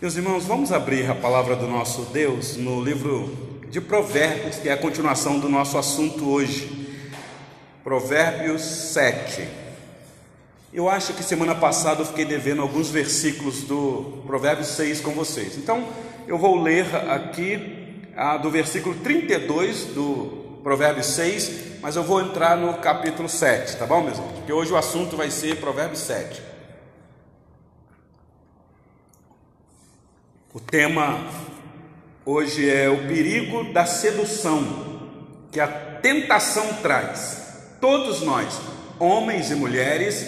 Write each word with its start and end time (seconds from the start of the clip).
Meus 0.00 0.16
irmãos, 0.16 0.46
vamos 0.46 0.72
abrir 0.72 1.10
a 1.10 1.14
palavra 1.14 1.54
do 1.54 1.66
nosso 1.66 2.06
Deus 2.06 2.56
no 2.56 2.82
livro 2.82 3.36
de 3.68 3.82
Provérbios, 3.82 4.56
que 4.56 4.70
é 4.70 4.72
a 4.72 4.76
continuação 4.78 5.38
do 5.38 5.46
nosso 5.46 5.76
assunto 5.76 6.26
hoje. 6.26 6.88
Provérbios 7.84 8.62
7. 8.62 9.46
Eu 10.72 10.88
acho 10.88 11.12
que 11.12 11.22
semana 11.22 11.54
passada 11.54 12.00
eu 12.00 12.06
fiquei 12.06 12.24
devendo 12.24 12.62
alguns 12.62 12.88
versículos 12.88 13.64
do 13.64 14.22
Provérbios 14.26 14.68
6 14.68 15.02
com 15.02 15.10
vocês. 15.10 15.58
Então, 15.58 15.86
eu 16.26 16.38
vou 16.38 16.58
ler 16.58 16.86
aqui 17.10 18.08
do 18.40 18.48
versículo 18.48 18.94
32 18.94 19.84
do 19.94 20.60
Provérbios 20.62 21.08
6, 21.08 21.50
mas 21.82 21.94
eu 21.96 22.02
vou 22.02 22.22
entrar 22.22 22.56
no 22.56 22.72
capítulo 22.78 23.28
7, 23.28 23.76
tá 23.76 23.84
bom, 23.84 24.00
meus 24.00 24.16
irmãos? 24.16 24.32
Porque 24.32 24.52
hoje 24.52 24.72
o 24.72 24.78
assunto 24.78 25.14
vai 25.14 25.30
ser 25.30 25.56
Provérbios 25.56 26.00
7. 26.00 26.48
O 30.52 30.58
tema 30.58 31.24
hoje 32.26 32.68
é 32.68 32.88
o 32.88 33.06
perigo 33.06 33.72
da 33.72 33.86
sedução 33.86 34.98
que 35.52 35.60
a 35.60 35.68
tentação 35.68 36.74
traz. 36.82 37.76
Todos 37.80 38.22
nós, 38.22 38.60
homens 38.98 39.52
e 39.52 39.54
mulheres, 39.54 40.26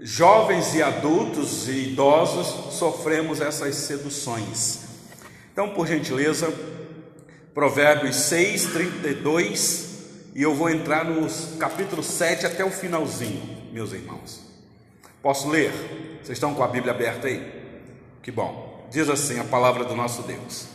jovens 0.00 0.74
e 0.74 0.82
adultos 0.82 1.66
e 1.66 1.92
idosos, 1.92 2.74
sofremos 2.74 3.40
essas 3.40 3.74
seduções. 3.76 4.80
Então, 5.50 5.70
por 5.70 5.86
gentileza, 5.86 6.52
Provérbios 7.54 8.16
6, 8.16 8.66
32, 8.66 9.86
e 10.34 10.42
eu 10.42 10.54
vou 10.54 10.68
entrar 10.68 11.06
no 11.06 11.26
capítulo 11.56 12.02
7 12.02 12.44
até 12.44 12.62
o 12.62 12.70
finalzinho, 12.70 13.70
meus 13.72 13.94
irmãos. 13.94 14.42
Posso 15.22 15.48
ler? 15.48 15.72
Vocês 16.22 16.36
estão 16.36 16.52
com 16.52 16.62
a 16.62 16.68
Bíblia 16.68 16.92
aberta 16.92 17.28
aí? 17.28 17.50
Que 18.22 18.30
bom. 18.30 18.65
Diz 18.90 19.08
assim 19.08 19.38
a 19.38 19.44
palavra 19.44 19.84
do 19.84 19.94
nosso 19.94 20.22
Deus: 20.22 20.66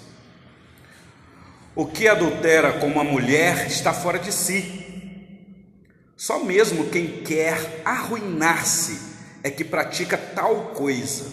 O 1.75 1.85
que 1.85 2.07
adultera 2.07 2.73
com 2.73 2.87
uma 2.87 3.03
mulher 3.03 3.67
está 3.67 3.93
fora 3.93 4.19
de 4.19 4.31
si. 4.31 4.79
Só 6.17 6.43
mesmo 6.43 6.89
quem 6.89 7.23
quer 7.23 7.81
arruinar-se 7.83 8.99
é 9.43 9.49
que 9.49 9.63
pratica 9.63 10.17
tal 10.17 10.67
coisa. 10.67 11.25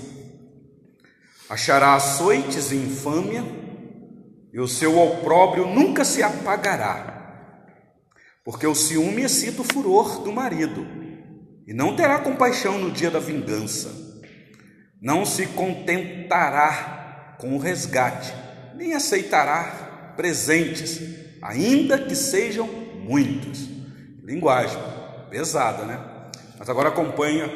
Achará 1.49 1.95
açoites 1.95 2.73
e 2.73 2.77
infâmia, 2.77 3.45
e 4.53 4.61
o 4.61 4.69
seu 4.69 4.99
opróbrio 4.99 5.67
nunca 5.67 6.05
se 6.05 6.23
apagará, 6.23 7.63
porque 8.45 8.67
o 8.67 8.75
ciúme 8.75 9.23
excita 9.23 9.63
o 9.63 9.65
furor 9.65 10.23
do 10.23 10.33
marido, 10.33 10.87
e 11.67 11.75
não 11.75 11.97
terá 11.97 12.19
compaixão 12.19 12.79
no 12.79 12.91
dia 12.91 13.11
da 13.11 13.19
vingança 13.19 14.08
não 15.01 15.25
se 15.25 15.47
contentará 15.47 17.37
com 17.39 17.55
o 17.55 17.59
resgate, 17.59 18.33
nem 18.75 18.95
aceitará 18.95 20.15
presentes, 20.17 21.01
ainda 21.41 21.99
que 21.99 22.15
sejam 22.15 22.67
muitos. 22.67 23.69
Linguagem 24.25 24.79
pesada, 25.31 25.85
né? 25.85 26.01
Mas 26.59 26.69
agora 26.69 26.89
acompanha, 26.89 27.49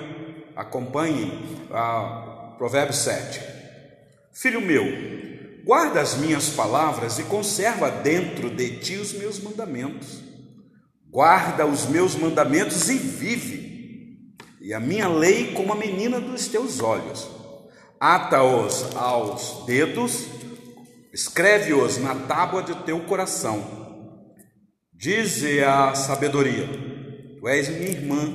acompanhe 0.54 1.66
a 1.72 2.54
Provérbios 2.56 2.98
7. 2.98 3.40
Filho 4.32 4.60
meu, 4.60 4.84
guarda 5.64 6.00
as 6.00 6.16
minhas 6.16 6.50
palavras 6.50 7.18
e 7.18 7.24
conserva 7.24 7.90
dentro 7.90 8.50
de 8.50 8.78
ti 8.78 8.96
os 8.96 9.12
meus 9.12 9.40
mandamentos. 9.40 10.22
Guarda 11.10 11.66
os 11.66 11.86
meus 11.86 12.14
mandamentos 12.14 12.88
e 12.88 12.96
vive 12.96 13.71
e 14.62 14.72
a 14.72 14.78
minha 14.78 15.08
lei 15.08 15.52
como 15.54 15.72
a 15.72 15.76
menina 15.76 16.20
dos 16.20 16.46
teus 16.46 16.80
olhos. 16.80 17.28
Ata-os 17.98 18.94
aos 18.94 19.66
dedos, 19.66 20.26
escreve-os 21.12 21.98
na 21.98 22.14
tábua 22.14 22.62
de 22.62 22.74
teu 22.84 23.00
coração. 23.00 23.82
Dize 24.92 25.62
a 25.64 25.94
sabedoria: 25.96 26.68
Tu 27.40 27.48
és 27.48 27.68
minha 27.68 27.90
irmã, 27.90 28.32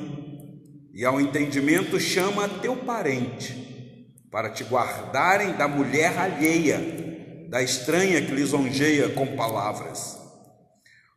e 0.94 1.06
ao 1.06 1.20
entendimento 1.22 1.98
chama 1.98 2.50
teu 2.50 2.76
parente, 2.76 4.12
para 4.30 4.50
te 4.50 4.66
guardarem 4.66 5.54
da 5.54 5.68
mulher 5.68 6.18
alheia, 6.18 7.48
da 7.50 7.64
estranha 7.64 8.22
que 8.22 8.34
lisonjeia 8.34 9.10
com 9.10 9.36
palavras. 9.38 10.18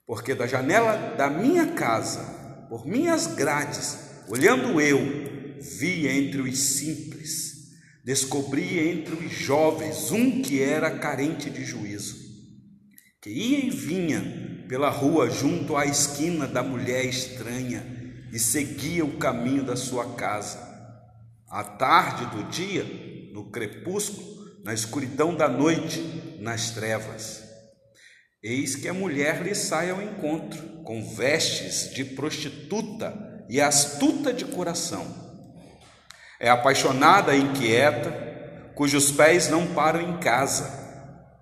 Porque 0.06 0.34
da 0.34 0.46
janela 0.46 1.14
da 1.16 1.28
minha 1.28 1.68
casa, 1.72 2.66
por 2.68 2.86
minhas 2.86 3.26
grades, 3.28 4.09
Olhando 4.32 4.80
eu, 4.80 5.00
vi 5.60 6.06
entre 6.06 6.40
os 6.40 6.56
simples, 6.56 7.72
descobri 8.04 8.78
entre 8.78 9.12
os 9.12 9.32
jovens 9.32 10.12
um 10.12 10.40
que 10.40 10.62
era 10.62 10.98
carente 11.00 11.50
de 11.50 11.64
juízo, 11.64 12.16
que 13.20 13.28
ia 13.28 13.66
e 13.66 13.70
vinha 13.70 14.66
pela 14.68 14.88
rua 14.88 15.28
junto 15.28 15.76
à 15.76 15.84
esquina 15.84 16.46
da 16.46 16.62
mulher 16.62 17.06
estranha 17.06 17.84
e 18.32 18.38
seguia 18.38 19.04
o 19.04 19.18
caminho 19.18 19.64
da 19.64 19.74
sua 19.74 20.14
casa. 20.14 20.60
À 21.48 21.64
tarde 21.64 22.26
do 22.26 22.48
dia, 22.50 22.84
no 23.32 23.50
crepúsculo, 23.50 24.62
na 24.64 24.72
escuridão 24.72 25.34
da 25.34 25.48
noite, 25.48 26.00
nas 26.38 26.70
trevas. 26.70 27.42
Eis 28.40 28.76
que 28.76 28.86
a 28.86 28.94
mulher 28.94 29.42
lhe 29.42 29.56
sai 29.56 29.90
ao 29.90 30.00
encontro, 30.00 30.84
com 30.84 31.16
vestes 31.16 31.92
de 31.92 32.04
prostituta 32.04 33.29
e 33.50 33.60
astuta 33.60 34.32
de 34.32 34.44
coração. 34.44 35.04
É 36.38 36.48
apaixonada 36.48 37.34
e 37.34 37.40
inquieta, 37.40 38.72
cujos 38.76 39.10
pés 39.10 39.50
não 39.50 39.66
param 39.74 40.00
em 40.00 40.18
casa. 40.20 40.78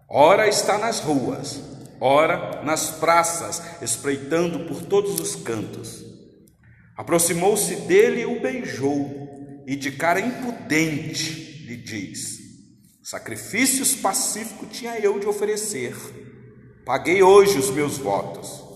Ora 0.09 0.49
está 0.49 0.79
nas 0.79 1.01
ruas, 1.01 1.61
ora 2.01 2.63
nas 2.65 2.91
praças, 2.93 3.63
espreitando 3.83 4.61
por 4.61 4.83
todos 4.83 5.21
os 5.21 5.37
cantos. 5.37 6.03
Aproximou-se 6.97 7.77
dele 7.83 8.23
e 8.23 8.27
o 8.27 8.41
beijou, 8.41 9.63
e 9.67 9.77
de 9.77 9.93
cara 9.93 10.19
impudente 10.19 11.67
lhe 11.67 11.77
diz: 11.77 12.39
Sacrifícios 13.03 13.95
pacíficos 13.95 14.69
tinha 14.77 14.99
eu 14.99 15.21
de 15.21 15.27
oferecer, 15.27 15.95
paguei 16.87 17.23
hoje 17.23 17.59
os 17.59 17.71
meus 17.71 17.99
votos. 17.99 18.67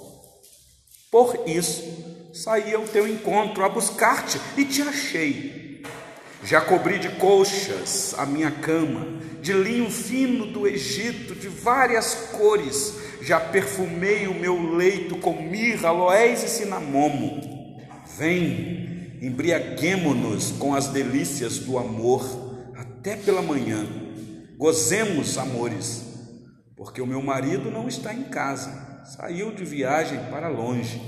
Por 1.10 1.44
isso, 1.46 2.11
saí 2.32 2.74
ao 2.74 2.84
teu 2.84 3.06
encontro 3.06 3.64
a 3.64 3.68
buscar-te 3.68 4.40
e 4.56 4.64
te 4.64 4.80
achei. 4.82 5.82
Já 6.44 6.60
cobri 6.60 6.98
de 6.98 7.10
colchas 7.10 8.14
a 8.18 8.26
minha 8.26 8.50
cama, 8.50 9.20
de 9.40 9.52
linho 9.52 9.90
fino 9.90 10.46
do 10.46 10.66
Egito, 10.66 11.34
de 11.34 11.48
várias 11.48 12.14
cores. 12.32 12.94
Já 13.20 13.38
perfumei 13.38 14.26
o 14.26 14.34
meu 14.34 14.74
leito 14.74 15.16
com 15.16 15.40
mirra, 15.42 15.90
aloés 15.90 16.42
e 16.42 16.48
cinamomo. 16.48 17.78
Vem, 18.18 19.18
embriaguemo-nos 19.22 20.50
com 20.52 20.74
as 20.74 20.88
delícias 20.88 21.58
do 21.58 21.78
amor, 21.78 22.24
até 22.74 23.14
pela 23.14 23.42
manhã. 23.42 23.86
Gozemos, 24.56 25.38
amores, 25.38 26.04
porque 26.76 27.00
o 27.00 27.06
meu 27.06 27.22
marido 27.22 27.70
não 27.70 27.86
está 27.86 28.12
em 28.12 28.24
casa, 28.24 29.02
saiu 29.04 29.54
de 29.54 29.64
viagem 29.64 30.18
para 30.30 30.48
longe. 30.48 31.00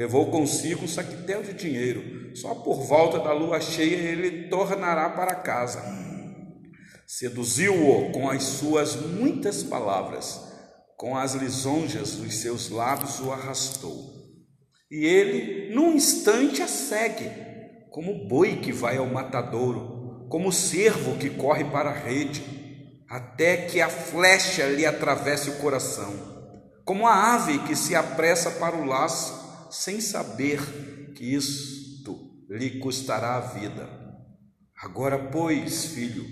Levou 0.00 0.30
consigo 0.30 0.86
um 0.86 0.88
saquetel 0.88 1.42
de 1.42 1.52
dinheiro. 1.52 2.34
Só 2.34 2.54
por 2.54 2.86
volta 2.86 3.18
da 3.18 3.34
lua 3.34 3.60
cheia 3.60 3.96
ele 3.96 4.48
tornará 4.48 5.10
para 5.10 5.34
casa. 5.34 5.82
Seduziu-o 7.06 8.10
com 8.10 8.30
as 8.30 8.42
suas 8.42 8.96
muitas 8.96 9.62
palavras, 9.62 10.40
com 10.96 11.18
as 11.18 11.34
lisonjas 11.34 12.16
dos 12.16 12.34
seus 12.36 12.70
lábios 12.70 13.20
o 13.20 13.30
arrastou. 13.30 13.92
E 14.90 15.04
ele, 15.04 15.74
num 15.74 15.92
instante, 15.92 16.62
a 16.62 16.66
segue, 16.66 17.30
como 17.90 18.26
boi 18.26 18.56
que 18.56 18.72
vai 18.72 18.96
ao 18.96 19.06
matadouro, 19.06 20.26
como 20.30 20.50
cervo 20.50 21.18
que 21.18 21.28
corre 21.28 21.64
para 21.64 21.90
a 21.90 21.94
rede, 21.94 22.42
até 23.06 23.66
que 23.66 23.82
a 23.82 23.90
flecha 23.90 24.66
lhe 24.66 24.86
atravesse 24.86 25.50
o 25.50 25.58
coração, 25.58 26.14
como 26.86 27.06
a 27.06 27.34
ave 27.34 27.58
que 27.64 27.76
se 27.76 27.94
apressa 27.94 28.50
para 28.52 28.76
o 28.76 28.86
laço 28.86 29.39
sem 29.70 30.00
saber 30.00 31.12
que 31.14 31.34
isto 31.34 32.18
lhe 32.48 32.78
custará 32.78 33.36
a 33.36 33.40
vida. 33.40 33.88
Agora, 34.82 35.18
pois, 35.18 35.86
filho, 35.86 36.24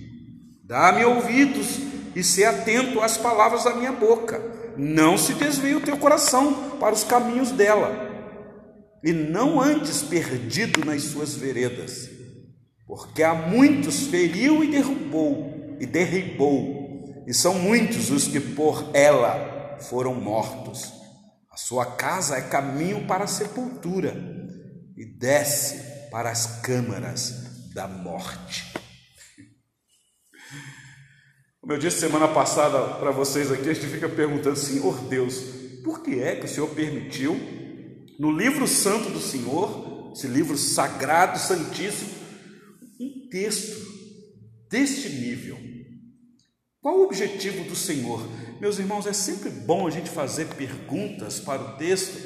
dá-me 0.64 1.04
ouvidos 1.04 1.78
e 2.16 2.22
se 2.24 2.44
atento 2.44 3.00
às 3.00 3.16
palavras 3.16 3.64
da 3.64 3.74
minha 3.74 3.92
boca. 3.92 4.40
Não 4.76 5.16
se 5.16 5.34
desvie 5.34 5.74
o 5.74 5.80
teu 5.80 5.96
coração 5.98 6.78
para 6.78 6.94
os 6.94 7.04
caminhos 7.04 7.50
dela, 7.50 8.08
e 9.02 9.12
não 9.12 9.60
antes 9.60 10.02
perdido 10.02 10.84
nas 10.84 11.02
suas 11.02 11.34
veredas, 11.34 12.08
porque 12.86 13.22
há 13.22 13.34
muitos 13.34 14.06
feriu 14.06 14.62
e 14.62 14.70
derrubou 14.70 15.76
e 15.80 15.86
derribou, 15.86 17.24
e 17.26 17.34
são 17.34 17.54
muitos 17.54 18.10
os 18.10 18.28
que 18.28 18.40
por 18.40 18.90
ela 18.94 19.78
foram 19.80 20.14
mortos 20.14 20.97
sua 21.58 21.84
casa 21.84 22.36
é 22.36 22.42
caminho 22.42 23.04
para 23.04 23.24
a 23.24 23.26
sepultura 23.26 24.14
e 24.96 25.04
desce 25.04 26.08
para 26.08 26.30
as 26.30 26.60
câmaras 26.60 27.72
da 27.74 27.88
morte. 27.88 28.72
Como 31.60 31.72
eu 31.72 31.78
disse 31.78 31.98
semana 31.98 32.28
passada 32.28 32.94
para 33.00 33.10
vocês 33.10 33.50
aqui, 33.50 33.68
a 33.68 33.74
gente 33.74 33.88
fica 33.88 34.08
perguntando, 34.08 34.54
Senhor 34.54 35.02
Deus, 35.08 35.40
por 35.82 36.00
que 36.04 36.20
é 36.20 36.36
que 36.36 36.46
o 36.46 36.48
Senhor 36.48 36.68
permitiu 36.68 37.34
no 38.20 38.30
livro 38.30 38.68
santo 38.68 39.10
do 39.10 39.20
Senhor, 39.20 40.12
esse 40.14 40.28
livro 40.28 40.56
sagrado, 40.56 41.40
santíssimo, 41.40 42.10
um 43.00 43.28
texto 43.30 43.84
deste 44.70 45.08
nível? 45.08 45.58
Qual 46.80 46.96
o 46.96 47.04
objetivo 47.04 47.64
do 47.64 47.74
Senhor? 47.74 48.24
Meus 48.60 48.78
irmãos, 48.78 49.04
é 49.04 49.12
sempre 49.12 49.50
bom 49.50 49.88
a 49.88 49.90
gente 49.90 50.08
fazer 50.08 50.46
perguntas 50.46 51.40
para 51.40 51.60
o 51.60 51.76
texto, 51.76 52.16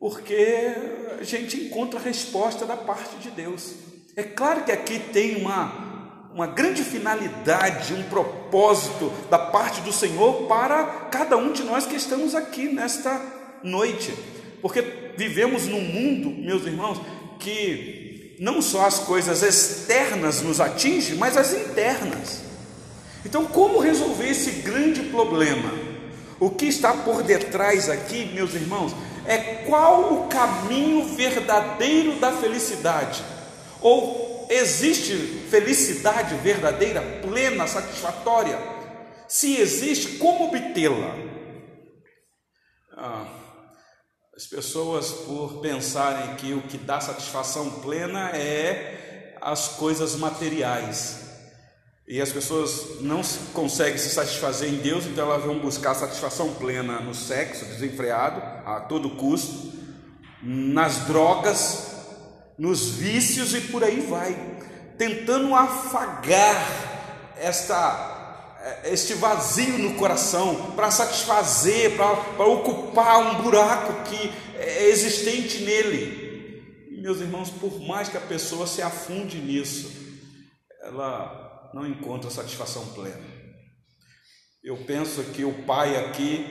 porque 0.00 0.74
a 1.20 1.22
gente 1.22 1.56
encontra 1.56 2.00
a 2.00 2.02
resposta 2.02 2.66
da 2.66 2.76
parte 2.76 3.16
de 3.18 3.30
Deus. 3.30 3.74
É 4.16 4.24
claro 4.24 4.64
que 4.64 4.72
aqui 4.72 4.98
tem 4.98 5.36
uma, 5.36 6.32
uma 6.34 6.48
grande 6.48 6.82
finalidade, 6.82 7.94
um 7.94 8.02
propósito 8.08 9.12
da 9.30 9.38
parte 9.38 9.80
do 9.82 9.92
Senhor 9.92 10.48
para 10.48 11.08
cada 11.12 11.36
um 11.36 11.52
de 11.52 11.62
nós 11.62 11.86
que 11.86 11.94
estamos 11.94 12.34
aqui 12.34 12.68
nesta 12.68 13.22
noite, 13.62 14.12
porque 14.60 14.82
vivemos 15.16 15.68
num 15.68 15.80
mundo, 15.80 16.30
meus 16.30 16.66
irmãos, 16.66 17.00
que 17.38 18.36
não 18.40 18.60
só 18.60 18.84
as 18.84 18.98
coisas 18.98 19.44
externas 19.44 20.42
nos 20.42 20.60
atingem, 20.60 21.14
mas 21.14 21.36
as 21.36 21.52
internas. 21.52 22.45
Então, 23.26 23.44
como 23.44 23.80
resolver 23.80 24.28
esse 24.28 24.62
grande 24.62 25.02
problema? 25.10 25.68
O 26.38 26.48
que 26.48 26.66
está 26.66 26.92
por 26.92 27.24
detrás 27.24 27.90
aqui, 27.90 28.26
meus 28.26 28.54
irmãos, 28.54 28.92
é 29.26 29.64
qual 29.66 30.14
o 30.14 30.28
caminho 30.28 31.04
verdadeiro 31.16 32.20
da 32.20 32.30
felicidade? 32.30 33.24
Ou 33.80 34.46
existe 34.48 35.16
felicidade 35.50 36.36
verdadeira, 36.36 37.02
plena, 37.20 37.66
satisfatória? 37.66 38.56
Se 39.26 39.56
existe, 39.56 40.18
como 40.18 40.44
obtê-la? 40.46 41.16
Ah, 42.96 43.26
as 44.36 44.46
pessoas, 44.46 45.10
por 45.10 45.60
pensarem 45.60 46.36
que 46.36 46.54
o 46.54 46.62
que 46.62 46.78
dá 46.78 47.00
satisfação 47.00 47.80
plena 47.80 48.30
é 48.36 49.34
as 49.40 49.66
coisas 49.70 50.14
materiais, 50.14 51.25
e 52.08 52.20
as 52.20 52.30
pessoas 52.30 53.00
não 53.00 53.20
conseguem 53.52 53.98
se 53.98 54.10
satisfazer 54.10 54.68
em 54.68 54.76
Deus, 54.76 55.06
então 55.06 55.28
elas 55.28 55.44
vão 55.44 55.58
buscar 55.58 55.94
satisfação 55.94 56.54
plena 56.54 57.00
no 57.00 57.14
sexo 57.14 57.64
desenfreado, 57.64 58.40
a 58.64 58.80
todo 58.80 59.10
custo, 59.10 59.72
nas 60.40 61.06
drogas, 61.06 61.94
nos 62.56 62.90
vícios 62.90 63.54
e 63.54 63.60
por 63.62 63.82
aí 63.82 64.00
vai, 64.00 64.36
tentando 64.96 65.54
afagar 65.54 67.34
esta 67.36 68.14
este 68.84 69.14
vazio 69.14 69.78
no 69.78 69.94
coração 69.94 70.72
para 70.74 70.90
satisfazer, 70.90 71.92
para 71.96 72.44
ocupar 72.46 73.18
um 73.18 73.42
buraco 73.42 74.02
que 74.04 74.32
é 74.56 74.88
existente 74.88 75.58
nele. 75.58 76.90
E, 76.90 77.00
meus 77.00 77.20
irmãos, 77.20 77.48
por 77.48 77.80
mais 77.80 78.08
que 78.08 78.16
a 78.16 78.20
pessoa 78.20 78.66
se 78.66 78.82
afunde 78.82 79.38
nisso, 79.38 79.88
ela 80.82 81.45
não 81.74 81.86
encontra 81.86 82.30
satisfação 82.30 82.86
plena. 82.86 83.36
Eu 84.62 84.76
penso 84.78 85.22
que 85.22 85.44
o 85.44 85.62
pai 85.62 85.96
aqui 85.96 86.44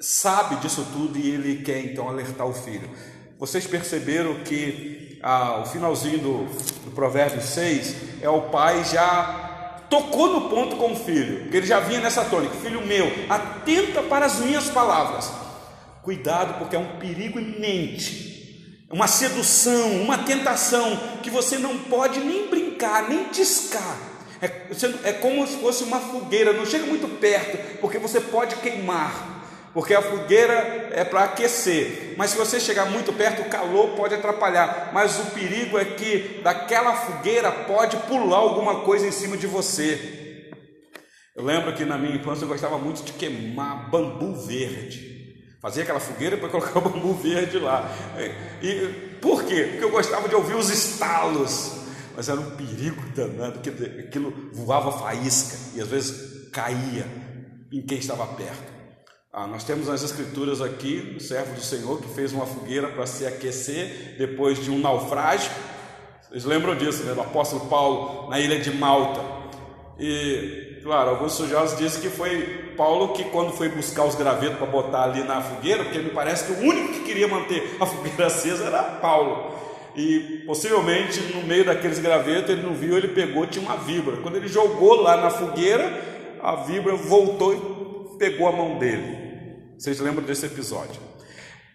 sabe 0.00 0.56
disso 0.56 0.84
tudo 0.92 1.16
e 1.16 1.30
ele 1.30 1.62
quer 1.62 1.78
então 1.84 2.08
alertar 2.08 2.46
o 2.46 2.52
filho. 2.52 2.90
Vocês 3.38 3.66
perceberam 3.66 4.42
que 4.42 5.20
ah, 5.22 5.60
o 5.60 5.66
finalzinho 5.66 6.18
do, 6.18 6.44
do 6.84 6.90
provérbio 6.92 7.40
6 7.40 8.22
é 8.22 8.28
o 8.28 8.50
pai 8.50 8.84
já 8.84 9.86
tocou 9.88 10.32
no 10.32 10.48
ponto 10.48 10.76
com 10.76 10.92
o 10.92 10.96
filho, 10.96 11.50
que 11.50 11.56
ele 11.56 11.66
já 11.66 11.78
vinha 11.78 12.00
nessa 12.00 12.24
tônica: 12.24 12.56
Filho 12.56 12.84
meu, 12.84 13.06
atenta 13.28 14.02
para 14.02 14.26
as 14.26 14.40
minhas 14.40 14.68
palavras. 14.68 15.30
Cuidado, 16.02 16.58
porque 16.58 16.74
é 16.74 16.78
um 16.78 16.98
perigo 16.98 17.38
iminente, 17.38 18.86
uma 18.90 19.06
sedução, 19.06 20.02
uma 20.02 20.18
tentação 20.18 20.96
que 21.22 21.30
você 21.30 21.58
não 21.58 21.78
pode 21.78 22.18
nem 22.20 22.48
brincar, 22.48 23.08
nem 23.08 23.28
tiscar 23.28 24.09
é, 24.42 25.10
é 25.10 25.12
como 25.12 25.46
se 25.46 25.58
fosse 25.58 25.84
uma 25.84 26.00
fogueira, 26.00 26.52
não 26.52 26.64
chega 26.64 26.86
muito 26.86 27.08
perto, 27.18 27.78
porque 27.80 27.98
você 27.98 28.20
pode 28.20 28.56
queimar. 28.56 29.38
Porque 29.72 29.94
a 29.94 30.02
fogueira 30.02 30.88
é 30.92 31.04
para 31.04 31.24
aquecer, 31.24 32.14
mas 32.16 32.30
se 32.30 32.36
você 32.36 32.58
chegar 32.58 32.86
muito 32.86 33.12
perto, 33.12 33.42
o 33.42 33.48
calor 33.48 33.90
pode 33.90 34.14
atrapalhar. 34.14 34.90
Mas 34.92 35.18
o 35.20 35.26
perigo 35.26 35.78
é 35.78 35.84
que 35.84 36.40
daquela 36.42 36.94
fogueira 36.94 37.52
pode 37.52 37.96
pular 37.98 38.38
alguma 38.38 38.80
coisa 38.80 39.06
em 39.06 39.12
cima 39.12 39.36
de 39.36 39.46
você. 39.46 40.50
Eu 41.36 41.44
lembro 41.44 41.72
que 41.72 41.84
na 41.84 41.96
minha 41.96 42.16
infância 42.16 42.44
eu 42.44 42.48
gostava 42.48 42.78
muito 42.78 43.04
de 43.04 43.12
queimar 43.12 43.88
bambu 43.90 44.34
verde. 44.44 45.08
Fazia 45.62 45.84
aquela 45.84 46.00
fogueira 46.00 46.36
para 46.36 46.48
colocar 46.50 46.78
o 46.78 46.82
bambu 46.82 47.14
verde 47.14 47.58
lá. 47.58 47.88
E 48.60 49.18
por 49.20 49.44
quê? 49.44 49.68
Porque 49.70 49.84
eu 49.84 49.90
gostava 49.90 50.28
de 50.28 50.34
ouvir 50.34 50.56
os 50.56 50.68
estalos 50.68 51.79
mas 52.20 52.28
era 52.28 52.38
um 52.38 52.50
perigo 52.50 53.02
danado, 53.16 53.60
que 53.60 53.70
aquilo 53.70 54.50
voava 54.52 54.92
faísca 54.92 55.56
e 55.74 55.80
às 55.80 55.88
vezes 55.88 56.50
caía 56.52 57.06
em 57.72 57.80
quem 57.80 57.96
estava 57.96 58.26
perto. 58.26 58.70
Ah, 59.32 59.46
nós 59.46 59.64
temos 59.64 59.88
nas 59.88 60.02
escrituras 60.02 60.60
aqui 60.60 61.14
o 61.16 61.18
servo 61.18 61.54
do 61.54 61.62
Senhor 61.62 61.98
que 61.98 62.08
fez 62.08 62.34
uma 62.34 62.44
fogueira 62.44 62.88
para 62.88 63.06
se 63.06 63.24
aquecer 63.24 64.16
depois 64.18 64.62
de 64.62 64.70
um 64.70 64.78
naufrágio. 64.78 65.50
Vocês 66.28 66.44
lembram 66.44 66.76
disso, 66.76 67.04
né? 67.04 67.14
Do 67.14 67.22
apóstolo 67.22 67.64
Paulo 67.70 68.28
na 68.28 68.38
ilha 68.38 68.60
de 68.60 68.70
Malta. 68.70 69.22
E, 69.98 70.78
claro, 70.82 71.08
alguns 71.08 71.32
estudiosos 71.32 71.78
dizem 71.78 72.02
que 72.02 72.10
foi 72.10 72.74
Paulo 72.76 73.14
que, 73.14 73.24
quando 73.30 73.50
foi 73.50 73.70
buscar 73.70 74.04
os 74.04 74.14
gravetos 74.14 74.58
para 74.58 74.66
botar 74.66 75.04
ali 75.04 75.22
na 75.24 75.40
fogueira, 75.40 75.84
porque 75.84 76.00
me 76.00 76.10
parece 76.10 76.44
que 76.44 76.52
o 76.52 76.68
único 76.68 76.92
que 76.92 77.00
queria 77.00 77.26
manter 77.26 77.78
a 77.80 77.86
fogueira 77.86 78.26
acesa 78.26 78.64
era 78.64 78.82
Paulo 78.82 79.69
e 79.96 80.44
possivelmente 80.46 81.20
no 81.34 81.42
meio 81.42 81.64
daqueles 81.64 81.98
gravetos 81.98 82.50
ele 82.50 82.62
não 82.62 82.74
viu, 82.74 82.96
ele 82.96 83.08
pegou, 83.08 83.46
tinha 83.46 83.64
uma 83.64 83.76
víbora. 83.76 84.18
Quando 84.18 84.36
ele 84.36 84.48
jogou 84.48 85.02
lá 85.02 85.16
na 85.16 85.30
fogueira, 85.30 86.38
a 86.42 86.56
víbora 86.56 86.96
voltou 86.96 87.54
e 88.14 88.18
pegou 88.18 88.48
a 88.48 88.52
mão 88.52 88.78
dele. 88.78 89.18
Vocês 89.76 89.98
lembram 89.98 90.24
desse 90.24 90.46
episódio? 90.46 91.00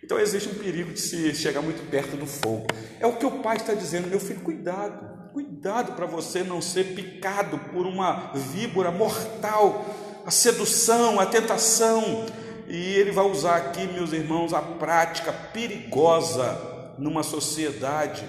Então 0.04 0.20
existe 0.20 0.50
um 0.50 0.54
perigo 0.54 0.94
de 0.94 1.00
se 1.00 1.34
chegar 1.34 1.62
muito 1.62 1.90
perto 1.90 2.16
do 2.16 2.28
fogo. 2.28 2.68
É 3.00 3.08
o 3.08 3.14
que 3.14 3.26
o 3.26 3.40
pai 3.40 3.58
está 3.58 3.74
dizendo, 3.74 4.08
meu 4.08 4.20
filho, 4.20 4.40
cuidado, 4.42 5.32
cuidado 5.34 5.94
para 5.94 6.06
você 6.06 6.44
não 6.44 6.62
ser 6.62 6.96
picado 6.96 7.58
por 7.74 7.86
uma 7.86 8.32
víbora 8.34 8.92
mortal, 8.92 9.84
a 10.26 10.32
sedução, 10.32 11.20
a 11.20 11.26
tentação. 11.26 12.26
E 12.68 12.96
ele 12.96 13.12
vai 13.12 13.26
usar 13.26 13.56
aqui, 13.56 13.88
meus 13.88 14.14
irmãos, 14.14 14.54
a 14.54 14.62
prática 14.62 15.32
perigosa 15.32 16.75
numa 16.98 17.24
sociedade 17.24 18.28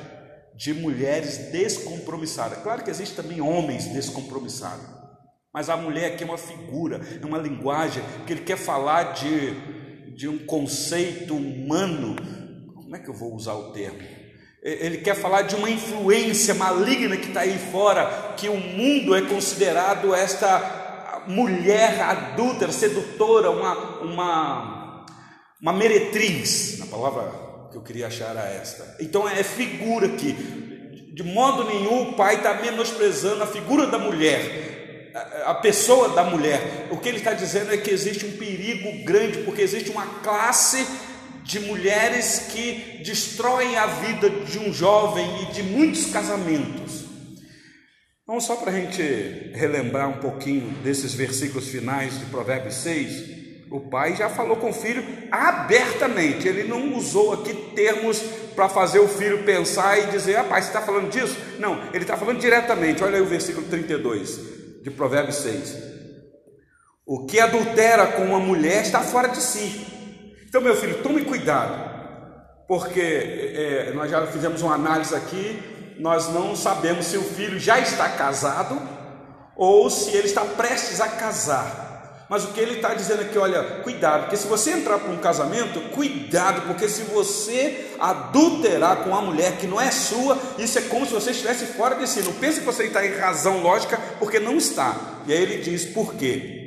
de 0.57 0.73
mulheres 0.73 1.51
descompromissadas. 1.53 2.63
Claro 2.63 2.83
que 2.83 2.91
existe 2.91 3.15
também 3.15 3.41
homens 3.41 3.87
descompromissados, 3.87 4.87
mas 5.53 5.69
a 5.69 5.77
mulher 5.77 6.13
aqui 6.13 6.25
é 6.25 6.27
uma 6.27 6.39
figura, 6.39 7.01
é 7.21 7.25
uma 7.25 7.39
linguagem 7.39 8.03
que 8.27 8.33
ele 8.33 8.43
quer 8.43 8.57
falar 8.57 9.13
de, 9.13 10.15
de 10.15 10.29
um 10.29 10.39
conceito 10.39 11.37
humano. 11.37 12.17
Como 12.75 12.97
é 12.97 12.99
que 12.99 13.09
eu 13.09 13.15
vou 13.15 13.35
usar 13.35 13.55
o 13.55 13.73
termo? 13.73 14.01
Ele 14.63 14.99
quer 14.99 15.15
falar 15.15 15.43
de 15.43 15.55
uma 15.55 15.71
influência 15.71 16.55
maligna 16.55 17.17
que 17.17 17.29
está 17.29 17.41
aí 17.41 17.57
fora, 17.71 18.35
que 18.37 18.49
o 18.49 18.57
mundo 18.57 19.15
é 19.15 19.23
considerado 19.23 20.13
esta 20.13 21.25
mulher 21.29 22.01
adúltera, 22.01 22.73
sedutora, 22.73 23.51
uma, 23.51 24.01
uma, 24.01 25.07
uma 25.61 25.73
meretriz, 25.73 26.79
na 26.79 26.87
palavra 26.87 27.46
que 27.77 27.79
eu 27.79 27.83
queria 27.83 28.07
achar 28.07 28.31
era 28.31 28.49
esta. 28.49 28.97
Então 29.01 29.29
é 29.29 29.43
figura 29.43 30.07
aqui. 30.07 30.33
De 31.13 31.23
modo 31.23 31.65
nenhum 31.65 32.11
o 32.11 32.13
pai 32.15 32.37
está 32.37 32.55
menosprezando 32.55 33.43
a 33.43 33.47
figura 33.47 33.87
da 33.87 33.99
mulher, 33.99 35.13
a 35.45 35.55
pessoa 35.55 36.11
da 36.11 36.25
mulher. 36.25 36.89
O 36.91 36.97
que 36.97 37.09
ele 37.09 37.19
está 37.19 37.35
dizendo 37.35 37.73
é 37.73 37.77
que 37.77 37.91
existe 37.91 38.25
um 38.25 38.33
perigo 38.33 39.05
grande, 39.05 39.39
porque 39.39 39.63
existe 39.63 39.91
uma 39.91 40.07
classe 40.23 40.87
de 41.43 41.61
mulheres 41.61 42.49
que 42.51 43.03
destroem 43.05 43.77
a 43.77 43.87
vida 43.87 44.29
de 44.29 44.59
um 44.59 44.73
jovem 44.73 45.43
e 45.43 45.53
de 45.53 45.63
muitos 45.63 46.07
casamentos. 46.07 47.05
Então, 48.23 48.41
só 48.41 48.57
para 48.57 48.73
a 48.73 48.75
gente 48.75 49.03
relembrar 49.55 50.09
um 50.09 50.21
pouquinho 50.21 50.69
desses 50.83 51.15
versículos 51.15 51.69
finais 51.69 52.19
de 52.19 52.27
Provérbios 52.27 52.75
6, 52.75 53.36
o 53.71 53.81
pai 53.81 54.15
já 54.15 54.29
falou 54.29 54.57
com 54.57 54.71
o 54.71 54.73
filho 54.73 55.05
abertamente, 55.31 56.47
ele 56.47 56.65
não 56.65 56.97
usou 56.97 57.33
aqui 57.33 57.53
termos 57.75 58.21
para 58.55 58.69
fazer 58.69 59.01
o 59.01 59.09
filho 59.09 59.45
pensar 59.45 59.99
e 59.99 60.07
dizer, 60.07 60.37
ah, 60.37 60.45
pai, 60.45 60.63
você 60.63 60.69
está 60.69 60.81
falando 60.81 61.11
disso? 61.11 61.37
Não, 61.59 61.83
ele 61.93 62.05
está 62.05 62.17
falando 62.17 62.41
diretamente. 62.41 63.05
Olha 63.05 63.17
aí 63.17 63.23
o 63.23 63.27
versículo 63.27 63.67
32 63.67 64.83
de 64.83 64.91
Provérbios 64.91 65.37
6. 65.37 65.77
O 67.05 67.27
que 67.27 67.39
adultera 67.39 68.07
com 68.07 68.23
uma 68.23 68.41
mulher 68.41 68.83
está 68.83 69.01
fora 69.01 69.29
de 69.29 69.41
si. 69.41 69.87
Então, 70.49 70.61
meu 70.61 70.75
filho, 70.75 71.03
tome 71.03 71.25
cuidado, 71.25 71.91
porque 72.67 73.01
é, 73.01 73.93
nós 73.95 74.11
já 74.11 74.27
fizemos 74.27 74.63
uma 74.63 74.75
análise 74.75 75.15
aqui, 75.15 75.95
nós 75.99 76.29
não 76.33 76.57
sabemos 76.57 77.07
se 77.07 77.19
o 77.19 77.23
filho 77.23 77.59
já 77.59 77.79
está 77.79 78.09
casado 78.09 78.81
ou 79.57 79.91
se 79.91 80.11
ele 80.17 80.27
está 80.27 80.45
prestes 80.45 81.01
a 81.01 81.09
casar. 81.09 81.86
Mas 82.29 82.45
o 82.45 82.53
que 82.53 82.61
ele 82.61 82.75
está 82.75 82.93
dizendo 82.93 83.23
aqui, 83.23 83.39
olha, 83.39 83.63
cuidado, 83.83 84.23
porque 84.23 84.37
se 84.37 84.49
você 84.49 84.73
entrar 84.73 84.99
para 84.99 85.13
um 85.13 85.19
casamento, 85.19 85.81
cuidado, 85.91 86.63
porque 86.63 86.89
se 86.89 87.03
você 87.03 87.93
adulterar 88.01 89.05
com 89.05 89.11
uma 89.11 89.23
mulher 89.23 89.59
que 89.59 89.67
não 89.67 89.81
é 89.81 89.93
sua, 89.93 90.37
isso 90.59 90.77
é 90.79 90.83
como 90.83 91.07
se 91.07 91.13
você 91.13 91.31
estivesse 91.31 91.67
fora 91.67 91.95
de 91.95 92.09
si. 92.09 92.23
Não 92.23 92.33
pense 92.33 92.61
que 92.61 92.67
você 92.67 92.85
está 92.85 93.07
em 93.07 93.17
razão 93.17 93.63
lógica, 93.63 93.97
porque 94.19 94.41
não 94.41 94.57
está. 94.57 95.23
E 95.27 95.33
aí 95.33 95.41
ele 95.41 95.59
diz 95.59 95.85
por 95.85 96.15
quê? 96.15 96.65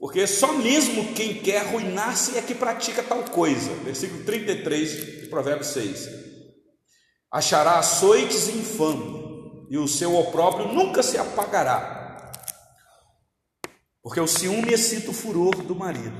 Porque 0.00 0.26
só 0.26 0.52
mesmo 0.52 1.12
quem 1.12 1.34
quer 1.34 1.58
arruinar-se 1.60 2.36
é 2.36 2.42
que 2.42 2.54
pratica 2.54 3.02
tal 3.02 3.22
coisa. 3.24 3.70
Versículo 3.84 4.24
33 4.24 5.22
de 5.22 5.26
Provérbios 5.28 5.68
6. 5.68 6.08
Achará 7.30 7.78
açoites 7.78 8.48
infame, 8.48 9.18
e 9.70 9.76
o 9.76 9.86
seu 9.86 10.16
opróbrio 10.16 10.72
nunca 10.72 11.02
se 11.02 11.18
apagará. 11.18 11.97
Porque 14.08 14.20
o 14.20 14.26
ciúme 14.26 14.72
excita 14.72 15.10
o 15.10 15.12
furor 15.12 15.54
do 15.64 15.74
marido 15.74 16.16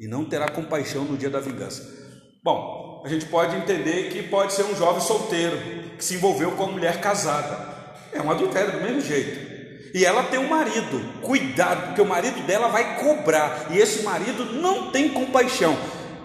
e 0.00 0.08
não 0.08 0.24
terá 0.24 0.48
compaixão 0.48 1.04
no 1.04 1.18
dia 1.18 1.28
da 1.28 1.38
vingança. 1.38 1.86
Bom, 2.42 3.02
a 3.04 3.08
gente 3.10 3.26
pode 3.26 3.54
entender 3.54 4.10
que 4.10 4.22
pode 4.22 4.54
ser 4.54 4.62
um 4.62 4.74
jovem 4.74 5.02
solteiro 5.02 5.54
que 5.98 6.02
se 6.02 6.14
envolveu 6.14 6.52
com 6.52 6.64
uma 6.64 6.72
mulher 6.72 7.02
casada. 7.02 7.94
É 8.10 8.22
um 8.22 8.30
adultério 8.30 8.72
do 8.72 8.80
mesmo 8.80 9.02
jeito. 9.02 9.92
E 9.94 10.02
ela 10.02 10.22
tem 10.22 10.38
um 10.38 10.48
marido. 10.48 11.20
Cuidado, 11.20 11.88
porque 11.88 12.00
o 12.00 12.06
marido 12.06 12.40
dela 12.46 12.68
vai 12.68 12.98
cobrar. 12.98 13.66
E 13.70 13.76
esse 13.76 14.02
marido 14.02 14.54
não 14.54 14.90
tem 14.90 15.10
compaixão. 15.10 15.76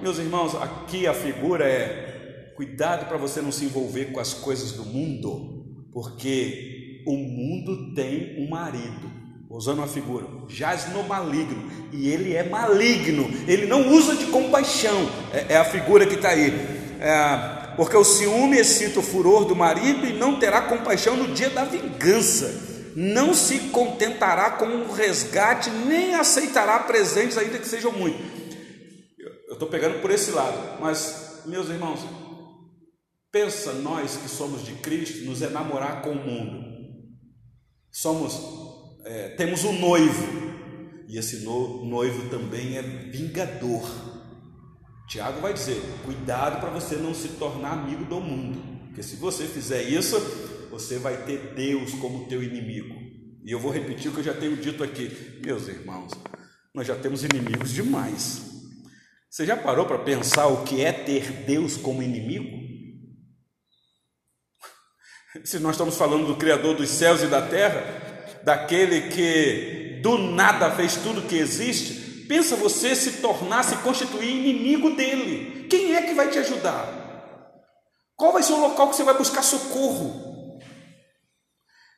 Meus 0.02 0.18
irmãos, 0.18 0.56
aqui 0.56 1.06
a 1.06 1.14
figura 1.14 1.68
é: 1.68 2.54
cuidado 2.56 3.06
para 3.06 3.18
você 3.18 3.42
não 3.42 3.52
se 3.52 3.66
envolver 3.66 4.14
com 4.14 4.20
as 4.22 4.34
coisas 4.34 4.72
do 4.72 4.86
mundo, 4.86 5.92
porque 5.92 7.04
o 7.06 7.18
mundo 7.18 7.94
tem 7.94 8.42
um 8.42 8.50
marido 8.50 9.19
usando 9.50 9.80
uma 9.80 9.88
figura, 9.88 10.28
jaz 10.48 10.90
no 10.94 11.04
maligno, 11.04 11.70
e 11.92 12.08
ele 12.08 12.36
é 12.36 12.48
maligno, 12.48 13.28
ele 13.48 13.66
não 13.66 13.90
usa 13.90 14.16
de 14.16 14.28
compaixão, 14.28 15.10
é, 15.34 15.54
é 15.54 15.58
a 15.58 15.66
figura 15.66 16.06
que 16.06 16.16
está 16.16 16.30
aí, 16.30 16.54
é, 17.00 17.74
porque 17.76 17.98
o 17.98 18.04
ciúme 18.04 18.58
excita 18.58 19.00
o 19.00 19.04
furor 19.04 19.46
do 19.46 19.56
marido 19.56 20.06
e 20.06 20.14
não 20.14 20.40
terá 20.40 20.62
compaixão 20.62 21.18
no 21.18 21.34
dia 21.34 21.50
da 21.50 21.64
vingança, 21.64 22.94
não 22.96 23.34
se 23.34 23.58
contentará 23.70 24.52
com 24.52 24.66
o 24.66 24.84
um 24.84 24.92
resgate, 24.92 25.70
nem 25.70 26.14
aceitará 26.14 26.80
presentes, 26.80 27.38
ainda 27.38 27.58
que 27.58 27.68
sejam 27.68 27.92
muitos. 27.92 28.22
Eu 29.48 29.54
estou 29.54 29.68
pegando 29.68 30.02
por 30.02 30.12
esse 30.12 30.32
lado, 30.32 30.80
mas, 30.82 31.42
meus 31.46 31.70
irmãos, 31.70 32.02
pensa 33.32 33.74
nós 33.74 34.18
que 34.18 34.30
somos 34.30 34.64
de 34.64 34.74
Cristo, 34.74 35.26
nos 35.26 35.42
enamorar 35.42 36.02
com 36.02 36.12
o 36.12 36.16
mundo, 36.16 36.64
somos 37.92 38.69
é, 39.06 39.30
temos 39.30 39.64
um 39.64 39.78
noivo, 39.80 40.50
e 41.08 41.18
esse 41.18 41.38
noivo 41.44 42.30
também 42.30 42.78
é 42.78 42.82
vingador. 42.82 43.90
Tiago 45.08 45.42
vai 45.42 45.54
dizer: 45.54 45.82
cuidado 46.06 46.60
para 46.60 46.70
você 46.70 46.96
não 46.96 47.14
se 47.14 47.30
tornar 47.30 47.74
amigo 47.74 48.06
do 48.06 48.20
mundo, 48.20 48.88
porque 48.88 49.02
se 49.02 49.16
você 49.16 49.46
fizer 49.46 49.84
isso, 49.84 50.18
você 50.70 51.00
vai 51.00 51.24
ter 51.26 51.54
Deus 51.56 51.94
como 51.94 52.28
teu 52.28 52.44
inimigo. 52.44 52.96
E 53.44 53.52
eu 53.52 53.60
vou 53.60 53.72
repetir 53.72 54.12
o 54.12 54.14
que 54.14 54.20
eu 54.20 54.24
já 54.24 54.34
tenho 54.34 54.58
dito 54.58 54.84
aqui, 54.84 55.40
meus 55.44 55.68
irmãos, 55.68 56.12
nós 56.76 56.86
já 56.86 56.96
temos 56.96 57.24
inimigos 57.24 57.72
demais. 57.72 58.50
Você 59.30 59.46
já 59.46 59.56
parou 59.56 59.86
para 59.86 60.00
pensar 60.00 60.48
o 60.48 60.64
que 60.64 60.82
é 60.82 60.92
ter 60.92 61.46
Deus 61.46 61.78
como 61.78 62.04
inimigo? 62.04 62.60
Se 65.46 65.60
nós 65.60 65.72
estamos 65.72 65.96
falando 65.96 66.28
do 66.28 66.36
Criador 66.36 66.76
dos 66.76 66.90
céus 66.90 67.22
e 67.22 67.28
da 67.28 67.48
terra, 67.48 68.09
daquele 68.44 69.10
que 69.10 70.00
do 70.02 70.18
nada 70.18 70.72
fez 70.72 70.96
tudo 70.96 71.28
que 71.28 71.36
existe, 71.36 72.26
pensa 72.28 72.56
você 72.56 72.96
se 72.96 73.22
tornar, 73.22 73.64
se 73.64 73.76
constituir 73.78 74.30
inimigo 74.30 74.96
dele. 74.96 75.68
Quem 75.70 75.96
é 75.96 76.02
que 76.04 76.14
vai 76.14 76.30
te 76.30 76.38
ajudar? 76.40 77.00
Qual 78.16 78.34
vai 78.34 78.44
ser 78.44 78.54
o 78.54 78.60
local 78.60 78.90
que 78.90 78.96
você 78.96 79.04
vai 79.04 79.18
buscar 79.18 79.42
socorro? 79.42 80.60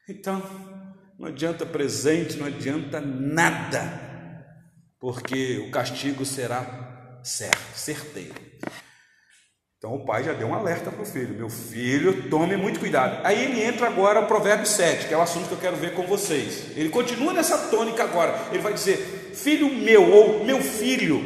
Então, 0.09 0.41
não 1.17 1.27
adianta 1.27 1.65
presente, 1.65 2.37
não 2.37 2.47
adianta 2.47 2.99
nada, 3.01 4.61
porque 4.99 5.59
o 5.59 5.71
castigo 5.71 6.25
será 6.25 7.19
certo, 7.23 7.75
certeiro. 7.75 8.35
Então 9.81 9.95
o 9.95 10.05
pai 10.05 10.23
já 10.23 10.31
deu 10.31 10.47
um 10.47 10.53
alerta 10.53 10.91
para 10.91 11.01
o 11.01 11.05
filho: 11.05 11.33
meu 11.33 11.49
filho, 11.49 12.29
tome 12.29 12.55
muito 12.55 12.79
cuidado. 12.79 13.19
Aí 13.25 13.45
ele 13.45 13.63
entra 13.63 13.87
agora 13.87 14.21
no 14.21 14.27
Provérbio 14.27 14.67
7, 14.67 15.07
que 15.07 15.13
é 15.13 15.17
o 15.17 15.23
assunto 15.23 15.47
que 15.47 15.53
eu 15.53 15.57
quero 15.57 15.75
ver 15.75 15.95
com 15.95 16.05
vocês. 16.05 16.65
Ele 16.77 16.89
continua 16.89 17.33
nessa 17.33 17.57
tônica 17.57 18.03
agora. 18.03 18.39
Ele 18.51 18.61
vai 18.61 18.73
dizer: 18.73 19.31
Filho 19.33 19.73
meu, 19.73 20.07
ou 20.07 20.45
meu 20.45 20.61
filho, 20.61 21.19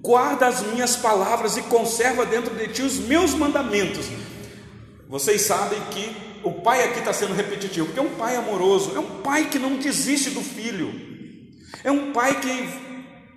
guarda 0.00 0.46
as 0.46 0.62
minhas 0.62 0.94
palavras 0.94 1.56
e 1.56 1.62
conserva 1.62 2.24
dentro 2.24 2.54
de 2.54 2.68
ti 2.68 2.82
os 2.82 3.00
meus 3.00 3.34
mandamentos. 3.34 4.06
Vocês 5.08 5.40
sabem 5.40 5.80
que 5.90 6.16
o 6.44 6.52
pai 6.52 6.84
aqui 6.84 7.00
está 7.00 7.12
sendo 7.12 7.34
repetitivo, 7.34 7.86
porque 7.86 7.98
é 7.98 8.02
um 8.04 8.14
pai 8.14 8.36
amoroso, 8.36 8.92
é 8.94 9.00
um 9.00 9.22
pai 9.22 9.46
que 9.46 9.58
não 9.58 9.74
desiste 9.74 10.30
do 10.30 10.40
filho, 10.40 10.94
é 11.82 11.90
um 11.90 12.12
pai 12.12 12.38
que 12.38 12.86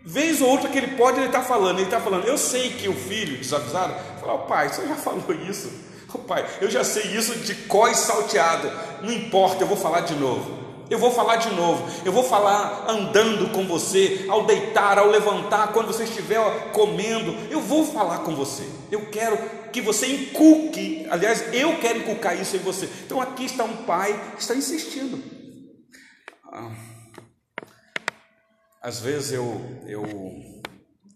Vez 0.04 0.42
ou 0.42 0.50
outra 0.50 0.70
que 0.70 0.78
ele 0.78 0.96
pode, 0.96 1.18
ele 1.18 1.28
está 1.28 1.42
falando, 1.42 1.78
ele 1.78 1.86
está 1.86 2.00
falando, 2.00 2.26
eu 2.26 2.38
sei 2.38 2.72
que 2.72 2.88
o 2.88 2.94
filho 2.94 3.38
desavisado, 3.38 3.94
fala, 4.30 4.34
oh, 4.34 4.48
pai, 4.48 4.70
você 4.70 4.88
já 4.88 4.96
falou 4.96 5.34
isso? 5.50 5.72
Oh, 6.14 6.20
pai, 6.20 6.46
eu 6.62 6.70
já 6.70 6.84
sei 6.84 7.04
isso 7.16 7.36
de 7.40 7.56
cós 7.68 7.98
salteado, 7.98 8.72
não 9.02 9.12
importa, 9.12 9.64
eu 9.64 9.68
vou 9.68 9.78
falar 9.78 10.02
de 10.02 10.16
novo. 10.16 10.60
Eu 10.90 10.98
vou 10.98 11.12
falar 11.12 11.36
de 11.36 11.52
novo, 11.52 11.88
eu 12.04 12.12
vou 12.12 12.24
falar 12.24 12.90
andando 12.90 13.52
com 13.52 13.68
você, 13.68 14.26
ao 14.28 14.48
deitar, 14.48 14.98
ao 14.98 15.08
levantar, 15.08 15.72
quando 15.72 15.86
você 15.86 16.04
estiver 16.04 16.40
comendo, 16.72 17.32
eu 17.52 17.62
vou 17.62 17.86
falar 17.86 18.20
com 18.20 18.36
você. 18.36 18.68
Eu 18.92 19.06
quero 19.12 19.38
que 19.72 19.82
você 19.82 20.08
inculque, 20.08 21.06
aliás, 21.12 21.54
eu 21.54 21.78
quero 21.78 22.00
inculcar 22.00 22.42
isso 22.42 22.56
em 22.56 22.60
você. 22.60 22.90
Então 23.06 23.22
aqui 23.22 23.46
está 23.46 23.64
um 23.64 23.84
pai 23.84 24.20
que 24.36 24.42
está 24.42 24.56
insistindo. 24.56 25.24
Ah. 26.52 26.72
Às 28.82 29.00
vezes 29.00 29.34
eu, 29.34 29.62
eu 29.86 30.04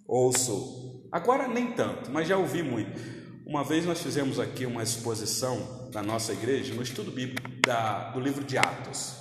ouço, 0.07 1.02
agora 1.13 1.47
nem 1.47 1.67
tanto, 1.67 2.11
mas 2.11 2.27
já 2.27 2.37
ouvi 2.37 2.63
muito. 2.63 2.91
Uma 3.45 3.63
vez 3.63 3.85
nós 3.85 4.01
fizemos 4.01 4.39
aqui 4.39 4.65
uma 4.65 4.81
exposição 4.81 5.87
da 5.91 6.01
nossa 6.01 6.33
igreja 6.33 6.73
no 6.73 6.81
estudo 6.81 7.11
bíblico 7.11 7.47
da, 7.65 8.09
do 8.09 8.19
livro 8.19 8.43
de 8.43 8.57
Atos. 8.57 9.13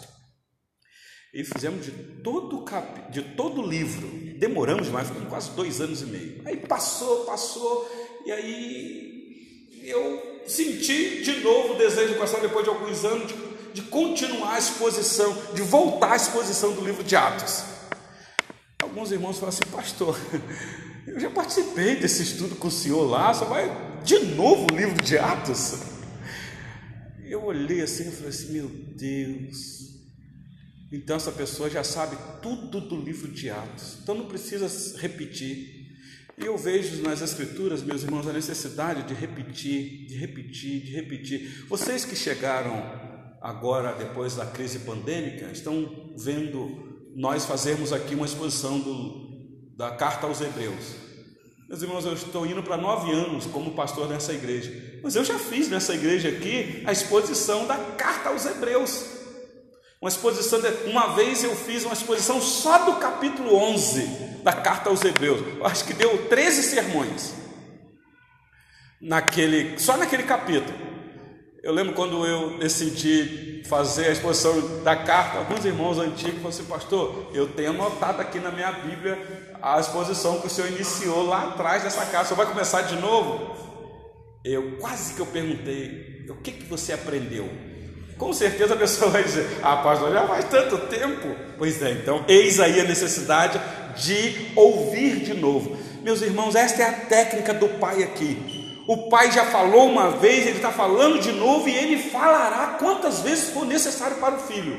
E 1.34 1.44
fizemos 1.44 1.84
de 1.84 1.92
todo, 2.22 2.64
cap, 2.64 3.12
de 3.12 3.22
todo 3.22 3.60
o 3.60 3.66
livro. 3.66 4.08
Demoramos 4.38 4.88
mais, 4.88 5.08
ficamos 5.08 5.28
quase 5.28 5.50
dois 5.50 5.80
anos 5.80 6.00
e 6.00 6.06
meio. 6.06 6.42
Aí 6.46 6.56
passou, 6.56 7.24
passou, 7.24 7.88
e 8.24 8.32
aí 8.32 9.68
eu 9.84 10.42
senti 10.46 11.22
de 11.22 11.40
novo 11.40 11.74
o 11.74 11.78
desejo 11.78 12.14
de 12.14 12.18
passar 12.18 12.40
depois 12.40 12.64
de 12.64 12.70
alguns 12.70 13.04
anos 13.04 13.28
de, 13.28 13.34
de 13.74 13.82
continuar 13.82 14.54
a 14.54 14.58
exposição, 14.58 15.36
de 15.54 15.62
voltar 15.62 16.12
à 16.12 16.16
exposição 16.16 16.72
do 16.72 16.82
livro 16.82 17.04
de 17.04 17.14
Atos 17.14 17.72
alguns 18.92 19.10
irmãos 19.10 19.38
falam 19.38 19.48
assim, 19.48 19.70
pastor, 19.72 20.18
eu 21.06 21.18
já 21.18 21.30
participei 21.30 21.96
desse 21.96 22.22
estudo 22.22 22.54
com 22.56 22.68
o 22.68 22.70
senhor 22.70 23.04
lá, 23.04 23.34
só 23.34 23.44
vai 23.44 24.00
de 24.04 24.18
novo 24.20 24.66
o 24.72 24.76
livro 24.76 25.02
de 25.02 25.18
Atos? 25.18 25.74
Eu 27.24 27.44
olhei 27.44 27.80
assim 27.80 28.08
e 28.08 28.12
falei 28.12 28.28
assim, 28.28 28.52
meu 28.52 28.68
Deus. 28.68 29.82
Então 30.92 31.16
essa 31.16 31.32
pessoa 31.32 31.70
já 31.70 31.82
sabe 31.82 32.16
tudo 32.42 32.80
do 32.80 32.96
livro 32.96 33.30
de 33.30 33.48
Atos, 33.48 33.98
então 34.02 34.14
não 34.14 34.26
precisa 34.26 34.68
repetir. 34.98 35.82
E 36.38 36.46
eu 36.46 36.56
vejo 36.56 37.02
nas 37.02 37.20
Escrituras, 37.20 37.82
meus 37.82 38.02
irmãos, 38.02 38.26
a 38.26 38.32
necessidade 38.32 39.02
de 39.04 39.14
repetir, 39.14 40.06
de 40.06 40.16
repetir, 40.16 40.82
de 40.82 40.92
repetir. 40.92 41.66
Vocês 41.68 42.04
que 42.04 42.16
chegaram 42.16 42.72
agora, 43.40 43.92
depois 43.94 44.36
da 44.36 44.46
crise 44.46 44.80
pandêmica, 44.80 45.50
estão 45.50 46.14
vendo 46.16 47.10
nós 47.14 47.44
fazermos 47.44 47.92
aqui 47.92 48.14
uma 48.14 48.26
exposição 48.26 48.80
do, 48.80 49.21
da 49.76 49.90
carta 49.90 50.26
aos 50.26 50.40
Hebreus. 50.40 50.96
Meus 51.68 51.82
irmãos, 51.82 52.04
eu 52.04 52.12
estou 52.12 52.46
indo 52.46 52.62
para 52.62 52.76
nove 52.76 53.10
anos 53.10 53.46
como 53.46 53.74
pastor 53.74 54.08
nessa 54.08 54.32
igreja, 54.32 55.00
mas 55.02 55.16
eu 55.16 55.24
já 55.24 55.38
fiz 55.38 55.68
nessa 55.68 55.94
igreja 55.94 56.28
aqui 56.28 56.82
a 56.86 56.92
exposição 56.92 57.66
da 57.66 57.76
carta 57.96 58.28
aos 58.28 58.44
Hebreus. 58.44 59.06
Uma 60.00 60.08
exposição, 60.08 60.60
de, 60.60 60.68
uma 60.90 61.14
vez 61.14 61.44
eu 61.44 61.54
fiz 61.54 61.84
uma 61.84 61.94
exposição 61.94 62.40
só 62.40 62.84
do 62.84 62.96
capítulo 62.96 63.54
11 63.54 64.42
da 64.42 64.52
carta 64.52 64.90
aos 64.90 65.02
Hebreus. 65.04 65.40
Eu 65.56 65.64
acho 65.64 65.84
que 65.84 65.94
deu 65.94 66.28
13 66.28 66.62
sermões. 66.62 67.34
Naquele, 69.00 69.78
só 69.78 69.96
naquele 69.96 70.24
capítulo. 70.24 70.91
Eu 71.62 71.72
lembro 71.72 71.92
quando 71.92 72.26
eu 72.26 72.58
decidi 72.58 73.62
fazer 73.68 74.06
a 74.06 74.10
exposição 74.10 74.82
da 74.82 74.96
carta, 74.96 75.38
alguns 75.38 75.64
irmãos 75.64 75.96
antigos 75.96 76.34
falaram 76.34 76.48
assim, 76.48 76.64
pastor, 76.64 77.30
eu 77.32 77.46
tenho 77.46 77.70
anotado 77.70 78.20
aqui 78.20 78.40
na 78.40 78.50
minha 78.50 78.72
Bíblia 78.72 79.16
a 79.62 79.78
exposição 79.78 80.40
que 80.40 80.48
o 80.48 80.50
senhor 80.50 80.72
iniciou 80.72 81.24
lá 81.24 81.50
atrás 81.50 81.84
dessa 81.84 82.04
carta, 82.06 82.22
o 82.22 82.26
senhor 82.26 82.36
vai 82.38 82.46
começar 82.46 82.82
de 82.82 82.96
novo? 82.96 83.54
Eu 84.44 84.76
quase 84.80 85.14
que 85.14 85.20
eu 85.20 85.26
perguntei, 85.26 86.26
o 86.28 86.34
que, 86.34 86.50
que 86.50 86.64
você 86.64 86.94
aprendeu? 86.94 87.48
Com 88.18 88.32
certeza 88.32 88.74
a 88.74 88.76
pessoa 88.76 89.10
vai 89.12 89.22
dizer: 89.22 89.46
Ah, 89.62 89.76
pastor, 89.76 90.12
já 90.12 90.26
faz 90.26 90.44
tanto 90.46 90.78
tempo. 90.88 91.28
Pois 91.58 91.80
é, 91.80 91.92
então, 91.92 92.24
eis 92.26 92.58
aí 92.58 92.80
a 92.80 92.84
necessidade 92.84 93.60
de 93.96 94.50
ouvir 94.56 95.20
de 95.20 95.34
novo. 95.34 95.76
Meus 96.02 96.22
irmãos, 96.22 96.56
esta 96.56 96.82
é 96.82 96.88
a 96.88 96.92
técnica 96.92 97.54
do 97.54 97.68
Pai 97.68 98.02
aqui. 98.02 98.51
O 98.86 99.08
Pai 99.08 99.30
já 99.30 99.44
falou 99.44 99.88
uma 99.88 100.10
vez, 100.10 100.46
ele 100.46 100.56
está 100.56 100.72
falando 100.72 101.20
de 101.20 101.32
novo 101.32 101.68
e 101.68 101.74
ele 101.74 101.98
falará 101.98 102.76
quantas 102.78 103.20
vezes 103.20 103.50
for 103.50 103.64
necessário 103.64 104.16
para 104.16 104.34
o 104.34 104.40
filho. 104.40 104.76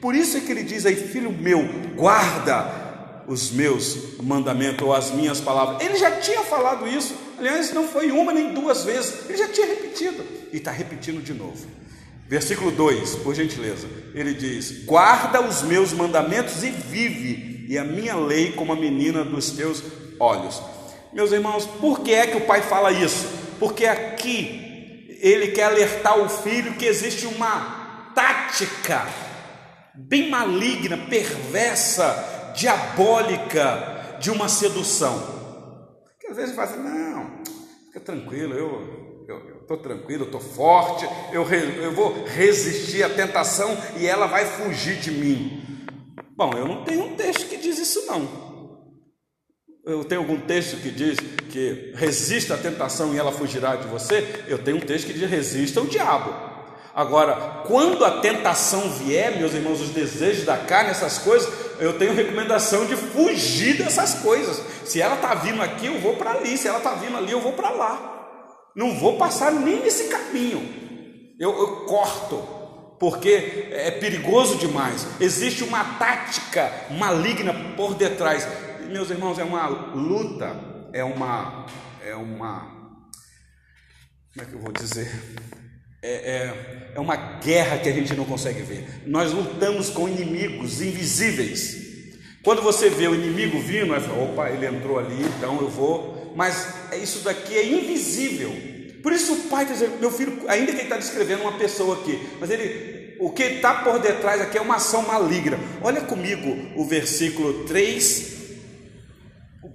Por 0.00 0.14
isso 0.14 0.36
é 0.36 0.40
que 0.40 0.50
ele 0.50 0.64
diz 0.64 0.84
aí, 0.84 0.96
filho 0.96 1.32
meu, 1.32 1.66
guarda 1.94 3.22
os 3.26 3.50
meus 3.50 4.18
mandamentos 4.22 4.86
ou 4.86 4.92
as 4.92 5.10
minhas 5.10 5.40
palavras. 5.40 5.82
Ele 5.82 5.96
já 5.96 6.10
tinha 6.12 6.42
falado 6.42 6.86
isso, 6.86 7.14
aliás, 7.38 7.72
não 7.72 7.86
foi 7.86 8.10
uma 8.10 8.32
nem 8.32 8.52
duas 8.52 8.84
vezes, 8.84 9.24
ele 9.28 9.38
já 9.38 9.48
tinha 9.48 9.66
repetido 9.66 10.24
e 10.52 10.56
está 10.56 10.70
repetindo 10.70 11.22
de 11.22 11.32
novo. 11.32 11.66
Versículo 12.28 12.70
2, 12.70 13.16
por 13.16 13.34
gentileza, 13.34 13.86
ele 14.14 14.34
diz: 14.34 14.84
Guarda 14.84 15.40
os 15.42 15.62
meus 15.62 15.92
mandamentos 15.92 16.64
e 16.64 16.70
vive, 16.70 17.66
e 17.68 17.78
a 17.78 17.84
minha 17.84 18.16
lei 18.16 18.52
como 18.52 18.72
a 18.72 18.76
menina 18.76 19.22
dos 19.22 19.50
teus 19.50 19.82
olhos. 20.18 20.60
Meus 21.12 21.32
irmãos, 21.32 21.66
por 21.66 22.00
que 22.00 22.12
é 22.12 22.26
que 22.26 22.36
o 22.36 22.40
pai 22.40 22.62
fala 22.62 22.90
isso? 22.90 23.43
Porque 23.58 23.86
aqui 23.86 25.16
ele 25.20 25.48
quer 25.48 25.64
alertar 25.64 26.18
o 26.18 26.28
filho 26.28 26.74
que 26.74 26.84
existe 26.84 27.26
uma 27.26 28.12
tática 28.14 29.06
bem 29.94 30.28
maligna, 30.28 30.98
perversa, 30.98 32.52
diabólica 32.54 34.18
de 34.20 34.30
uma 34.30 34.48
sedução. 34.48 35.34
Que 36.20 36.28
às 36.28 36.36
vezes 36.36 36.54
fala 36.54 36.70
assim, 36.70 36.82
não, 36.82 37.42
fica 37.86 38.00
tranquilo, 38.00 38.54
eu 38.54 39.04
estou 39.60 39.78
tranquilo, 39.78 40.22
eu 40.22 40.26
estou 40.26 40.40
forte, 40.40 41.08
eu, 41.32 41.42
eu 41.50 41.92
vou 41.92 42.24
resistir 42.24 43.02
à 43.02 43.08
tentação 43.08 43.76
e 43.98 44.06
ela 44.06 44.26
vai 44.26 44.44
fugir 44.44 44.96
de 44.96 45.10
mim. 45.10 45.62
Bom, 46.36 46.50
eu 46.54 46.66
não 46.66 46.84
tenho 46.84 47.04
um 47.04 47.16
texto 47.16 47.48
que 47.48 47.56
diz 47.56 47.78
isso 47.78 48.06
não. 48.06 48.53
Eu 49.86 50.02
tenho 50.02 50.22
algum 50.22 50.40
texto 50.40 50.78
que 50.78 50.90
diz 50.90 51.18
que 51.50 51.92
resista 51.94 52.54
à 52.54 52.56
tentação 52.56 53.14
e 53.14 53.18
ela 53.18 53.30
fugirá 53.30 53.76
de 53.76 53.86
você. 53.86 54.44
Eu 54.48 54.56
tenho 54.56 54.78
um 54.78 54.80
texto 54.80 55.06
que 55.06 55.12
diz 55.12 55.28
resista 55.28 55.78
ao 55.78 55.84
diabo. 55.86 56.32
Agora, 56.94 57.64
quando 57.66 58.02
a 58.02 58.20
tentação 58.20 58.88
vier, 58.88 59.36
meus 59.36 59.52
irmãos, 59.52 59.82
os 59.82 59.90
desejos 59.90 60.46
da 60.46 60.56
carne, 60.56 60.90
essas 60.90 61.18
coisas, 61.18 61.52
eu 61.78 61.98
tenho 61.98 62.14
recomendação 62.14 62.86
de 62.86 62.96
fugir 62.96 63.76
dessas 63.76 64.14
coisas. 64.14 64.62
Se 64.86 65.02
ela 65.02 65.16
está 65.16 65.34
vindo 65.34 65.60
aqui, 65.60 65.86
eu 65.86 66.00
vou 66.00 66.16
para 66.16 66.30
ali. 66.30 66.56
Se 66.56 66.66
ela 66.66 66.78
está 66.78 66.94
vindo 66.94 67.18
ali, 67.18 67.32
eu 67.32 67.40
vou 67.40 67.52
para 67.52 67.68
lá. 67.68 68.40
Não 68.74 68.98
vou 68.98 69.18
passar 69.18 69.52
nem 69.52 69.80
nesse 69.80 70.04
caminho. 70.04 70.66
Eu, 71.38 71.50
eu 71.58 71.84
corto, 71.84 72.36
porque 72.98 73.68
é 73.70 73.90
perigoso 73.90 74.56
demais. 74.56 75.06
Existe 75.20 75.62
uma 75.62 75.84
tática 75.98 76.72
maligna 76.90 77.52
por 77.76 77.94
detrás 77.94 78.48
meus 78.94 79.10
irmãos, 79.10 79.40
é 79.40 79.42
uma 79.42 79.66
luta, 79.66 80.56
é 80.92 81.02
uma, 81.02 81.66
é 82.06 82.14
uma, 82.14 82.60
como 84.32 84.40
é 84.40 84.44
que 84.44 84.52
eu 84.52 84.60
vou 84.60 84.70
dizer? 84.70 85.10
É, 86.00 86.12
é, 86.12 86.92
é 86.94 87.00
uma 87.00 87.16
guerra 87.16 87.78
que 87.78 87.88
a 87.88 87.92
gente 87.92 88.14
não 88.14 88.24
consegue 88.24 88.62
ver. 88.62 89.02
Nós 89.04 89.32
lutamos 89.32 89.90
com 89.90 90.08
inimigos 90.08 90.80
invisíveis. 90.80 91.76
Quando 92.44 92.62
você 92.62 92.88
vê 92.88 93.08
o 93.08 93.16
inimigo 93.16 93.58
vindo, 93.58 93.88
vai 93.88 94.00
falar, 94.00 94.22
opa, 94.22 94.48
ele 94.48 94.64
entrou 94.64 94.96
ali, 94.96 95.24
então 95.24 95.60
eu 95.60 95.68
vou. 95.68 96.32
Mas 96.36 96.92
é 96.92 96.96
isso 96.96 97.24
daqui 97.24 97.58
é 97.58 97.66
invisível. 97.66 98.52
Por 99.02 99.12
isso 99.12 99.32
o 99.32 99.48
pai 99.48 99.64
está 99.64 99.74
dizendo, 99.74 99.98
meu 99.98 100.12
filho, 100.12 100.40
ainda 100.46 100.70
que 100.70 100.78
ele 100.78 100.82
está 100.84 100.98
descrevendo 100.98 101.42
uma 101.42 101.58
pessoa 101.58 101.96
aqui, 101.96 102.28
mas 102.38 102.48
ele, 102.48 103.16
o 103.18 103.32
que 103.32 103.42
está 103.42 103.82
por 103.82 103.98
detrás 103.98 104.40
aqui 104.40 104.56
é 104.56 104.60
uma 104.60 104.76
ação 104.76 105.02
maligna. 105.02 105.58
Olha 105.82 106.02
comigo 106.02 106.48
o 106.76 106.84
versículo 106.86 107.64
3 107.64 108.33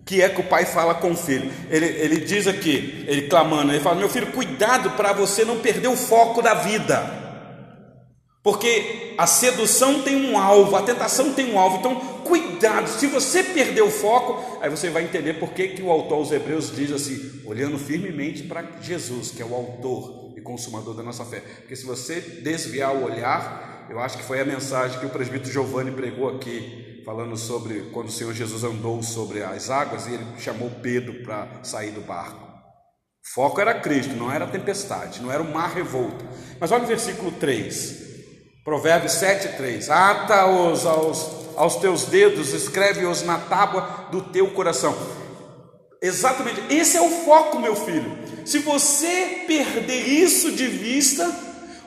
que 0.10 0.22
é 0.22 0.30
que 0.30 0.42
o 0.42 0.44
pai 0.44 0.66
fala 0.66 0.96
com 0.96 1.12
o 1.12 1.16
filho. 1.16 1.52
Ele, 1.70 1.86
ele 1.86 2.20
diz 2.22 2.48
aqui, 2.48 3.06
ele 3.08 3.28
clamando, 3.28 3.72
ele 3.72 3.80
fala: 3.80 3.96
Meu 3.96 4.10
filho, 4.10 4.32
cuidado 4.32 4.92
para 4.92 5.14
você 5.14 5.46
não 5.46 5.60
perder 5.60 5.88
o 5.88 5.96
foco 5.96 6.42
da 6.42 6.56
vida. 6.56 7.20
Porque 8.42 9.14
a 9.18 9.28
sedução 9.28 10.02
tem 10.02 10.16
um 10.16 10.38
alvo, 10.38 10.76
a 10.76 10.82
tentação 10.82 11.34
tem 11.34 11.54
um 11.54 11.60
alvo. 11.60 11.78
Então, 11.78 11.96
cuidado, 12.24 12.88
se 12.88 13.06
você 13.06 13.44
perder 13.44 13.84
o 13.84 13.92
foco, 13.92 14.60
aí 14.62 14.70
você 14.70 14.90
vai 14.90 15.04
entender 15.04 15.34
por 15.34 15.52
que, 15.52 15.68
que 15.68 15.84
o 15.84 15.92
autor 15.92 16.16
aos 16.16 16.32
Hebreus 16.32 16.74
diz 16.76 16.92
assim, 16.92 17.42
olhando 17.46 17.78
firmemente 17.78 18.44
para 18.44 18.66
Jesus, 18.82 19.30
que 19.30 19.42
é 19.42 19.46
o 19.46 19.54
autor 19.54 20.34
e 20.36 20.42
consumador 20.42 20.96
da 20.96 21.04
nossa 21.04 21.26
fé. 21.26 21.44
Porque 21.60 21.76
se 21.76 21.86
você 21.86 22.20
desviar 22.20 22.96
o 22.96 23.04
olhar, 23.04 23.86
eu 23.90 24.00
acho 24.00 24.18
que 24.18 24.24
foi 24.24 24.40
a 24.40 24.46
mensagem 24.46 25.00
que 25.00 25.06
o 25.06 25.10
presbítero 25.10 25.52
Giovanni 25.52 25.92
pregou 25.92 26.30
aqui 26.30 26.89
falando 27.10 27.36
sobre 27.36 27.90
quando 27.92 28.10
o 28.10 28.12
Senhor 28.12 28.36
Jesus 28.36 28.64
andou 28.64 29.02
sobre 29.02 29.42
as 29.42 29.72
águas 29.72 30.06
e 30.06 30.14
ele 30.14 30.24
chamou 30.38 30.70
Pedro 30.70 31.24
para 31.24 31.64
sair 31.64 31.90
do 31.90 32.02
barco. 32.02 32.38
O 32.38 33.34
foco 33.34 33.60
era 33.60 33.80
Cristo, 33.80 34.14
não 34.14 34.32
era 34.32 34.46
a 34.46 34.48
tempestade, 34.48 35.20
não 35.20 35.32
era 35.32 35.42
o 35.42 35.52
mar 35.52 35.74
revolto. 35.74 36.24
Mas 36.60 36.72
olha 36.72 36.84
o 36.84 36.88
versículo 36.88 37.32
3, 37.32 37.96
Provérbios 38.64 39.14
7, 39.14 39.58
3: 39.58 39.90
Ata-os 39.90 40.86
aos, 40.86 41.58
aos 41.58 41.78
teus 41.78 42.06
dedos, 42.06 42.54
escreve-os 42.54 43.24
na 43.24 43.40
tábua 43.40 44.08
do 44.12 44.22
teu 44.22 44.52
coração. 44.52 44.96
Exatamente, 46.00 46.62
esse 46.70 46.96
é 46.96 47.02
o 47.02 47.10
foco, 47.26 47.58
meu 47.60 47.76
filho. 47.76 48.20
Se 48.46 48.60
você 48.60 49.46
perder 49.48 50.08
isso 50.08 50.52
de 50.52 50.68
vista, 50.68 51.28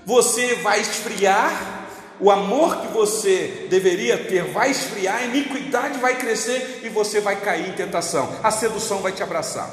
você 0.05 0.57
vai 0.57 0.81
esfriar 0.81 1.82
o 2.23 2.31
amor 2.31 2.81
que 2.81 2.87
você 2.87 3.67
deveria 3.69 4.17
ter 4.17 4.45
vai 4.45 4.71
esfriar, 4.71 5.17
a 5.17 5.25
iniquidade 5.25 5.99
vai 5.99 6.17
crescer 6.17 6.83
e 6.85 6.89
você 6.89 7.21
vai 7.21 7.41
cair 7.41 7.69
em 7.69 7.73
tentação. 7.73 8.39
A 8.45 8.51
sedução 8.53 9.01
vai 9.01 9.11
te 9.11 9.25
abraçar. 9.25 9.69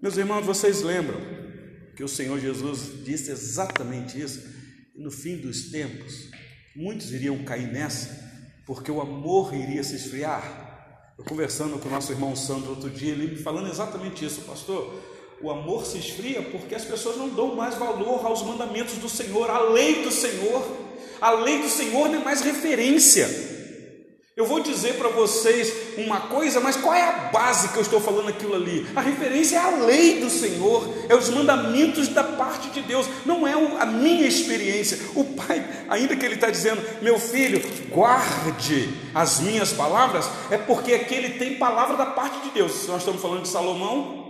Meus 0.00 0.18
irmãos, 0.18 0.44
vocês 0.44 0.82
lembram 0.82 1.18
que 1.96 2.04
o 2.04 2.08
Senhor 2.08 2.38
Jesus 2.38 3.02
disse 3.02 3.30
exatamente 3.30 4.20
isso? 4.20 4.46
No 4.94 5.10
fim 5.10 5.38
dos 5.38 5.70
tempos, 5.70 6.28
muitos 6.76 7.10
iriam 7.12 7.42
cair 7.44 7.72
nessa, 7.72 8.10
porque 8.66 8.90
o 8.90 9.00
amor 9.00 9.54
iria 9.54 9.82
se 9.82 9.96
esfriar. 9.96 11.14
Eu 11.16 11.24
conversando 11.24 11.78
com 11.78 11.88
o 11.88 11.92
nosso 11.92 12.12
irmão 12.12 12.36
Sandro 12.36 12.72
outro 12.72 12.90
dia, 12.90 13.12
ele 13.12 13.28
me 13.28 13.42
falando 13.42 13.70
exatamente 13.70 14.22
isso, 14.22 14.42
pastor. 14.42 15.02
O 15.40 15.50
amor 15.50 15.86
se 15.86 15.96
esfria 15.96 16.42
porque 16.42 16.74
as 16.74 16.84
pessoas 16.84 17.16
não 17.16 17.30
dão 17.30 17.54
mais 17.54 17.76
valor 17.76 18.26
aos 18.26 18.42
mandamentos 18.42 18.98
do 18.98 19.08
Senhor, 19.08 19.48
à 19.48 19.60
lei 19.70 20.02
do 20.02 20.10
Senhor. 20.10 20.83
A 21.20 21.30
lei 21.30 21.62
do 21.62 21.68
Senhor 21.68 22.08
não 22.08 22.20
é 22.20 22.24
mais 22.24 22.40
referência. 22.40 23.54
Eu 24.36 24.46
vou 24.46 24.58
dizer 24.58 24.94
para 24.94 25.08
vocês 25.10 25.72
uma 25.96 26.22
coisa, 26.22 26.58
mas 26.58 26.76
qual 26.76 26.92
é 26.92 27.02
a 27.02 27.12
base 27.32 27.68
que 27.68 27.76
eu 27.76 27.82
estou 27.82 28.00
falando 28.00 28.30
aquilo 28.30 28.56
ali? 28.56 28.84
A 28.96 29.00
referência 29.00 29.56
é 29.56 29.60
a 29.60 29.76
lei 29.76 30.18
do 30.18 30.28
Senhor, 30.28 30.92
é 31.08 31.14
os 31.14 31.28
mandamentos 31.28 32.08
da 32.08 32.24
parte 32.24 32.68
de 32.70 32.80
Deus, 32.80 33.06
não 33.24 33.46
é 33.46 33.52
a 33.52 33.86
minha 33.86 34.26
experiência. 34.26 34.98
O 35.14 35.22
Pai, 35.22 35.64
ainda 35.88 36.16
que 36.16 36.26
Ele 36.26 36.34
está 36.34 36.50
dizendo, 36.50 36.82
meu 37.00 37.16
filho, 37.16 37.62
guarde 37.90 38.88
as 39.14 39.38
minhas 39.38 39.72
palavras, 39.72 40.28
é 40.50 40.58
porque 40.58 40.94
aquele 40.94 41.38
tem 41.38 41.54
palavra 41.54 41.96
da 41.96 42.06
parte 42.06 42.40
de 42.40 42.50
Deus. 42.50 42.72
Se 42.72 42.88
nós 42.88 43.02
estamos 43.02 43.22
falando 43.22 43.42
de 43.42 43.48
Salomão, 43.48 44.24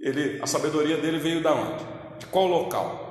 ele, 0.00 0.42
a 0.42 0.46
sabedoria 0.48 0.96
dele 0.96 1.20
veio 1.20 1.40
da 1.40 1.54
onde? 1.54 1.84
De 2.18 2.26
qual 2.26 2.48
local? 2.48 3.03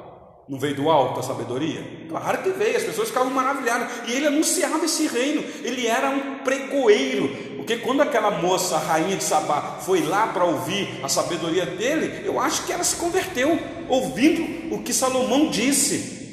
Não 0.48 0.60
veio 0.60 0.76
do 0.76 0.90
alto 0.90 1.22
a 1.22 1.24
sabedoria? 1.24 1.82
Claro 2.10 2.44
que 2.44 2.50
veio, 2.50 2.76
as 2.76 2.84
pessoas 2.84 3.08
ficavam 3.08 3.32
maravilhadas. 3.32 3.90
E 4.08 4.12
ele 4.12 4.28
anunciava 4.28 4.84
esse 4.84 5.08
reino, 5.08 5.42
ele 5.64 5.88
era 5.88 6.10
um 6.10 6.40
pregoeiro. 6.40 7.30
Porque 7.56 7.78
quando 7.78 8.02
aquela 8.02 8.30
moça, 8.30 8.76
a 8.76 8.80
rainha 8.80 9.16
de 9.16 9.24
Sabá, 9.24 9.80
foi 9.82 10.02
lá 10.02 10.28
para 10.28 10.44
ouvir 10.44 11.00
a 11.02 11.08
sabedoria 11.08 11.66
dele, 11.66 12.26
eu 12.26 12.40
acho 12.40 12.66
que 12.66 12.74
ela 12.74 12.84
se 12.84 12.98
converteu, 12.98 13.58
ouvindo 13.88 14.76
o 14.76 14.84
que 14.84 14.94
Salomão 14.94 15.50
disse. 15.50 16.24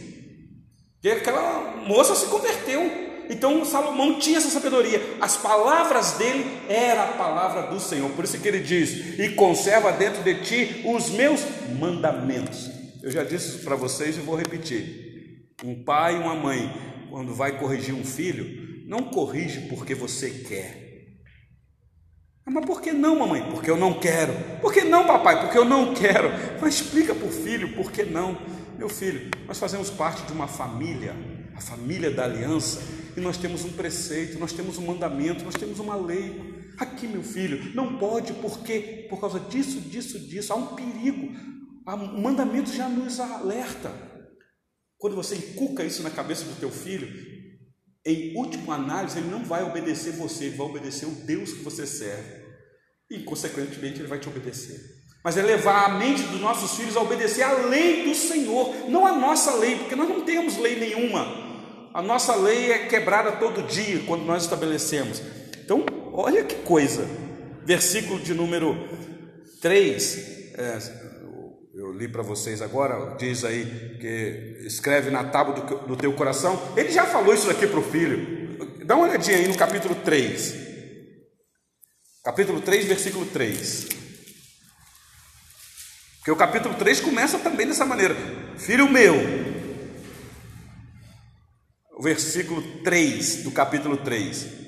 E 1.05 1.11
aquela 1.11 1.77
moça 1.87 2.17
se 2.17 2.27
converteu. 2.27 3.09
Então 3.31 3.65
Salomão 3.65 4.19
tinha 4.19 4.39
essa 4.39 4.51
sabedoria. 4.51 5.01
As 5.21 5.37
palavras 5.37 6.13
dele 6.15 6.45
era 6.69 7.05
a 7.05 7.13
palavra 7.13 7.63
do 7.69 7.79
Senhor. 7.79 8.11
Por 8.11 8.25
isso 8.25 8.41
que 8.41 8.49
ele 8.49 8.59
diz: 8.59 9.19
"E 9.21 9.29
conserva 9.31 9.93
dentro 9.93 10.21
de 10.25 10.35
ti 10.43 10.83
os 10.85 11.11
meus 11.11 11.41
mandamentos". 11.79 12.81
Eu 13.03 13.11
já 13.11 13.25
disse 13.25 13.59
para 13.65 13.77
vocês 13.77 14.17
e 14.17 14.21
vou 14.21 14.37
repetir. 14.37 15.49
Um 15.65 15.83
pai 15.83 16.17
e 16.17 16.19
uma 16.19 16.35
mãe, 16.35 16.71
quando 17.09 17.35
vai 17.35 17.59
corrigir 17.59 17.95
um 17.95 18.05
filho, 18.05 18.85
não 18.87 19.05
corrige 19.05 19.69
porque 19.69 19.95
você 19.95 20.31
quer. 20.31 20.91
Ah, 22.45 22.51
mas 22.51 22.67
por 22.67 22.83
que 22.83 22.93
não, 22.93 23.19
mamãe? 23.19 23.43
Porque 23.51 23.71
eu 23.71 23.77
não 23.77 23.95
quero. 23.95 24.33
Por 24.61 24.73
que 24.73 24.83
não, 24.83 25.07
papai? 25.07 25.41
Porque 25.41 25.57
eu 25.57 25.65
não 25.65 25.95
quero. 25.95 26.29
Mas 26.61 26.75
explica 26.75 27.15
para 27.15 27.27
o 27.27 27.33
filho 27.33 27.75
por 27.75 27.91
que 27.91 28.03
não. 28.03 28.37
Meu 28.77 28.89
filho, 28.89 29.31
nós 29.47 29.59
fazemos 29.59 29.91
parte 29.91 30.27
de 30.27 30.33
uma 30.33 30.47
família, 30.47 31.15
a 31.55 31.61
família 31.61 32.11
da 32.11 32.25
aliança, 32.25 32.81
e 33.17 33.21
nós 33.21 33.37
temos 33.37 33.65
um 33.65 33.73
preceito, 33.73 34.39
nós 34.39 34.53
temos 34.53 34.79
um 34.79 34.87
mandamento, 34.87 35.45
nós 35.45 35.55
temos 35.55 35.79
uma 35.79 35.97
lei. 35.97 36.73
Aqui, 36.79 37.07
meu 37.07 37.23
filho, 37.23 37.75
não 37.75 37.99
pode, 37.99 38.33
porque 38.35 39.07
por 39.09 39.21
causa 39.21 39.39
disso, 39.39 39.81
disso, 39.81 40.19
disso, 40.19 40.53
há 40.53 40.57
um 40.57 40.75
perigo. 40.75 41.60
O 41.95 42.21
mandamento 42.21 42.73
já 42.73 42.89
nos 42.89 43.19
alerta. 43.21 43.93
Quando 44.99 45.17
você 45.17 45.35
inculca 45.35 45.85
isso 45.85 46.03
na 46.03 46.11
cabeça 46.11 46.45
do 46.45 46.59
teu 46.61 46.71
filho, 46.71 47.09
em 48.05 48.37
última 48.37 48.75
análise, 48.75 49.19
ele 49.19 49.31
não 49.31 49.45
vai 49.45 49.63
obedecer 49.63 50.13
você, 50.13 50.45
ele 50.45 50.57
vai 50.57 50.67
obedecer 50.67 51.07
o 51.07 51.11
Deus 51.27 51.53
que 51.53 51.63
você 51.63 51.87
serve. 51.87 52.41
E, 53.11 53.21
consequentemente, 53.21 53.99
ele 53.99 54.09
vai 54.09 54.19
te 54.19 54.29
obedecer. 54.29 54.79
Mas 55.23 55.37
é 55.37 55.43
levar 55.43 55.85
a 55.85 55.99
mente 55.99 56.23
dos 56.23 56.41
nossos 56.41 56.77
filhos 56.77 56.97
a 56.97 57.03
obedecer 57.03 57.43
a 57.43 57.53
lei 57.53 58.05
do 58.05 58.15
Senhor, 58.15 58.89
não 58.89 59.07
a 59.07 59.13
nossa 59.13 59.55
lei, 59.57 59.77
porque 59.77 59.95
nós 59.95 60.09
não 60.09 60.23
temos 60.23 60.57
lei 60.57 60.79
nenhuma. 60.79 61.27
A 61.93 62.01
nossa 62.01 62.35
lei 62.37 62.73
é 62.73 62.87
quebrada 62.87 63.33
todo 63.33 63.67
dia 63.67 64.03
quando 64.07 64.25
nós 64.25 64.45
estabelecemos. 64.45 65.21
Então, 65.63 65.85
olha 66.13 66.45
que 66.45 66.57
coisa. 66.57 67.07
Versículo 67.65 68.19
de 68.19 68.33
número 68.33 68.75
3, 69.61 70.55
é, 70.55 70.79
eu 71.73 71.93
li 71.93 72.09
para 72.09 72.23
vocês 72.23 72.61
agora, 72.61 73.15
diz 73.17 73.45
aí 73.45 73.97
que 74.01 74.67
escreve 74.67 75.11
na 75.11 75.25
tábua 75.25 75.55
do, 75.55 75.87
do 75.87 75.97
teu 75.97 76.13
coração. 76.13 76.61
Ele 76.77 76.91
já 76.91 77.07
falou 77.07 77.33
isso 77.33 77.49
aqui 77.49 77.67
para 77.67 77.79
o 77.79 77.83
filho. 77.83 78.59
Dá 78.85 78.97
uma 78.97 79.07
olhadinha 79.07 79.37
aí 79.37 79.47
no 79.47 79.57
capítulo 79.57 79.95
3. 79.95 80.55
Capítulo 82.25 82.61
3, 82.61 82.87
versículo 82.87 83.25
3. 83.27 83.89
Porque 86.19 86.31
o 86.33 86.37
capítulo 86.37 86.75
3 86.75 87.01
começa 87.01 87.39
também 87.39 87.67
dessa 87.67 87.87
maneira: 87.87 88.17
Filho 88.59 88.91
meu, 88.91 89.15
o 91.97 92.03
versículo 92.03 92.63
3 92.83 93.45
do 93.45 93.53
capítulo 93.53 93.97
3. 93.97 94.59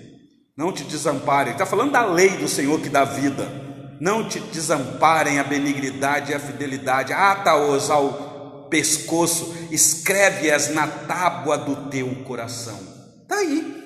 Não 0.57 0.73
te 0.73 0.85
desampare. 0.85 1.49
Ele 1.49 1.55
está 1.57 1.67
falando 1.67 1.91
da 1.91 2.07
lei 2.07 2.31
do 2.37 2.47
Senhor 2.47 2.81
que 2.81 2.89
dá 2.89 3.05
vida 3.05 3.72
não 4.03 4.29
te 4.29 4.41
desamparem 4.41 5.39
a 5.39 5.45
benignidade 5.45 6.33
e 6.33 6.35
a 6.35 6.41
fidelidade, 6.41 7.13
ata-os 7.13 7.89
ao 7.89 8.67
pescoço, 8.69 9.55
escreve-as 9.71 10.75
na 10.75 10.89
tábua 10.89 11.57
do 11.57 11.89
teu 11.89 12.13
coração. 12.25 12.81
Está 13.23 13.37
aí. 13.37 13.81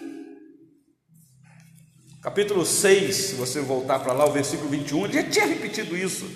Capítulo 2.23 2.65
6, 2.65 3.15
se 3.15 3.35
você 3.35 3.61
voltar 3.61 3.99
para 3.99 4.15
lá, 4.15 4.25
o 4.25 4.33
versículo 4.33 4.71
21, 4.71 5.05
ele 5.05 5.13
já 5.13 5.23
tinha 5.25 5.47
repetido 5.47 5.95
isso. 5.95 6.27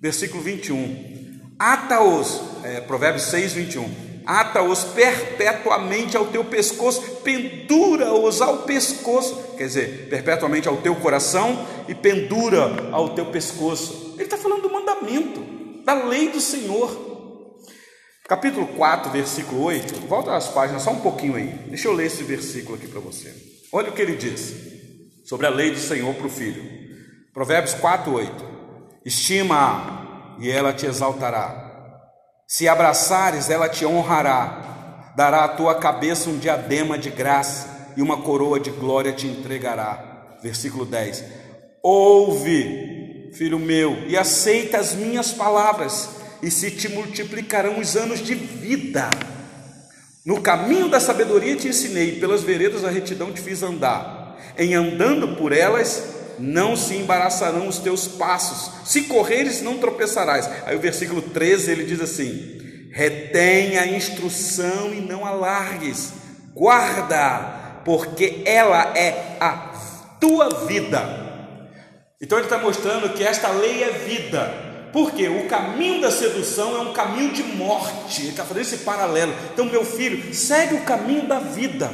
Versículo 0.00 0.40
21. 0.44 1.56
Ata-os, 1.58 2.40
é, 2.62 2.80
Provérbios 2.80 3.24
6, 3.24 3.54
21 3.54 4.05
ata-os 4.26 4.82
perpetuamente 4.82 6.16
ao 6.16 6.26
teu 6.26 6.44
pescoço, 6.44 7.00
pendura-os 7.22 8.42
ao 8.42 8.58
pescoço, 8.58 9.54
quer 9.56 9.66
dizer, 9.66 10.08
perpetuamente 10.10 10.66
ao 10.66 10.78
teu 10.78 10.96
coração 10.96 11.64
e 11.86 11.94
pendura 11.94 12.90
ao 12.90 13.10
teu 13.10 13.26
pescoço. 13.26 14.14
Ele 14.14 14.24
está 14.24 14.36
falando 14.36 14.62
do 14.62 14.72
mandamento, 14.72 15.40
da 15.84 15.94
lei 15.94 16.28
do 16.28 16.40
Senhor. 16.40 17.06
Capítulo 18.28 18.66
4, 18.66 19.12
versículo 19.12 19.62
8, 19.62 20.08
volta 20.08 20.34
às 20.34 20.48
páginas 20.48 20.82
só 20.82 20.90
um 20.90 20.98
pouquinho 20.98 21.36
aí, 21.36 21.46
deixa 21.68 21.86
eu 21.86 21.92
ler 21.92 22.06
esse 22.06 22.24
versículo 22.24 22.76
aqui 22.76 22.88
para 22.88 22.98
você. 22.98 23.32
Olha 23.70 23.90
o 23.90 23.92
que 23.92 24.02
ele 24.02 24.16
diz 24.16 24.52
sobre 25.24 25.46
a 25.46 25.50
lei 25.50 25.70
do 25.70 25.78
Senhor 25.78 26.12
para 26.14 26.26
o 26.26 26.30
filho. 26.30 26.64
Provérbios 27.32 27.74
4, 27.74 28.12
8: 28.12 28.44
Estima-a 29.04 30.36
e 30.40 30.50
ela 30.50 30.72
te 30.72 30.86
exaltará 30.86 31.65
se 32.46 32.68
abraçares, 32.68 33.50
ela 33.50 33.68
te 33.68 33.84
honrará, 33.84 35.12
dará 35.16 35.44
à 35.44 35.48
tua 35.48 35.74
cabeça 35.74 36.30
um 36.30 36.38
diadema 36.38 36.96
de 36.96 37.10
graça 37.10 37.92
e 37.96 38.02
uma 38.02 38.22
coroa 38.22 38.60
de 38.60 38.70
glória 38.70 39.12
te 39.12 39.26
entregará. 39.26 40.36
Versículo 40.42 40.84
10: 40.84 41.24
Ouve, 41.82 43.30
filho 43.32 43.58
meu, 43.58 44.06
e 44.06 44.16
aceita 44.16 44.78
as 44.78 44.94
minhas 44.94 45.32
palavras, 45.32 46.10
e 46.42 46.50
se 46.50 46.70
te 46.70 46.88
multiplicarão 46.88 47.80
os 47.80 47.96
anos 47.96 48.20
de 48.20 48.34
vida. 48.34 49.10
No 50.24 50.40
caminho 50.40 50.88
da 50.88 51.00
sabedoria 51.00 51.56
te 51.56 51.68
ensinei, 51.68 52.20
pelas 52.20 52.42
veredas 52.42 52.82
da 52.82 52.90
retidão 52.90 53.32
te 53.32 53.40
fiz 53.40 53.62
andar. 53.62 54.36
Em 54.58 54.74
andando 54.74 55.36
por 55.36 55.52
elas, 55.52 56.15
não 56.38 56.76
se 56.76 56.94
embaraçarão 56.94 57.68
os 57.68 57.78
teus 57.78 58.06
passos, 58.06 58.88
se 58.88 59.02
correres, 59.02 59.62
não 59.62 59.78
tropeçarás. 59.78 60.48
Aí 60.64 60.76
o 60.76 60.80
versículo 60.80 61.22
13 61.22 61.70
ele 61.70 61.84
diz 61.84 62.00
assim: 62.00 62.88
retém 62.92 63.78
a 63.78 63.86
instrução 63.86 64.92
e 64.94 65.00
não 65.00 65.24
alargues, 65.24 66.12
guarda, 66.54 67.82
porque 67.84 68.42
ela 68.44 68.96
é 68.96 69.36
a 69.40 69.72
tua 70.20 70.66
vida. 70.66 71.26
Então 72.20 72.38
ele 72.38 72.46
está 72.46 72.58
mostrando 72.58 73.12
que 73.12 73.22
esta 73.22 73.48
lei 73.50 73.82
é 73.82 73.90
vida. 73.90 74.66
Porque 74.92 75.28
o 75.28 75.46
caminho 75.46 76.00
da 76.00 76.10
sedução 76.10 76.74
é 76.74 76.80
um 76.80 76.92
caminho 76.94 77.30
de 77.30 77.42
morte. 77.42 78.22
Ele 78.22 78.30
está 78.30 78.44
fazendo 78.44 78.62
esse 78.62 78.78
paralelo. 78.78 79.34
Então, 79.52 79.66
meu 79.66 79.84
filho, 79.84 80.32
segue 80.32 80.74
o 80.74 80.80
caminho 80.82 81.28
da 81.28 81.38
vida. 81.38 81.90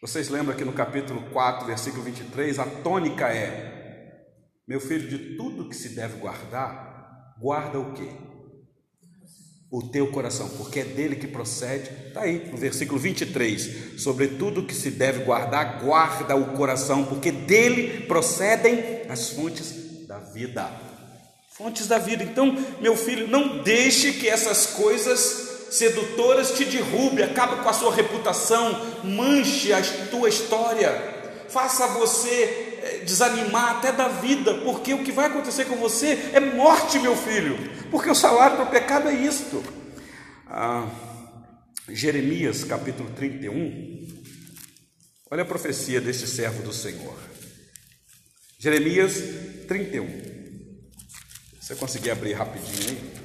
Vocês 0.00 0.28
lembram 0.28 0.56
que 0.56 0.64
no 0.64 0.72
capítulo 0.72 1.22
4, 1.32 1.66
versículo 1.66 2.04
23, 2.04 2.60
a 2.60 2.64
tônica 2.64 3.26
é: 3.26 4.26
Meu 4.66 4.80
filho, 4.80 5.08
de 5.08 5.36
tudo 5.36 5.68
que 5.68 5.74
se 5.74 5.88
deve 5.88 6.18
guardar, 6.18 7.34
guarda 7.40 7.80
o 7.80 7.92
quê? 7.94 8.08
O 9.68 9.82
teu 9.90 10.10
coração, 10.12 10.48
porque 10.50 10.80
é 10.80 10.84
dele 10.84 11.16
que 11.16 11.26
procede. 11.26 11.90
Está 12.06 12.20
aí 12.22 12.48
no 12.48 12.56
versículo 12.56 12.98
23. 12.98 14.00
Sobre 14.00 14.28
tudo 14.28 14.64
que 14.64 14.74
se 14.74 14.92
deve 14.92 15.24
guardar, 15.24 15.80
guarda 15.82 16.36
o 16.36 16.56
coração, 16.56 17.04
porque 17.04 17.32
dele 17.32 18.06
procedem 18.06 19.02
as 19.08 19.30
fontes 19.30 20.06
da 20.06 20.20
vida. 20.20 20.70
Fontes 21.50 21.88
da 21.88 21.98
vida. 21.98 22.22
Então, 22.22 22.56
meu 22.80 22.96
filho, 22.96 23.26
não 23.26 23.64
deixe 23.64 24.12
que 24.12 24.28
essas 24.28 24.68
coisas 24.68 25.47
sedutoras 25.70 26.52
te 26.52 26.64
derrube, 26.64 27.22
acaba 27.22 27.56
com 27.62 27.68
a 27.68 27.72
sua 27.72 27.94
reputação, 27.94 29.02
manche 29.04 29.72
a 29.72 29.80
tua 30.10 30.28
história, 30.28 30.90
faça 31.48 31.86
você 31.88 32.78
eh, 32.82 33.02
desanimar 33.04 33.76
até 33.76 33.92
da 33.92 34.08
vida, 34.08 34.54
porque 34.58 34.94
o 34.94 35.02
que 35.02 35.12
vai 35.12 35.26
acontecer 35.26 35.64
com 35.66 35.76
você 35.76 36.30
é 36.32 36.40
morte, 36.40 36.98
meu 36.98 37.16
filho, 37.16 37.56
porque 37.90 38.10
o 38.10 38.14
salário 38.14 38.58
do 38.58 38.66
pecado 38.66 39.08
é 39.08 39.14
isto. 39.14 39.62
Ah, 40.46 40.88
Jeremias 41.88 42.64
capítulo 42.64 43.10
31, 43.10 44.08
olha 45.30 45.42
a 45.42 45.46
profecia 45.46 46.00
deste 46.00 46.26
servo 46.26 46.62
do 46.62 46.72
Senhor. 46.72 47.16
Jeremias 48.58 49.14
31. 49.68 50.38
Você 51.60 51.76
conseguir 51.76 52.10
abrir 52.10 52.32
rapidinho 52.32 52.88
aí? 52.88 53.17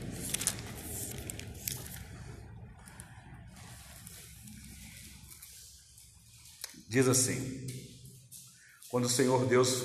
Diz 6.93 7.07
assim: 7.07 7.65
quando 8.91 9.05
o 9.05 9.09
Senhor 9.09 9.47
Deus 9.47 9.83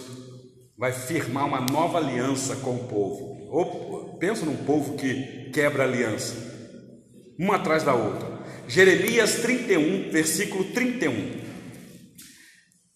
vai 0.76 0.92
firmar 0.92 1.46
uma 1.46 1.58
nova 1.58 1.96
aliança 1.96 2.56
com 2.56 2.76
o 2.76 2.86
povo. 2.86 3.48
Ou, 3.50 4.18
pensa 4.18 4.44
num 4.44 4.58
povo 4.66 4.94
que 4.94 5.50
quebra 5.50 5.84
aliança, 5.84 6.34
uma 7.38 7.56
atrás 7.56 7.82
da 7.82 7.94
outra. 7.94 8.28
Jeremias 8.68 9.36
31, 9.36 10.10
versículo 10.10 10.64
31. 10.64 11.40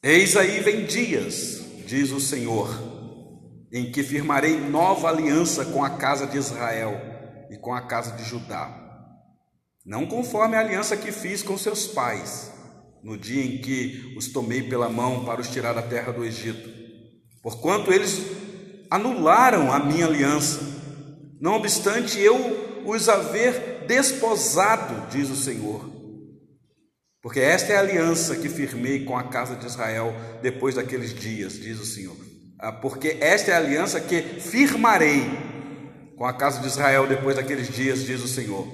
Eis 0.02 0.36
aí 0.36 0.60
vem 0.60 0.84
dias, 0.84 1.62
diz 1.86 2.10
o 2.10 2.20
Senhor, 2.20 2.68
em 3.72 3.90
que 3.90 4.02
firmarei 4.02 4.60
nova 4.60 5.08
aliança 5.08 5.64
com 5.64 5.82
a 5.82 5.88
casa 5.88 6.26
de 6.26 6.36
Israel 6.36 7.00
e 7.50 7.56
com 7.56 7.72
a 7.72 7.80
casa 7.80 8.14
de 8.14 8.24
Judá, 8.24 8.78
não 9.86 10.04
conforme 10.04 10.54
a 10.54 10.60
aliança 10.60 10.98
que 10.98 11.10
fiz 11.10 11.42
com 11.42 11.56
seus 11.56 11.86
pais 11.86 12.52
no 13.02 13.16
dia 13.16 13.44
em 13.44 13.58
que 13.58 14.14
os 14.16 14.28
tomei 14.28 14.62
pela 14.62 14.88
mão 14.88 15.24
para 15.24 15.40
os 15.40 15.48
tirar 15.48 15.72
da 15.72 15.82
terra 15.82 16.12
do 16.12 16.24
Egito, 16.24 16.70
porquanto 17.42 17.92
eles 17.92 18.22
anularam 18.90 19.72
a 19.72 19.80
minha 19.80 20.06
aliança. 20.06 20.60
Não 21.40 21.54
obstante 21.54 22.20
eu 22.20 22.82
os 22.86 23.08
haver 23.08 23.84
desposado, 23.86 25.10
diz 25.10 25.28
o 25.30 25.36
Senhor. 25.36 25.90
Porque 27.20 27.40
esta 27.40 27.72
é 27.72 27.76
a 27.76 27.80
aliança 27.80 28.36
que 28.36 28.48
firmei 28.48 29.04
com 29.04 29.16
a 29.16 29.24
casa 29.24 29.54
de 29.54 29.66
Israel 29.66 30.14
depois 30.42 30.74
daqueles 30.74 31.14
dias, 31.14 31.54
diz 31.54 31.78
o 31.80 31.86
Senhor. 31.86 32.16
Ah, 32.58 32.72
porque 32.72 33.16
esta 33.20 33.50
é 33.50 33.54
a 33.54 33.58
aliança 33.58 34.00
que 34.00 34.22
firmarei 34.22 35.22
com 36.16 36.24
a 36.24 36.32
casa 36.32 36.60
de 36.60 36.66
Israel 36.66 37.06
depois 37.06 37.36
daqueles 37.36 37.68
dias, 37.68 38.04
diz 38.04 38.22
o 38.22 38.28
Senhor. 38.28 38.68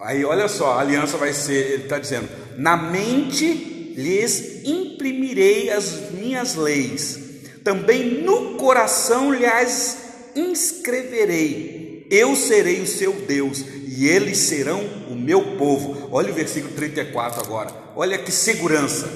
Aí 0.00 0.24
olha 0.24 0.48
só, 0.48 0.72
a 0.72 0.80
aliança 0.80 1.18
vai 1.18 1.32
ser, 1.32 1.72
ele 1.72 1.82
está 1.84 1.98
dizendo: 1.98 2.28
na 2.56 2.76
mente 2.76 3.92
lhes 3.96 4.64
imprimirei 4.64 5.70
as 5.70 6.10
minhas 6.12 6.54
leis, 6.54 7.18
também 7.62 8.22
no 8.22 8.54
coração 8.54 9.32
lhes 9.32 9.98
inscreverei. 10.34 12.06
Eu 12.10 12.34
serei 12.34 12.80
o 12.80 12.86
seu 12.86 13.12
Deus 13.12 13.64
e 13.86 14.08
eles 14.08 14.38
serão 14.38 14.80
o 15.08 15.14
meu 15.14 15.56
povo. 15.56 16.08
Olha 16.10 16.32
o 16.32 16.34
versículo 16.34 16.74
34 16.74 17.42
agora, 17.42 17.70
olha 17.94 18.18
que 18.18 18.32
segurança. 18.32 19.08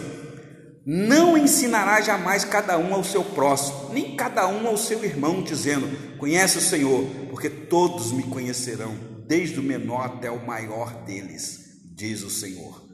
Não 0.87 1.37
ensinará 1.37 2.03
jamais 2.03 2.45
cada 2.45 2.77
um 2.77 2.93
ao 2.93 3.03
seu 3.03 3.25
próximo, 3.25 3.91
nem 3.95 4.15
cada 4.15 4.47
um 4.47 4.67
ao 4.67 4.77
seu 4.77 5.03
irmão, 5.03 5.43
dizendo: 5.43 5.89
Conhece 6.19 6.59
o 6.59 6.61
Senhor, 6.61 7.07
porque 7.31 7.49
todos 7.49 8.13
me 8.13 8.23
conhecerão, 8.25 8.95
desde 9.27 9.61
o 9.61 9.63
menor 9.63 10.07
até 10.07 10.31
o 10.31 10.47
maior 10.47 11.05
deles, 11.05 11.81
diz 11.95 12.23
o 12.23 12.31
Senhor. 12.31 12.85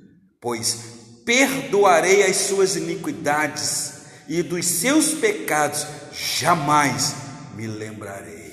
Pois 0.40 1.00
perdoarei 1.24 2.22
as 2.22 2.36
suas 2.36 2.76
iniquidades 2.76 4.00
e 4.28 4.42
dos 4.42 4.64
seus 4.64 5.12
pecados 5.14 5.86
jamais 6.12 7.14
me 7.54 7.66
lembrarei. 7.66 8.50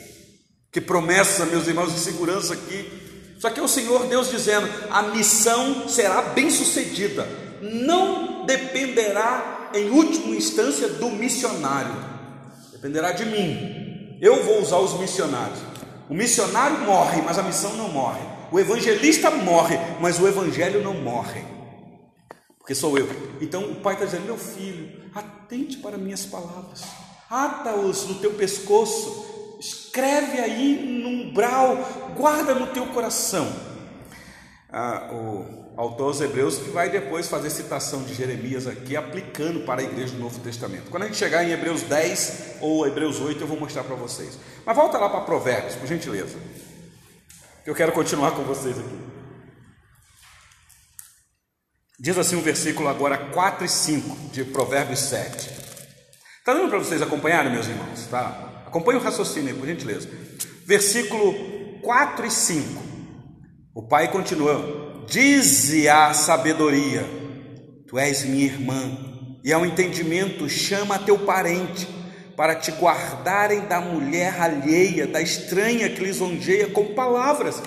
Que 0.72 0.82
promessa, 0.82 1.46
meus 1.46 1.68
irmãos, 1.68 1.94
de 1.94 2.00
segurança 2.00 2.54
aqui. 2.54 3.36
Só 3.40 3.50
que 3.50 3.60
é 3.60 3.64
o 3.64 3.68
Senhor 3.68 4.08
Deus 4.08 4.30
dizendo: 4.30 4.68
a 4.90 5.04
missão 5.04 5.88
será 5.88 6.22
bem 6.22 6.50
sucedida, 6.50 7.28
não 7.62 8.46
dependerá 8.46 9.72
em 9.74 9.90
última 9.90 10.36
instância 10.36 10.88
do 10.88 11.10
missionário, 11.10 11.96
dependerá 12.72 13.12
de 13.12 13.26
mim. 13.26 14.18
Eu 14.20 14.44
vou 14.44 14.62
usar 14.62 14.78
os 14.78 15.00
missionários. 15.00 15.77
O 16.10 16.14
missionário 16.14 16.80
morre, 16.80 17.22
mas 17.22 17.38
a 17.38 17.44
missão 17.44 17.76
não 17.76 17.90
morre. 17.90 18.22
O 18.52 18.60
evangelista 18.60 19.30
morre, 19.30 19.78
mas 20.00 20.20
o 20.20 20.28
evangelho 20.28 20.82
não 20.82 20.94
morre. 20.94 21.44
Porque 22.58 22.74
sou 22.74 22.98
eu. 22.98 23.08
Então 23.42 23.64
o 23.72 23.76
pai 23.76 23.94
está 23.94 24.06
dizendo: 24.06 24.26
meu 24.26 24.38
filho, 24.38 25.12
atente 25.14 25.78
para 25.78 25.98
minhas 25.98 26.26
palavras, 26.26 26.84
ata-os 27.30 28.08
no 28.08 28.16
teu 28.16 28.34
pescoço, 28.34 29.58
escreve 29.60 30.40
aí 30.40 31.02
no 31.02 31.10
umbral, 31.10 31.78
guarda 32.16 32.54
no 32.54 32.68
teu 32.68 32.88
coração. 32.88 33.48
Ah, 34.70 35.10
o 35.12 35.67
autor 35.78 36.08
aos 36.08 36.20
Hebreus, 36.20 36.58
que 36.58 36.72
vai 36.72 36.90
depois 36.90 37.28
fazer 37.30 37.52
citação 37.52 38.04
de 38.04 38.16
Jeremias 38.16 38.66
aqui, 38.66 38.98
aplicando 38.98 39.62
para 39.62 39.82
a 39.82 39.84
igreja 39.84 40.14
do 40.14 40.20
Novo 40.20 40.40
Testamento. 40.40 40.90
Quando 40.90 41.04
a 41.04 41.06
gente 41.06 41.18
chegar 41.18 41.44
em 41.44 41.52
Hebreus 41.52 41.84
10 41.84 42.58
ou 42.60 42.86
Hebreus 42.88 43.22
8, 43.22 43.40
eu 43.40 43.48
vou 43.48 43.60
mostrar 43.60 43.84
para 43.84 43.96
vocês. 43.96 44.40
Mas 44.66 44.76
volta 44.76 44.98
lá 44.98 45.08
para 45.08 45.22
Provérbios, 45.22 45.76
por 45.76 45.88
gentileza. 45.88 46.36
Eu 47.64 47.76
quero 47.76 47.92
continuar 47.92 48.32
com 48.32 48.44
vocês 48.44 48.78
aqui. 48.78 48.98
Diz 52.00 52.18
assim 52.18 52.36
o 52.36 52.40
um 52.40 52.44
versículo 52.44 52.88
agora 52.88 53.18
4 53.18 53.66
e 53.66 53.70
5 53.70 54.30
de 54.32 54.46
Provérbios 54.46 55.00
7. 55.00 55.50
Está 56.40 56.54
dando 56.54 56.70
para 56.70 56.80
vocês 56.80 57.02
acompanharem, 57.02 57.52
meus 57.52 57.68
irmãos? 57.68 58.08
Tá? 58.08 58.64
Acompanhe 58.66 59.00
o 59.00 59.02
raciocínio 59.02 59.50
aí, 59.50 59.60
por 59.60 59.68
gentileza. 59.68 60.10
Versículo 60.66 61.82
4 61.82 62.26
e 62.26 62.32
5. 62.32 62.84
O 63.76 63.88
pai 63.88 64.10
continua: 64.12 64.87
Dize 65.08 65.88
a 65.88 66.14
sabedoria: 66.14 67.06
Tu 67.88 67.98
és 67.98 68.26
minha 68.26 68.44
irmã, 68.44 68.98
e 69.42 69.54
ao 69.54 69.66
entendimento 69.66 70.50
chama 70.50 71.00
teu 71.00 71.20
parente, 71.20 71.88
para 72.36 72.56
te 72.56 72.72
guardarem 72.72 73.62
da 73.62 73.80
mulher 73.80 74.42
alheia, 74.42 75.08
da 75.08 75.22
estranha 75.22 75.90
que 75.90 76.04
lisonjeia 76.04 76.68
com 76.68 76.94
palavras. 76.94 77.64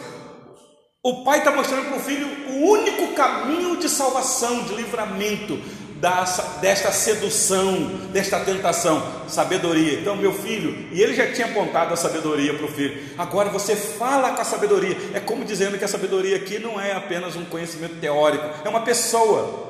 O 1.02 1.24
pai 1.24 1.38
está 1.38 1.50
mostrando 1.50 1.88
para 1.88 1.96
o 1.96 2.00
filho 2.00 2.26
o 2.26 2.70
único 2.72 3.14
caminho 3.14 3.78
de 3.78 3.88
salvação, 3.88 4.64
de 4.64 4.74
livramento, 4.74 5.58
desta 6.00 6.90
sedução, 6.90 7.74
desta 8.10 8.40
tentação, 8.40 9.02
sabedoria. 9.28 10.00
Então, 10.00 10.16
meu 10.16 10.32
filho, 10.32 10.88
e 10.90 11.00
ele 11.00 11.14
já 11.14 11.30
tinha 11.30 11.46
apontado 11.46 11.92
a 11.92 11.96
sabedoria 11.96 12.54
para 12.54 12.64
o 12.64 12.68
filho, 12.68 13.02
agora 13.18 13.50
você 13.50 13.76
fala 13.76 14.32
com 14.32 14.40
a 14.40 14.44
sabedoria, 14.44 14.96
é 15.12 15.20
como 15.20 15.44
dizendo 15.44 15.76
que 15.76 15.84
a 15.84 15.88
sabedoria 15.88 16.36
aqui 16.36 16.58
não 16.58 16.80
é 16.80 16.92
apenas 16.92 17.36
um 17.36 17.44
conhecimento 17.44 17.96
teórico, 18.00 18.44
é 18.64 18.68
uma 18.68 18.80
pessoa. 18.80 19.68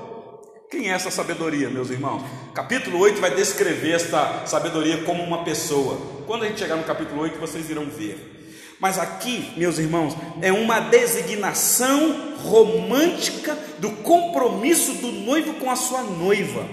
Quem 0.70 0.88
é 0.88 0.94
essa 0.94 1.10
sabedoria, 1.10 1.68
meus 1.68 1.90
irmãos? 1.90 2.22
Capítulo 2.54 3.00
8 3.00 3.20
vai 3.20 3.34
descrever 3.34 3.90
esta 3.90 4.46
sabedoria 4.46 5.02
como 5.02 5.20
uma 5.24 5.42
pessoa. 5.42 5.98
Quando 6.28 6.44
a 6.44 6.46
gente 6.46 6.60
chegar 6.60 6.76
no 6.76 6.84
capítulo 6.84 7.22
8, 7.22 7.40
vocês 7.40 7.68
irão 7.68 7.86
ver. 7.86 8.39
Mas 8.80 8.98
aqui, 8.98 9.52
meus 9.56 9.78
irmãos, 9.78 10.16
é 10.40 10.50
uma 10.50 10.80
designação 10.80 12.34
romântica 12.38 13.56
do 13.78 13.90
compromisso 13.90 14.94
do 14.94 15.12
noivo 15.12 15.54
com 15.54 15.70
a 15.70 15.76
sua 15.76 16.02
noiva. 16.02 16.66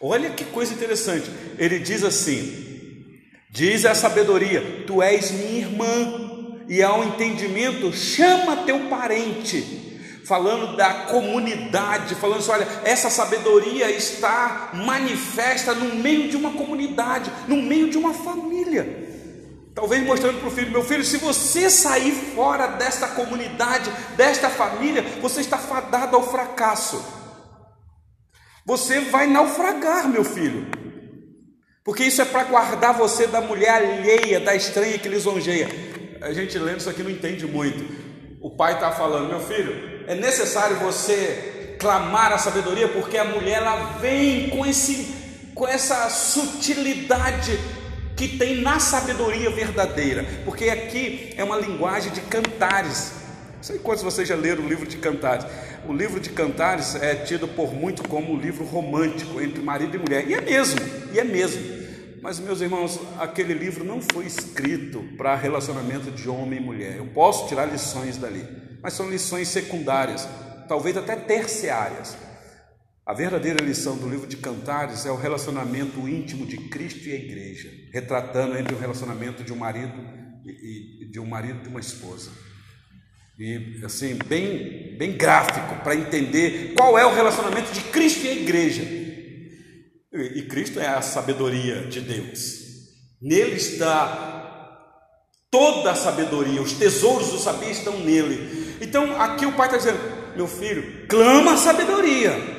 Olha 0.00 0.30
que 0.30 0.44
coisa 0.46 0.72
interessante. 0.72 1.30
Ele 1.58 1.78
diz 1.78 2.02
assim: 2.02 2.66
Diz 3.50 3.84
a 3.84 3.94
sabedoria: 3.94 4.84
Tu 4.86 5.02
és 5.02 5.30
minha 5.30 5.58
irmã, 5.58 6.64
e 6.68 6.82
ao 6.82 7.04
entendimento, 7.04 7.92
chama 7.92 8.64
teu 8.64 8.88
parente. 8.88 9.84
Falando 10.24 10.76
da 10.76 10.92
comunidade, 11.04 12.16
falando 12.16 12.38
assim: 12.38 12.50
olha, 12.50 12.66
essa 12.84 13.08
sabedoria 13.08 13.90
está 13.90 14.70
manifesta 14.74 15.74
no 15.74 15.94
meio 15.94 16.28
de 16.28 16.36
uma 16.36 16.50
comunidade, 16.50 17.30
no 17.46 17.56
meio 17.56 17.88
de 17.88 17.96
uma 17.96 18.12
família. 18.12 19.05
Talvez 19.76 20.02
mostrando 20.02 20.40
para 20.40 20.48
o 20.48 20.50
filho: 20.50 20.70
meu 20.70 20.82
filho, 20.82 21.04
se 21.04 21.18
você 21.18 21.68
sair 21.68 22.12
fora 22.34 22.66
desta 22.66 23.08
comunidade, 23.08 23.90
desta 24.16 24.48
família, 24.48 25.02
você 25.20 25.42
está 25.42 25.58
fadado 25.58 26.16
ao 26.16 26.22
fracasso. 26.22 27.04
Você 28.64 29.00
vai 29.00 29.26
naufragar, 29.26 30.08
meu 30.08 30.24
filho. 30.24 30.66
Porque 31.84 32.04
isso 32.04 32.22
é 32.22 32.24
para 32.24 32.44
guardar 32.44 32.94
você 32.94 33.26
da 33.26 33.40
mulher 33.40 33.74
alheia, 33.74 34.40
da 34.40 34.56
estranha 34.56 34.98
que 34.98 35.08
lisonjeia. 35.08 35.68
A 36.22 36.32
gente 36.32 36.58
lendo 36.58 36.80
isso 36.80 36.90
aqui 36.90 37.02
não 37.02 37.10
entende 37.10 37.46
muito. 37.46 37.84
O 38.40 38.56
pai 38.56 38.74
está 38.74 38.90
falando, 38.90 39.28
meu 39.28 39.40
filho, 39.40 40.04
é 40.08 40.14
necessário 40.14 40.78
você 40.78 41.76
clamar 41.78 42.32
a 42.32 42.38
sabedoria, 42.38 42.88
porque 42.88 43.18
a 43.18 43.24
mulher 43.24 43.58
ela 43.58 43.98
vem 44.00 44.48
com, 44.48 44.64
esse, 44.64 45.52
com 45.54 45.68
essa 45.68 46.08
sutilidade 46.08 47.56
que 48.16 48.38
tem 48.38 48.62
na 48.62 48.80
sabedoria 48.80 49.50
verdadeira, 49.50 50.24
porque 50.44 50.70
aqui 50.70 51.34
é 51.36 51.44
uma 51.44 51.56
linguagem 51.56 52.10
de 52.12 52.22
cantares. 52.22 53.12
Não 53.56 53.62
sei 53.62 53.78
quantos 53.78 54.02
vocês 54.02 54.26
já 54.26 54.34
leram 54.34 54.64
o 54.64 54.68
livro 54.68 54.86
de 54.86 54.96
Cantares. 54.96 55.46
O 55.88 55.92
livro 55.92 56.18
de 56.18 56.30
Cantares 56.30 56.94
é 56.94 57.14
tido 57.14 57.46
por 57.46 57.74
muito 57.74 58.08
como 58.08 58.32
um 58.32 58.38
livro 58.38 58.64
romântico 58.64 59.40
entre 59.40 59.62
marido 59.62 59.96
e 59.96 59.98
mulher, 59.98 60.28
e 60.28 60.34
é 60.34 60.40
mesmo, 60.40 60.80
e 61.12 61.18
é 61.18 61.24
mesmo. 61.24 61.62
Mas, 62.22 62.38
meus 62.40 62.60
irmãos, 62.60 62.98
aquele 63.18 63.54
livro 63.54 63.84
não 63.84 64.00
foi 64.00 64.26
escrito 64.26 65.04
para 65.16 65.36
relacionamento 65.36 66.10
de 66.10 66.28
homem 66.28 66.58
e 66.58 66.62
mulher. 66.62 66.96
Eu 66.96 67.06
posso 67.06 67.46
tirar 67.48 67.66
lições 67.66 68.16
dali, 68.16 68.46
mas 68.82 68.94
são 68.94 69.08
lições 69.08 69.48
secundárias, 69.48 70.28
talvez 70.68 70.96
até 70.96 71.14
terciárias. 71.14 72.16
A 73.06 73.14
verdadeira 73.14 73.64
lição 73.64 73.96
do 73.96 74.08
livro 74.08 74.26
de 74.26 74.36
Cantares 74.36 75.06
é 75.06 75.12
o 75.12 75.16
relacionamento 75.16 76.08
íntimo 76.08 76.44
de 76.44 76.56
Cristo 76.56 77.06
e 77.06 77.12
a 77.12 77.14
igreja, 77.14 77.70
retratando 77.92 78.58
entre 78.58 78.74
o 78.74 78.78
relacionamento 78.78 79.44
de 79.44 79.52
um 79.52 79.56
marido 79.56 79.94
e 80.44 81.06
de 81.08 81.20
um 81.20 81.24
marido 81.24 81.60
e 81.64 81.68
uma 81.68 81.78
esposa. 81.78 82.32
E 83.38 83.80
assim, 83.84 84.18
bem, 84.26 84.96
bem 84.98 85.16
gráfico 85.16 85.84
para 85.84 85.94
entender 85.94 86.74
qual 86.74 86.98
é 86.98 87.06
o 87.06 87.14
relacionamento 87.14 87.72
de 87.72 87.80
Cristo 87.92 88.24
e 88.24 88.28
a 88.28 88.32
igreja. 88.32 88.82
E, 88.82 90.40
e 90.40 90.42
Cristo 90.48 90.80
é 90.80 90.88
a 90.88 91.00
sabedoria 91.00 91.86
de 91.86 92.00
Deus. 92.00 92.58
Nele 93.22 93.54
está 93.54 94.82
toda 95.48 95.92
a 95.92 95.94
sabedoria, 95.94 96.60
os 96.60 96.72
tesouros 96.72 97.30
do 97.30 97.38
saber 97.38 97.70
estão 97.70 98.00
nele. 98.00 98.76
Então, 98.80 99.20
aqui 99.20 99.46
o 99.46 99.52
pai 99.52 99.68
está 99.68 99.78
dizendo: 99.78 100.00
meu 100.34 100.48
filho, 100.48 101.06
clama 101.06 101.52
a 101.52 101.56
sabedoria 101.56 102.55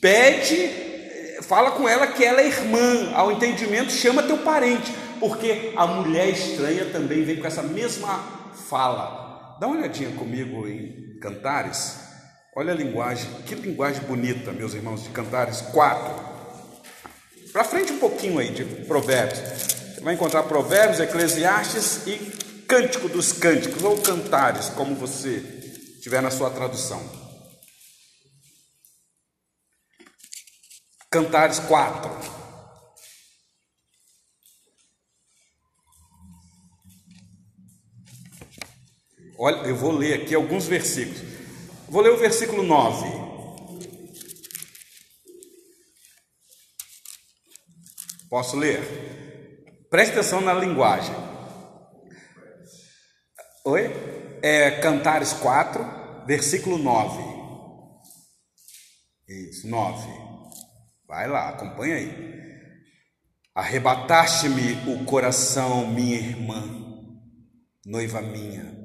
Pede, 0.00 1.42
fala 1.42 1.72
com 1.72 1.88
ela 1.88 2.06
que 2.06 2.24
ela 2.24 2.40
é 2.40 2.46
irmã, 2.46 3.12
ao 3.14 3.32
entendimento, 3.32 3.90
chama 3.90 4.22
teu 4.22 4.38
parente, 4.38 4.92
porque 5.18 5.72
a 5.76 5.86
mulher 5.86 6.28
estranha 6.28 6.84
também 6.86 7.24
vem 7.24 7.36
com 7.36 7.46
essa 7.46 7.62
mesma 7.62 8.22
fala. 8.68 9.56
Dá 9.60 9.66
uma 9.66 9.78
olhadinha 9.78 10.10
comigo 10.10 10.68
em 10.68 11.18
Cantares. 11.20 11.98
Olha 12.54 12.72
a 12.72 12.76
linguagem, 12.76 13.28
que 13.44 13.56
linguagem 13.56 14.02
bonita, 14.02 14.52
meus 14.52 14.72
irmãos, 14.72 15.02
de 15.02 15.08
Cantares 15.10 15.60
4. 15.60 16.14
Para 17.52 17.64
frente 17.64 17.92
um 17.92 17.98
pouquinho 17.98 18.38
aí 18.38 18.50
de 18.50 18.64
Provérbios. 18.84 19.38
Você 19.38 20.00
vai 20.00 20.14
encontrar 20.14 20.44
Provérbios, 20.44 21.00
Eclesiastes 21.00 22.06
e 22.06 22.16
Cântico 22.68 23.08
dos 23.08 23.32
Cânticos, 23.32 23.82
ou 23.82 23.98
Cantares, 23.98 24.68
como 24.68 24.94
você 24.94 25.40
tiver 26.00 26.22
na 26.22 26.30
sua 26.30 26.50
tradução. 26.50 27.17
Cantares 31.18 31.58
4. 31.58 32.08
Olha, 39.36 39.66
eu 39.66 39.74
vou 39.74 39.90
ler 39.90 40.22
aqui 40.22 40.32
alguns 40.32 40.66
versículos. 40.66 41.20
Vou 41.88 42.02
ler 42.02 42.10
o 42.10 42.18
versículo 42.18 42.62
9. 42.62 43.04
Posso 48.30 48.56
ler? 48.56 49.86
Preste 49.90 50.12
atenção 50.12 50.40
na 50.40 50.54
linguagem. 50.54 51.16
Oi? 53.64 53.90
É 54.40 54.70
Cantares 54.80 55.32
4, 55.32 56.24
versículo 56.28 56.78
9. 56.78 57.20
Isso, 59.26 59.66
9. 59.66 60.27
Vai 61.08 61.26
lá, 61.26 61.48
acompanha 61.48 61.96
aí. 61.96 62.38
Arrebataste-me 63.54 64.92
o 64.92 65.06
coração, 65.06 65.86
minha 65.86 66.16
irmã, 66.16 66.62
noiva 67.86 68.20
minha. 68.20 68.76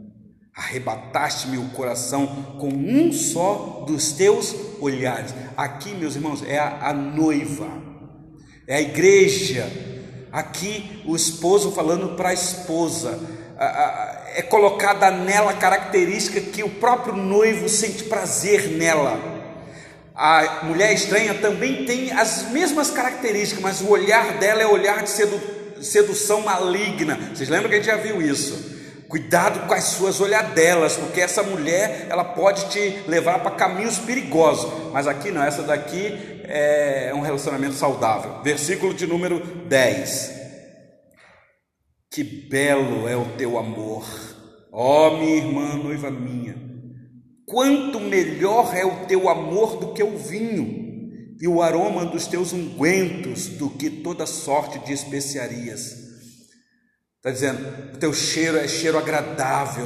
Arrebataste-me 0.56 1.58
o 1.58 1.70
coração 1.72 2.56
com 2.62 2.70
um 2.70 3.12
só 3.12 3.84
dos 3.86 4.14
teus 4.14 4.56
olhares. 4.80 5.36
Aqui, 5.58 5.94
meus 5.96 6.16
irmãos, 6.16 6.42
é 6.44 6.58
a, 6.58 6.92
a 6.92 6.94
noiva, 6.94 7.68
é 8.66 8.78
a 8.78 8.82
igreja. 8.82 9.70
Aqui, 10.32 11.04
o 11.06 11.18
esposo 11.18 11.74
falando 11.74 12.16
para 12.16 12.30
a 12.30 12.34
esposa. 12.34 13.20
é 14.34 14.42
colocada 14.44 15.12
nela 15.12 15.52
a 15.52 15.58
característica 15.58 16.40
que 16.40 16.64
o 16.64 16.70
próprio 16.70 17.18
noivo 17.18 17.68
sente 17.68 18.06
prazer 18.06 18.70
nela 18.70 19.33
a 20.16 20.66
mulher 20.66 20.94
estranha 20.94 21.34
também 21.36 21.86
tem 21.86 22.12
as 22.12 22.52
mesmas 22.52 22.92
características, 22.92 23.64
mas 23.64 23.82
o 23.82 23.90
olhar 23.90 24.38
dela 24.38 24.62
é 24.62 24.68
olhar 24.68 25.04
de 25.04 25.10
sedu 25.10 25.40
sedução 25.82 26.42
maligna. 26.42 27.32
Vocês 27.34 27.50
lembram 27.50 27.68
que 27.68 27.76
a 27.76 27.78
gente 27.78 27.88
já 27.88 27.98
viu 27.98 28.22
isso? 28.22 28.72
Cuidado 29.10 29.68
com 29.68 29.74
as 29.74 29.84
suas 29.84 30.22
olhadelas, 30.22 30.96
porque 30.96 31.20
essa 31.20 31.44
mulher 31.44 32.08
ela 32.10 32.24
pode 32.24 32.70
te 32.70 33.04
levar 33.06 33.40
para 33.40 33.52
caminhos 33.52 34.00
perigosos. 34.00 34.72
Mas 34.94 35.08
aqui 35.08 35.30
não, 35.30 35.44
essa 35.44 35.62
daqui 35.62 36.42
é 36.46 37.12
um 37.14 37.20
relacionamento 37.20 37.74
saudável. 37.74 38.42
Versículo 38.44 38.94
de 38.94 39.06
número 39.06 39.40
10. 39.68 40.42
Que 42.10 42.24
belo 42.24 43.10
é 43.10 43.18
o 43.18 43.26
teu 43.38 43.58
amor, 43.58 44.06
ó 44.72 45.18
minha 45.18 45.36
irmã, 45.36 45.76
noiva 45.76 46.10
minha 46.10 46.73
Quanto 47.46 48.00
melhor 48.00 48.76
é 48.76 48.86
o 48.86 49.06
teu 49.06 49.28
amor 49.30 49.78
do 49.78 49.94
que 49.94 50.04
o 50.04 50.18
vinho, 50.18 50.84
e 51.44 51.48
o 51.48 51.62
aroma 51.62 52.06
dos 52.06 52.26
teus 52.26 52.54
ungüentos 52.54 53.48
do 53.48 53.70
que 53.70 53.90
toda 53.90 54.26
sorte 54.26 54.80
de 54.80 54.94
especiarias. 54.94 55.98
Está 57.18 57.32
dizendo, 57.32 57.94
o 57.94 57.98
teu 57.98 58.14
cheiro 58.14 58.58
é 58.58 58.66
cheiro 58.66 58.98
agradável, 58.98 59.86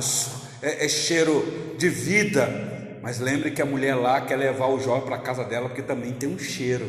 é, 0.61 0.85
é 0.85 0.87
cheiro 0.87 1.75
de 1.75 1.89
vida. 1.89 2.99
Mas 3.01 3.19
lembre 3.19 3.49
que 3.49 3.61
a 3.61 3.65
mulher 3.65 3.95
lá 3.95 4.21
quer 4.21 4.35
levar 4.35 4.67
o 4.67 4.79
jovem 4.79 5.05
para 5.05 5.15
a 5.15 5.21
casa 5.21 5.43
dela 5.43 5.67
porque 5.67 5.81
também 5.81 6.13
tem 6.13 6.29
um 6.29 6.37
cheiro, 6.37 6.87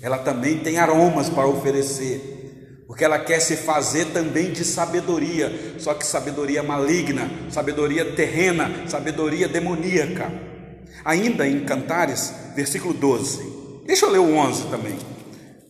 ela 0.00 0.18
também 0.18 0.60
tem 0.60 0.78
aromas 0.78 1.28
para 1.28 1.48
oferecer 1.48 2.43
porque 2.86 3.04
ela 3.04 3.18
quer 3.18 3.40
se 3.40 3.56
fazer 3.56 4.06
também 4.06 4.52
de 4.52 4.64
sabedoria, 4.64 5.76
só 5.78 5.94
que 5.94 6.06
sabedoria 6.06 6.62
maligna, 6.62 7.30
sabedoria 7.50 8.12
terrena, 8.12 8.86
sabedoria 8.86 9.48
demoníaca. 9.48 10.30
Ainda 11.04 11.46
em 11.46 11.64
Cantares, 11.64 12.32
versículo 12.54 12.94
12. 12.94 13.82
Deixa 13.86 14.06
eu 14.06 14.10
ler 14.10 14.18
o 14.18 14.34
11 14.34 14.68
também. 14.68 14.98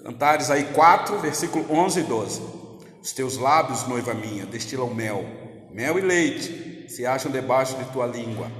Cantares 0.04 0.50
aí 0.50 0.64
4, 0.64 1.18
versículo 1.18 1.64
11 1.70 2.00
e 2.00 2.02
12. 2.02 2.42
Os 3.02 3.12
teus 3.12 3.36
lábios, 3.36 3.86
noiva 3.86 4.14
minha, 4.14 4.46
destilam 4.46 4.92
mel, 4.92 5.24
mel 5.72 5.98
e 5.98 6.02
leite 6.02 6.86
se 6.88 7.04
acham 7.04 7.30
debaixo 7.30 7.76
de 7.76 7.84
tua 7.86 8.06
língua, 8.06 8.50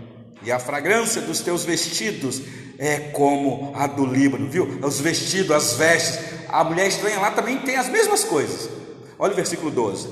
e 0.44 0.52
a 0.52 0.59
fragrância 0.59 1.22
dos 1.22 1.40
teus 1.40 1.64
vestidos 1.64 2.42
é 2.78 2.98
como 3.12 3.72
a 3.74 3.87
do 3.87 4.04
Líbano, 4.04 4.50
viu? 4.50 4.78
Os 4.83 5.00
vestidos, 5.00 5.50
as 5.50 5.74
vestes. 5.74 6.18
A 6.48 6.62
mulher 6.62 6.87
estranha 6.87 7.18
lá 7.18 7.30
também 7.30 7.59
tem 7.61 7.76
as 7.76 7.88
mesmas 7.88 8.24
coisas. 8.24 8.68
Olha 9.18 9.33
o 9.33 9.37
versículo 9.37 9.70
12: 9.70 10.09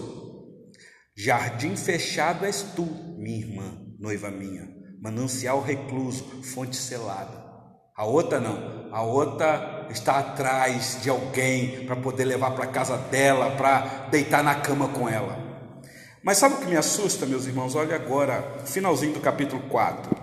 Jardim 1.16 1.76
fechado 1.76 2.44
és 2.46 2.62
tu, 2.74 2.88
minha 3.18 3.38
irmã, 3.38 3.78
noiva 3.98 4.30
minha, 4.30 4.68
manancial 5.00 5.60
recluso, 5.60 6.24
fonte 6.42 6.76
selada. 6.76 7.42
A 7.94 8.06
outra 8.06 8.40
não, 8.40 8.88
a 8.90 9.02
outra 9.02 9.86
está 9.90 10.18
atrás 10.18 10.98
de 11.02 11.10
alguém 11.10 11.84
para 11.84 11.96
poder 11.96 12.24
levar 12.24 12.52
para 12.52 12.66
casa 12.66 12.96
dela, 12.96 13.50
para 13.50 14.08
deitar 14.10 14.42
na 14.42 14.54
cama 14.54 14.88
com 14.88 15.08
ela. 15.08 15.38
Mas 16.24 16.38
sabe 16.38 16.54
o 16.54 16.58
que 16.58 16.66
me 16.66 16.76
assusta, 16.76 17.26
meus 17.26 17.46
irmãos? 17.46 17.74
Olha 17.74 17.96
agora, 17.96 18.62
finalzinho 18.64 19.12
do 19.12 19.20
capítulo 19.20 19.60
4 19.68 20.21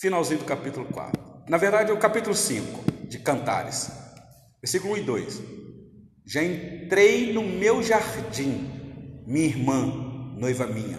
finalzinho 0.00 0.38
do 0.38 0.44
capítulo 0.44 0.86
4. 0.86 1.20
Na 1.48 1.56
verdade, 1.56 1.90
é 1.90 1.94
o 1.94 1.98
capítulo 1.98 2.34
5 2.34 3.08
de 3.08 3.18
Cantares, 3.18 3.90
versículo 4.62 4.94
1 4.94 4.96
e 4.98 5.00
2. 5.02 5.42
Já 6.24 6.42
entrei 6.44 7.32
no 7.32 7.42
meu 7.42 7.82
jardim, 7.82 9.24
minha 9.26 9.46
irmã, 9.46 10.34
noiva 10.36 10.66
minha. 10.66 10.98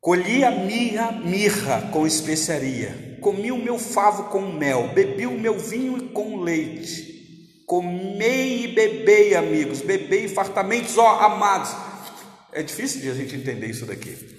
Colhi 0.00 0.42
a 0.44 0.50
minha 0.50 1.12
mirra 1.12 1.90
com 1.92 2.06
especiaria, 2.06 3.18
comi 3.20 3.52
o 3.52 3.58
meu 3.58 3.78
favo 3.78 4.24
com 4.24 4.40
mel, 4.40 4.88
bebi 4.92 5.26
o 5.26 5.38
meu 5.38 5.56
vinho 5.56 6.08
com 6.08 6.40
leite. 6.40 7.12
Comei 7.66 8.64
e 8.64 8.68
bebei, 8.74 9.36
amigos, 9.36 9.80
bebei 9.82 10.26
fartamente, 10.26 10.98
ó 10.98 11.20
amados. 11.20 11.70
É 12.50 12.62
difícil 12.62 13.00
de 13.00 13.10
a 13.10 13.14
gente 13.14 13.36
entender 13.36 13.68
isso 13.68 13.86
daqui. 13.86 14.31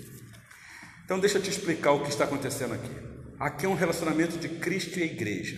Então, 1.14 1.22
deixa 1.22 1.38
eu 1.38 1.44
te 1.44 1.50
explicar 1.52 1.92
o 1.92 2.02
que 2.02 2.10
está 2.10 2.24
acontecendo 2.24 2.74
aqui. 2.74 2.90
Aqui 3.40 3.68
é 3.68 3.70
um 3.70 3.76
relacionamento 3.76 4.36
de 4.40 4.50
Cristo 4.50 4.98
e 4.98 5.04
a 5.04 5.06
igreja. 5.06 5.56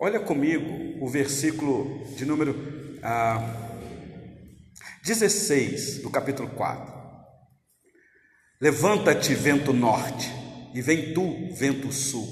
Olha 0.00 0.18
comigo 0.18 0.96
o 0.98 1.10
versículo 1.10 2.02
de 2.16 2.24
número 2.24 2.98
ah, 3.02 3.76
16 5.04 5.98
do 5.98 6.08
capítulo 6.08 6.48
4. 6.48 6.90
Levanta-te, 8.62 9.34
vento 9.34 9.74
norte, 9.74 10.32
e 10.74 10.80
vem 10.80 11.12
tu, 11.12 11.54
vento 11.54 11.92
sul, 11.92 12.26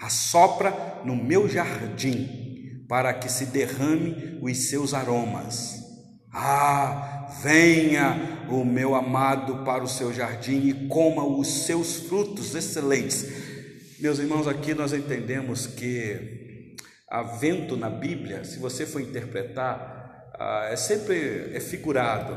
assopra 0.00 1.02
no 1.04 1.16
meu 1.16 1.48
jardim, 1.48 2.86
para 2.88 3.12
que 3.14 3.28
se 3.28 3.46
derrame 3.46 4.38
os 4.40 4.56
seus 4.68 4.94
aromas. 4.94 5.74
Ah, 6.32 7.19
Venha 7.42 8.46
o 8.50 8.64
meu 8.64 8.94
amado 8.94 9.64
para 9.64 9.84
o 9.84 9.88
seu 9.88 10.12
jardim 10.12 10.66
e 10.66 10.88
coma 10.88 11.24
os 11.24 11.64
seus 11.64 11.96
frutos 12.00 12.54
excelentes. 12.54 13.26
Meus 14.00 14.18
irmãos, 14.18 14.48
aqui 14.48 14.74
nós 14.74 14.92
entendemos 14.92 15.66
que 15.66 16.76
a 17.08 17.22
vento 17.22 17.76
na 17.76 17.88
Bíblia, 17.88 18.44
se 18.44 18.58
você 18.58 18.84
for 18.84 19.00
interpretar, 19.00 20.32
ah, 20.38 20.68
é 20.70 20.76
sempre 20.76 21.50
é 21.54 21.60
figurado, 21.60 22.34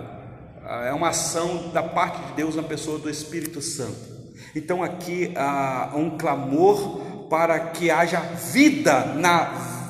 ah, 0.63 0.86
é 0.86 0.93
uma 0.93 1.10
ação 1.10 1.71
da 1.71 1.82
parte 1.82 2.25
de 2.27 2.34
Deus 2.34 2.56
na 2.56 2.63
pessoa 2.63 2.99
do 2.99 3.10
Espírito 3.10 3.62
Santo. 3.62 4.13
Então 4.56 4.84
aqui 4.84 5.34
há 5.36 5.93
um 5.95 6.17
clamor 6.17 7.27
para 7.29 7.60
que 7.60 7.89
haja 7.89 8.19
vida 8.19 9.06
na 9.15 9.82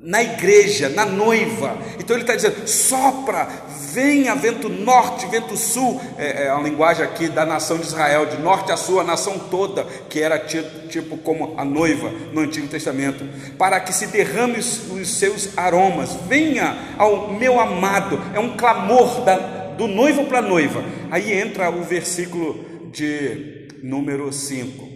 na 0.00 0.22
igreja, 0.22 0.88
na 0.88 1.04
noiva. 1.04 1.76
Então 1.98 2.14
ele 2.16 2.22
está 2.22 2.34
dizendo: 2.34 2.66
sopra, 2.68 3.48
venha 3.92 4.34
vento 4.34 4.68
norte, 4.68 5.26
vento 5.26 5.56
sul. 5.56 6.00
É, 6.16 6.44
é, 6.44 6.50
a 6.50 6.60
linguagem 6.60 7.04
aqui 7.04 7.28
da 7.28 7.44
nação 7.44 7.78
de 7.78 7.86
Israel, 7.86 8.26
de 8.26 8.38
norte 8.38 8.70
a 8.70 8.76
sul, 8.76 9.00
a 9.00 9.04
nação 9.04 9.38
toda, 9.50 9.84
que 10.08 10.20
era 10.20 10.38
tipo 10.38 11.18
como 11.18 11.54
a 11.58 11.64
noiva 11.64 12.10
no 12.32 12.40
Antigo 12.40 12.68
Testamento, 12.68 13.24
para 13.56 13.80
que 13.80 13.92
se 13.92 14.06
derrame 14.06 14.58
os, 14.58 14.90
os 14.90 15.18
seus 15.18 15.56
aromas. 15.58 16.14
Venha 16.28 16.76
ao 16.96 17.32
meu 17.32 17.60
amado. 17.60 18.20
É 18.34 18.38
um 18.38 18.56
clamor 18.56 19.22
da, 19.22 19.36
do 19.76 19.86
noivo 19.86 20.26
para 20.26 20.38
a 20.38 20.42
noiva. 20.42 20.84
Aí 21.10 21.32
entra 21.32 21.70
o 21.70 21.82
versículo 21.82 22.88
de 22.92 23.68
número 23.82 24.32
5. 24.32 24.88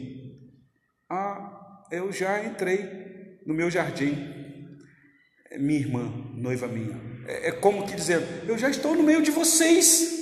Ah, 1.11 1.51
eu 1.91 2.12
já 2.12 2.43
entrei 2.45 3.03
no 3.45 3.53
meu 3.53 3.71
jardim 3.71 4.41
minha 5.59 5.81
irmã, 5.81 6.12
noiva 6.35 6.67
minha. 6.67 7.01
É, 7.27 7.49
é 7.49 7.53
como 7.53 7.87
que 7.87 7.95
dizendo: 7.95 8.27
Eu 8.47 8.59
já 8.59 8.69
estou 8.71 8.95
no 8.95 9.03
meio 9.03 9.23
de 9.23 9.31
vocês. 9.31 10.21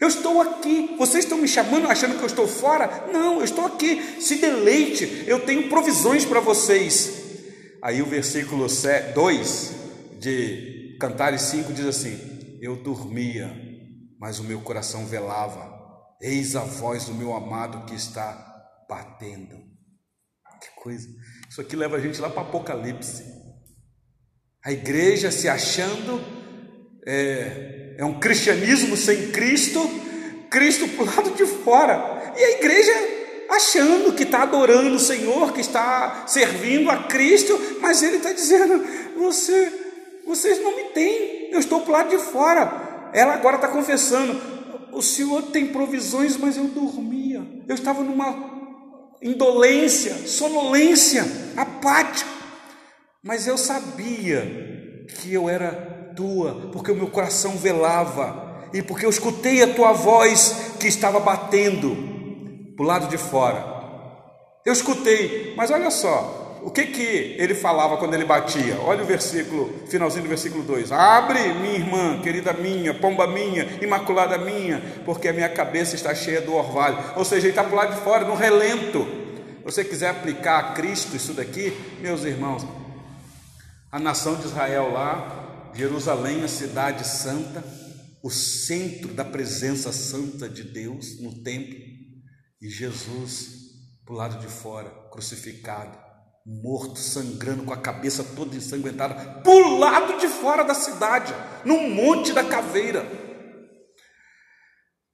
Eu 0.00 0.08
estou 0.08 0.40
aqui. 0.40 0.94
Vocês 0.96 1.24
estão 1.24 1.38
me 1.38 1.46
chamando 1.46 1.86
achando 1.86 2.16
que 2.16 2.22
eu 2.22 2.26
estou 2.26 2.48
fora? 2.48 3.08
Não, 3.12 3.38
eu 3.38 3.44
estou 3.44 3.66
aqui. 3.66 4.20
Se 4.20 4.36
deleite, 4.36 5.24
eu 5.26 5.40
tenho 5.40 5.68
provisões 5.68 6.24
para 6.24 6.40
vocês. 6.40 7.20
Aí 7.82 8.00
o 8.00 8.06
versículo 8.06 8.66
2 8.66 9.72
de 10.18 10.96
Cantares 10.98 11.42
5 11.42 11.72
diz 11.72 11.86
assim: 11.86 12.58
Eu 12.60 12.76
dormia, 12.76 13.54
mas 14.18 14.38
o 14.38 14.44
meu 14.44 14.60
coração 14.60 15.06
velava. 15.06 15.78
Eis 16.20 16.54
a 16.54 16.60
voz 16.60 17.06
do 17.06 17.14
meu 17.14 17.34
amado 17.34 17.86
que 17.86 17.94
está 17.94 18.46
batendo. 18.88 19.56
Que 20.60 20.82
coisa. 20.82 21.08
Isso 21.48 21.60
aqui 21.60 21.74
leva 21.74 21.96
a 21.96 22.00
gente 22.00 22.20
lá 22.20 22.28
para 22.28 22.42
Apocalipse. 22.42 23.39
A 24.62 24.70
igreja 24.70 25.30
se 25.30 25.48
achando 25.48 26.20
é, 27.06 27.94
é 27.98 28.04
um 28.04 28.20
cristianismo 28.20 28.94
sem 28.94 29.30
Cristo, 29.30 29.80
Cristo 30.50 30.86
para 30.88 31.02
o 31.02 31.06
lado 31.06 31.30
de 31.30 31.46
fora, 31.46 32.34
e 32.36 32.44
a 32.44 32.50
igreja 32.58 32.92
achando 33.48 34.12
que 34.12 34.24
está 34.24 34.42
adorando 34.42 34.94
o 34.94 35.00
Senhor, 35.00 35.52
que 35.52 35.62
está 35.62 36.24
servindo 36.26 36.90
a 36.90 37.04
Cristo, 37.04 37.58
mas 37.80 38.02
Ele 38.02 38.16
está 38.16 38.32
dizendo: 38.32 38.84
você, 39.16 39.72
vocês 40.26 40.62
não 40.62 40.76
me 40.76 40.84
têm, 40.90 41.50
eu 41.50 41.58
estou 41.58 41.80
para 41.80 41.88
o 41.88 41.92
lado 41.92 42.10
de 42.10 42.18
fora. 42.18 43.10
Ela 43.14 43.32
agora 43.32 43.56
está 43.56 43.68
confessando: 43.68 44.38
o 44.92 45.00
Senhor 45.00 45.42
tem 45.44 45.68
provisões, 45.68 46.36
mas 46.36 46.58
eu 46.58 46.64
dormia, 46.64 47.42
eu 47.66 47.74
estava 47.74 48.02
numa 48.02 48.60
indolência, 49.22 50.14
sonolência, 50.26 51.24
apático. 51.56 52.39
Mas 53.22 53.46
eu 53.46 53.58
sabia 53.58 55.04
que 55.20 55.34
eu 55.34 55.46
era 55.46 56.12
tua, 56.16 56.70
porque 56.72 56.90
o 56.90 56.96
meu 56.96 57.08
coração 57.08 57.54
velava 57.56 58.68
e 58.72 58.80
porque 58.80 59.04
eu 59.04 59.10
escutei 59.10 59.62
a 59.62 59.74
tua 59.74 59.92
voz 59.92 60.74
que 60.80 60.88
estava 60.88 61.20
batendo 61.20 61.94
para 62.74 62.82
o 62.82 62.86
lado 62.86 63.08
de 63.08 63.18
fora. 63.18 63.62
Eu 64.64 64.72
escutei, 64.72 65.52
mas 65.54 65.70
olha 65.70 65.90
só, 65.90 66.60
o 66.62 66.70
que 66.70 66.86
que 66.86 67.36
ele 67.38 67.54
falava 67.54 67.98
quando 67.98 68.14
ele 68.14 68.24
batia? 68.24 68.78
Olha 68.80 69.02
o 69.02 69.06
versículo, 69.06 69.70
finalzinho 69.86 70.22
do 70.22 70.28
versículo 70.30 70.64
2: 70.64 70.90
Abre, 70.90 71.52
minha 71.52 71.74
irmã, 71.74 72.22
querida 72.22 72.54
minha, 72.54 72.94
pomba 72.94 73.26
minha, 73.26 73.68
imaculada 73.82 74.38
minha, 74.38 74.82
porque 75.04 75.28
a 75.28 75.32
minha 75.34 75.48
cabeça 75.50 75.94
está 75.94 76.14
cheia 76.14 76.40
do 76.40 76.54
orvalho. 76.54 76.96
Ou 77.16 77.24
seja, 77.26 77.48
ele 77.48 77.50
está 77.50 77.64
para 77.64 77.72
o 77.72 77.76
lado 77.76 77.94
de 77.94 78.00
fora, 78.00 78.24
no 78.24 78.34
relento. 78.34 79.06
Você 79.62 79.84
quiser 79.84 80.08
aplicar 80.08 80.58
a 80.58 80.62
Cristo 80.72 81.14
isso 81.14 81.34
daqui, 81.34 81.76
meus 82.00 82.24
irmãos, 82.24 82.66
a 83.90 83.98
nação 83.98 84.36
de 84.36 84.46
Israel 84.46 84.92
lá, 84.92 85.72
Jerusalém, 85.74 86.42
a 86.42 86.48
cidade 86.48 87.06
santa, 87.06 87.64
o 88.22 88.30
centro 88.30 89.14
da 89.14 89.24
presença 89.24 89.92
santa 89.92 90.48
de 90.48 90.64
Deus 90.64 91.20
no 91.20 91.42
templo, 91.42 91.78
e 92.60 92.68
Jesus 92.68 93.60
para 94.04 94.14
lado 94.14 94.40
de 94.40 94.46
fora, 94.46 94.90
crucificado 95.10 96.10
morto, 96.46 96.98
sangrando, 96.98 97.64
com 97.64 97.72
a 97.72 97.76
cabeça 97.76 98.24
toda 98.24 98.56
ensanguentada, 98.56 99.40
por 99.42 99.78
lado 99.78 100.18
de 100.18 100.26
fora 100.26 100.62
da 100.64 100.74
cidade, 100.74 101.32
no 101.64 101.88
Monte 101.90 102.32
da 102.32 102.42
Caveira. 102.42 103.04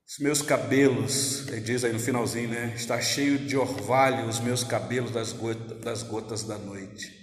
Os 0.08 0.18
meus 0.20 0.40
cabelos, 0.40 1.46
ele 1.48 1.60
diz 1.60 1.82
aí 1.82 1.92
no 1.92 1.98
finalzinho, 1.98 2.48
né? 2.48 2.72
Está 2.76 3.00
cheio 3.00 3.38
de 3.38 3.56
orvalho 3.56 4.28
os 4.28 4.38
meus 4.38 4.62
cabelos 4.62 5.10
das 5.10 5.32
gotas, 5.32 5.80
das 5.80 6.02
gotas 6.02 6.42
da 6.44 6.56
noite. 6.56 7.15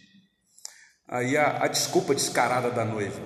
Aí 1.08 1.38
a, 1.38 1.64
a 1.64 1.68
desculpa 1.68 2.16
descarada 2.16 2.70
da 2.70 2.86
noiva. 2.86 3.22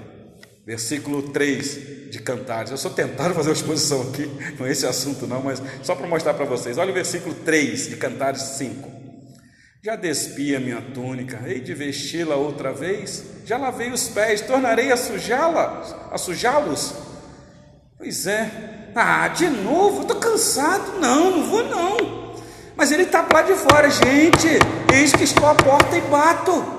Versículo 0.66 1.32
3 1.32 2.10
de 2.12 2.20
Cantares. 2.20 2.72
Eu 2.72 2.78
só 2.78 2.90
tentando 2.90 3.34
fazer 3.34 3.50
uma 3.50 3.56
exposição 3.56 4.02
aqui, 4.02 4.30
não 4.60 4.66
é 4.66 4.72
esse 4.72 4.86
assunto 4.86 5.26
não, 5.26 5.42
mas 5.42 5.62
só 5.84 5.96
para 5.96 6.08
mostrar 6.08 6.34
para 6.34 6.46
vocês. 6.46 6.78
Olha 6.78 6.92
o 6.92 6.94
versículo 6.94 7.34
3 7.36 7.90
de 7.90 7.96
Cantares 7.96 8.42
5. 8.42 8.98
Já 9.84 9.96
despi 9.96 10.56
a 10.56 10.60
minha 10.60 10.82
túnica, 10.82 11.40
hei 11.46 11.62
de 11.62 11.74
vesti-la 11.74 12.36
outra 12.36 12.74
vez? 12.74 13.24
Já 13.46 13.58
lavei 13.58 13.92
os 13.92 14.10
pés, 14.10 14.42
tornarei 14.42 14.92
a 14.92 14.98
sujá-la, 14.98 16.10
a 16.12 16.18
sujá-los? 16.18 16.94
Pois 17.98 18.28
é. 18.28 18.92
Ah, 18.94 19.28
de 19.28 19.48
novo, 19.48 20.02
estou 20.02 20.18
cansado. 20.18 21.00
Não, 21.00 21.32
não 21.32 21.44
vou 21.46 21.64
não. 21.64 22.36
Mas 22.76 22.92
ele 22.92 23.04
está 23.04 23.26
lá 23.32 23.42
de 23.42 23.54
fora, 23.54 23.90
gente. 23.90 24.48
Eis 24.94 25.14
que 25.14 25.24
estou 25.24 25.48
à 25.48 25.56
porta 25.56 25.96
e 25.96 26.02
bato. 26.02 26.77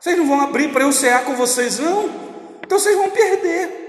Vocês 0.00 0.16
não 0.16 0.26
vão 0.26 0.40
abrir 0.40 0.72
para 0.72 0.84
eu 0.84 0.92
cear 0.92 1.24
com 1.24 1.34
vocês, 1.36 1.78
não? 1.78 2.08
Então 2.64 2.78
vocês 2.78 2.96
vão 2.96 3.10
perder. 3.10 3.80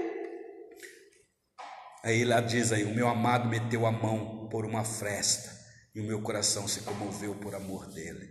Aí 2.04 2.22
ela 2.22 2.40
diz 2.40 2.72
aí: 2.72 2.84
O 2.84 2.94
meu 2.94 3.08
amado 3.08 3.48
meteu 3.48 3.86
a 3.86 3.92
mão 3.92 4.48
por 4.50 4.66
uma 4.66 4.84
fresta 4.84 5.50
e 5.94 6.00
o 6.00 6.04
meu 6.04 6.20
coração 6.20 6.66
se 6.68 6.80
comoveu 6.80 7.34
por 7.36 7.54
amor 7.54 7.86
dele. 7.86 8.28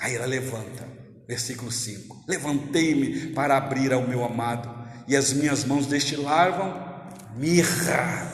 Aí 0.00 0.16
ela 0.16 0.26
levanta, 0.26 0.88
versículo 1.28 1.70
5: 1.70 2.24
Levantei-me 2.26 3.32
para 3.32 3.56
abrir 3.56 3.92
ao 3.92 4.06
meu 4.06 4.24
amado, 4.24 4.68
e 5.06 5.14
as 5.14 5.32
minhas 5.32 5.64
mãos 5.64 5.86
destilavam 5.86 6.90
mirra, 7.36 8.31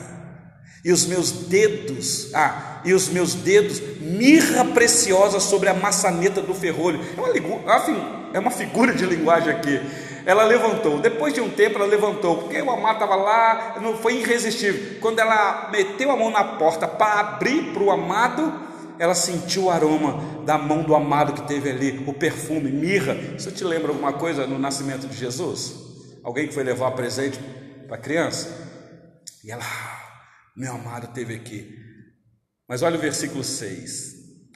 e 0.83 0.91
os 0.91 1.05
meus 1.05 1.31
dedos, 1.31 2.33
ah, 2.33 2.81
e 2.85 2.93
os 2.93 3.09
meus 3.09 3.33
dedos, 3.33 3.81
mirra 3.99 4.65
preciosa 4.65 5.39
sobre 5.39 5.69
a 5.69 5.73
maçaneta 5.73 6.41
do 6.41 6.53
ferrolho. 6.53 6.99
É 7.17 7.39
uma, 7.39 8.29
é 8.33 8.39
uma 8.39 8.51
figura 8.51 8.93
de 8.93 9.05
linguagem 9.05 9.51
aqui. 9.51 9.81
Ela 10.25 10.43
levantou. 10.43 10.99
Depois 10.99 11.33
de 11.33 11.41
um 11.41 11.49
tempo, 11.49 11.77
ela 11.77 11.87
levantou, 11.87 12.37
porque 12.37 12.61
o 12.61 12.69
amado 12.69 12.95
estava 12.95 13.15
lá, 13.15 13.77
não 13.81 13.97
foi 13.97 14.17
irresistível. 14.17 14.99
Quando 15.01 15.19
ela 15.19 15.69
meteu 15.71 16.11
a 16.11 16.15
mão 16.15 16.29
na 16.29 16.43
porta 16.43 16.87
para 16.87 17.19
abrir 17.19 17.73
para 17.73 17.83
o 17.83 17.91
amado, 17.91 18.69
ela 18.99 19.15
sentiu 19.15 19.65
o 19.65 19.69
aroma 19.69 20.21
da 20.45 20.57
mão 20.57 20.83
do 20.83 20.93
amado 20.93 21.33
que 21.33 21.47
teve 21.47 21.69
ali, 21.69 22.03
o 22.05 22.13
perfume, 22.13 22.69
mirra. 22.69 23.15
Isso 23.37 23.51
te 23.51 23.63
lembra 23.63 23.89
alguma 23.89 24.13
coisa 24.13 24.45
no 24.45 24.59
nascimento 24.59 25.07
de 25.07 25.15
Jesus? 25.15 25.73
Alguém 26.23 26.47
que 26.47 26.53
foi 26.53 26.63
levar 26.63 26.91
presente 26.91 27.39
para 27.87 27.95
a 27.95 27.99
criança? 27.99 28.67
E 29.43 29.49
ela, 29.49 29.63
meu 30.59 30.73
amado 30.73 31.13
teve 31.13 31.35
aqui. 31.35 31.73
Mas 32.67 32.81
olha 32.81 32.97
o 32.97 33.01
versículo 33.01 33.43
6: 33.43 34.15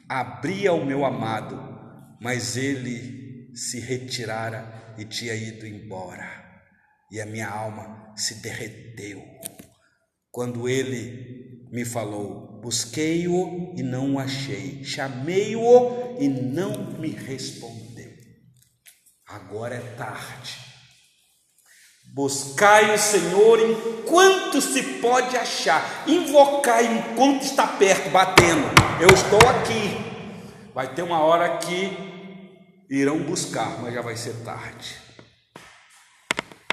Abria 0.10 0.74
o 0.74 0.86
meu 0.86 1.06
amado, 1.06 1.58
mas 2.22 2.58
ele 2.58 3.50
se 3.56 3.80
retirara 3.80 4.94
e 4.98 5.06
tinha 5.06 5.34
ido 5.34 5.66
embora, 5.66 6.28
e 7.10 7.22
a 7.22 7.26
minha 7.26 7.48
alma 7.48 8.14
se 8.18 8.36
derreteu. 8.42 9.24
Quando 10.30 10.68
ele 10.68 11.70
me 11.72 11.86
falou: 11.86 12.60
Busquei-o 12.62 13.74
e 13.78 13.82
não 13.82 14.16
o 14.16 14.20
achei, 14.20 14.84
chamei-o 14.84 16.18
e 16.20 16.28
não 16.28 17.00
me 17.00 17.10
respondeu. 17.10 18.12
Agora 19.26 19.76
é 19.76 19.96
tarde. 19.96 20.73
Buscai 22.16 22.94
o 22.94 22.98
Senhor 23.00 23.60
enquanto 23.60 24.62
se 24.62 24.84
pode 25.00 25.36
achar, 25.36 26.04
invocai 26.06 26.86
enquanto 26.86 27.42
está 27.42 27.66
perto, 27.66 28.12
batendo. 28.12 28.68
Eu 29.02 29.08
estou 29.08 29.40
aqui. 29.50 30.70
Vai 30.76 30.94
ter 30.94 31.02
uma 31.02 31.24
hora 31.24 31.58
que 31.58 32.86
irão 32.88 33.18
buscar, 33.18 33.82
mas 33.82 33.96
já 33.96 34.02
vai 34.04 34.16
ser 34.16 34.36
tarde. 34.44 34.96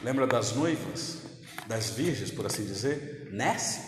Lembra 0.02 0.26
das 0.26 0.52
noivas, 0.52 1.22
das 1.66 1.88
virgens, 1.88 2.30
por 2.30 2.44
assim 2.44 2.66
dizer? 2.66 3.30
Nesse, 3.32 3.80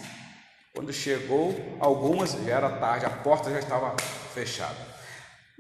quando 0.75 0.91
chegou, 0.91 1.55
algumas 1.81 2.33
já 2.33 2.51
era 2.51 2.71
tarde, 2.79 3.05
a 3.05 3.11
porta 3.11 3.51
já 3.51 3.59
estava 3.59 3.95
fechada. 4.33 4.92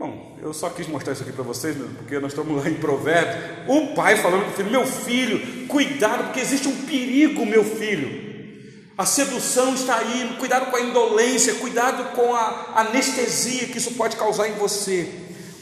Bom, 0.02 0.36
eu 0.42 0.52
só 0.52 0.68
quis 0.68 0.88
mostrar 0.88 1.12
isso 1.12 1.22
aqui 1.22 1.30
para 1.30 1.44
vocês, 1.44 1.76
porque 1.76 2.18
nós 2.18 2.32
estamos 2.32 2.60
lá 2.60 2.68
em 2.68 2.74
Provérbios. 2.74 3.68
O 3.68 3.94
pai 3.94 4.16
falando 4.16 4.40
para 4.40 4.50
o 4.50 4.54
filho: 4.56 4.70
Meu 4.72 4.84
filho, 4.84 5.68
cuidado, 5.68 6.24
porque 6.24 6.40
existe 6.40 6.66
um 6.66 6.74
perigo, 6.86 7.46
meu 7.46 7.62
filho. 7.62 8.32
A 8.98 9.06
sedução 9.06 9.72
está 9.74 9.98
aí, 9.98 10.36
cuidado 10.40 10.72
com 10.72 10.76
a 10.76 10.80
indolência, 10.80 11.54
cuidado 11.54 12.16
com 12.16 12.34
a 12.34 12.80
anestesia 12.80 13.68
que 13.68 13.78
isso 13.78 13.92
pode 13.92 14.16
causar 14.16 14.48
em 14.48 14.54
você. 14.54 15.08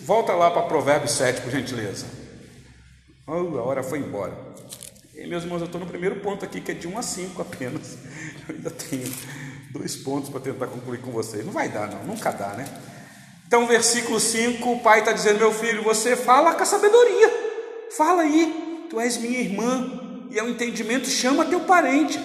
Volta 0.07 0.33
lá 0.33 0.51
para 0.51 0.63
Provérbios 0.63 1.13
7, 1.13 1.43
por 1.43 1.51
gentileza. 1.51 2.07
Oh, 3.27 3.59
a 3.59 3.63
hora 3.63 3.83
foi 3.83 3.99
embora. 3.99 4.33
E, 5.15 5.27
meus 5.27 5.43
irmãos, 5.43 5.61
eu 5.61 5.67
estou 5.67 5.79
no 5.79 5.87
primeiro 5.87 6.17
ponto 6.21 6.47
aqui, 6.47 6.63
que 6.63 6.71
é 6.71 6.75
de 6.75 6.89
1 6.89 6.97
a 6.97 7.03
5 7.03 7.43
apenas. 7.43 7.99
Eu 8.49 8.55
ainda 8.55 8.71
tenho 8.71 9.13
dois 9.71 9.97
pontos 9.97 10.31
para 10.31 10.41
tentar 10.41 10.67
concluir 10.67 10.99
com 11.03 11.11
vocês. 11.11 11.45
Não 11.45 11.53
vai 11.53 11.69
dar, 11.69 11.89
não, 11.89 12.05
nunca 12.05 12.31
dá, 12.31 12.55
né? 12.55 12.65
Então, 13.51 13.67
versículo 13.67 14.21
5, 14.21 14.75
o 14.75 14.79
pai 14.79 15.01
está 15.01 15.11
dizendo: 15.11 15.41
Meu 15.41 15.53
filho, 15.53 15.83
você 15.83 16.15
fala 16.15 16.55
com 16.55 16.63
a 16.63 16.65
sabedoria, 16.65 17.29
fala 17.97 18.23
aí, 18.23 18.87
tu 18.89 19.01
és 19.01 19.17
minha 19.17 19.41
irmã, 19.41 20.29
e 20.31 20.39
ao 20.39 20.49
entendimento 20.49 21.09
chama 21.09 21.45
teu 21.45 21.59
parente, 21.59 22.17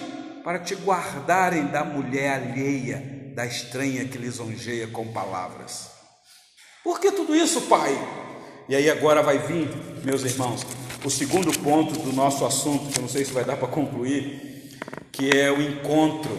para 0.44 0.60
te 0.60 0.76
guardarem 0.76 1.66
da 1.66 1.82
mulher 1.82 2.34
alheia, 2.34 3.32
da 3.34 3.44
estranha 3.44 4.04
que 4.04 4.16
lisonjeia 4.16 4.86
com 4.86 5.12
palavras. 5.12 5.88
Por 6.84 7.00
que 7.00 7.10
tudo 7.10 7.34
isso, 7.34 7.62
Pai? 7.62 7.92
E 8.68 8.76
aí 8.76 8.88
agora 8.88 9.20
vai 9.20 9.38
vir, 9.38 9.68
meus 10.04 10.22
irmãos, 10.22 10.64
o 11.04 11.10
segundo 11.10 11.50
ponto 11.58 11.98
do 11.98 12.12
nosso 12.12 12.46
assunto, 12.46 12.92
que 12.92 13.00
eu 13.00 13.02
não 13.02 13.08
sei 13.08 13.24
se 13.24 13.32
vai 13.32 13.44
dar 13.44 13.56
para 13.56 13.66
concluir, 13.66 14.78
que 15.10 15.36
é 15.36 15.50
o 15.50 15.60
encontro 15.60 16.30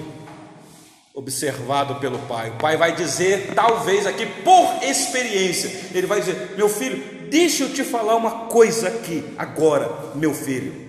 observado 1.18 1.96
pelo 1.96 2.20
pai. 2.28 2.52
O 2.52 2.58
pai 2.58 2.78
vai 2.78 2.96
dizer, 2.96 3.56
talvez 3.56 4.06
aqui 4.06 4.28
por 4.44 4.84
experiência, 4.84 5.90
ele 5.92 6.06
vai 6.06 6.20
dizer: 6.20 6.54
Meu 6.56 6.70
filho, 6.70 7.28
deixa 7.28 7.64
eu 7.64 7.74
te 7.74 7.84
falar 7.84 8.16
uma 8.16 8.46
coisa 8.46 8.88
aqui, 8.88 9.24
agora, 9.36 10.14
meu 10.14 10.32
filho. 10.32 10.86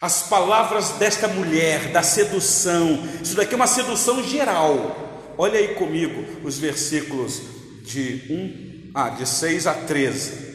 As 0.00 0.22
palavras 0.22 0.90
desta 0.90 1.26
mulher, 1.26 1.90
da 1.90 2.04
sedução, 2.04 3.04
isso 3.20 3.34
daqui 3.34 3.52
é 3.52 3.56
uma 3.56 3.66
sedução 3.66 4.22
geral. 4.22 5.34
Olha 5.36 5.58
aí 5.58 5.74
comigo 5.74 6.40
os 6.44 6.56
versículos 6.56 7.42
de 7.82 8.22
1 8.30 8.92
ah, 8.94 9.08
de 9.08 9.26
6 9.26 9.66
a 9.66 9.74
13. 9.74 10.52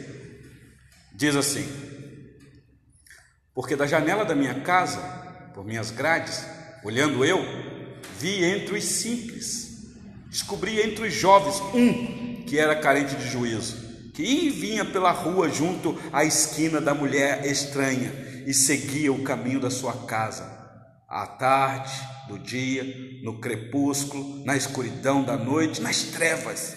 Diz 1.14 1.36
assim: 1.36 1.68
Porque 3.54 3.76
da 3.76 3.86
janela 3.86 4.24
da 4.24 4.34
minha 4.34 4.62
casa, 4.62 5.02
por 5.54 5.66
minhas 5.66 5.92
grades, 5.92 6.46
olhando 6.86 7.26
eu, 7.26 7.67
vi 8.20 8.44
entre 8.44 8.78
os 8.78 8.84
simples, 8.84 9.86
descobri 10.30 10.82
entre 10.82 11.08
os 11.08 11.14
jovens 11.14 11.60
um 11.74 12.44
que 12.46 12.58
era 12.58 12.76
carente 12.76 13.16
de 13.16 13.30
juízo, 13.30 14.12
que 14.14 14.50
vinha 14.50 14.86
pela 14.86 15.12
rua 15.12 15.50
junto 15.50 16.00
à 16.12 16.24
esquina 16.24 16.82
da 16.82 16.94
mulher 16.94 17.46
estranha 17.46 18.44
e 18.48 18.54
seguia 18.54 19.12
o 19.12 19.24
caminho 19.24 19.60
da 19.60 19.70
sua 19.70 20.06
casa, 20.06 20.44
à 21.08 21.28
tarde, 21.28 21.94
do 22.28 22.40
dia, 22.40 22.84
no 23.24 23.40
crepúsculo, 23.40 24.44
na 24.46 24.56
escuridão 24.56 25.24
da 25.24 25.38
noite, 25.38 25.82
nas 25.82 26.04
trevas. 26.04 26.76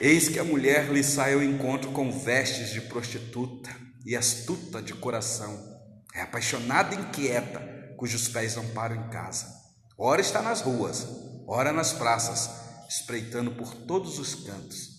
Eis 0.00 0.28
que 0.28 0.38
a 0.38 0.44
mulher 0.44 0.92
lhe 0.92 1.02
sai 1.02 1.34
ao 1.34 1.42
encontro 1.42 1.92
com 1.92 2.10
vestes 2.10 2.70
de 2.70 2.80
prostituta 2.82 3.70
e 4.04 4.16
astuta 4.16 4.82
de 4.82 4.92
coração. 4.92 5.56
É 6.14 6.22
apaixonada 6.22 6.94
e 6.94 6.98
inquieta, 6.98 7.73
cujos 8.04 8.28
pés 8.28 8.54
não 8.54 8.68
param 8.74 8.96
em 8.96 9.08
casa. 9.08 9.46
Ora 9.96 10.20
está 10.20 10.42
nas 10.42 10.60
ruas, 10.60 11.08
ora 11.48 11.72
nas 11.72 11.94
praças, 11.94 12.50
espreitando 12.86 13.52
por 13.52 13.72
todos 13.86 14.18
os 14.18 14.34
cantos. 14.34 14.90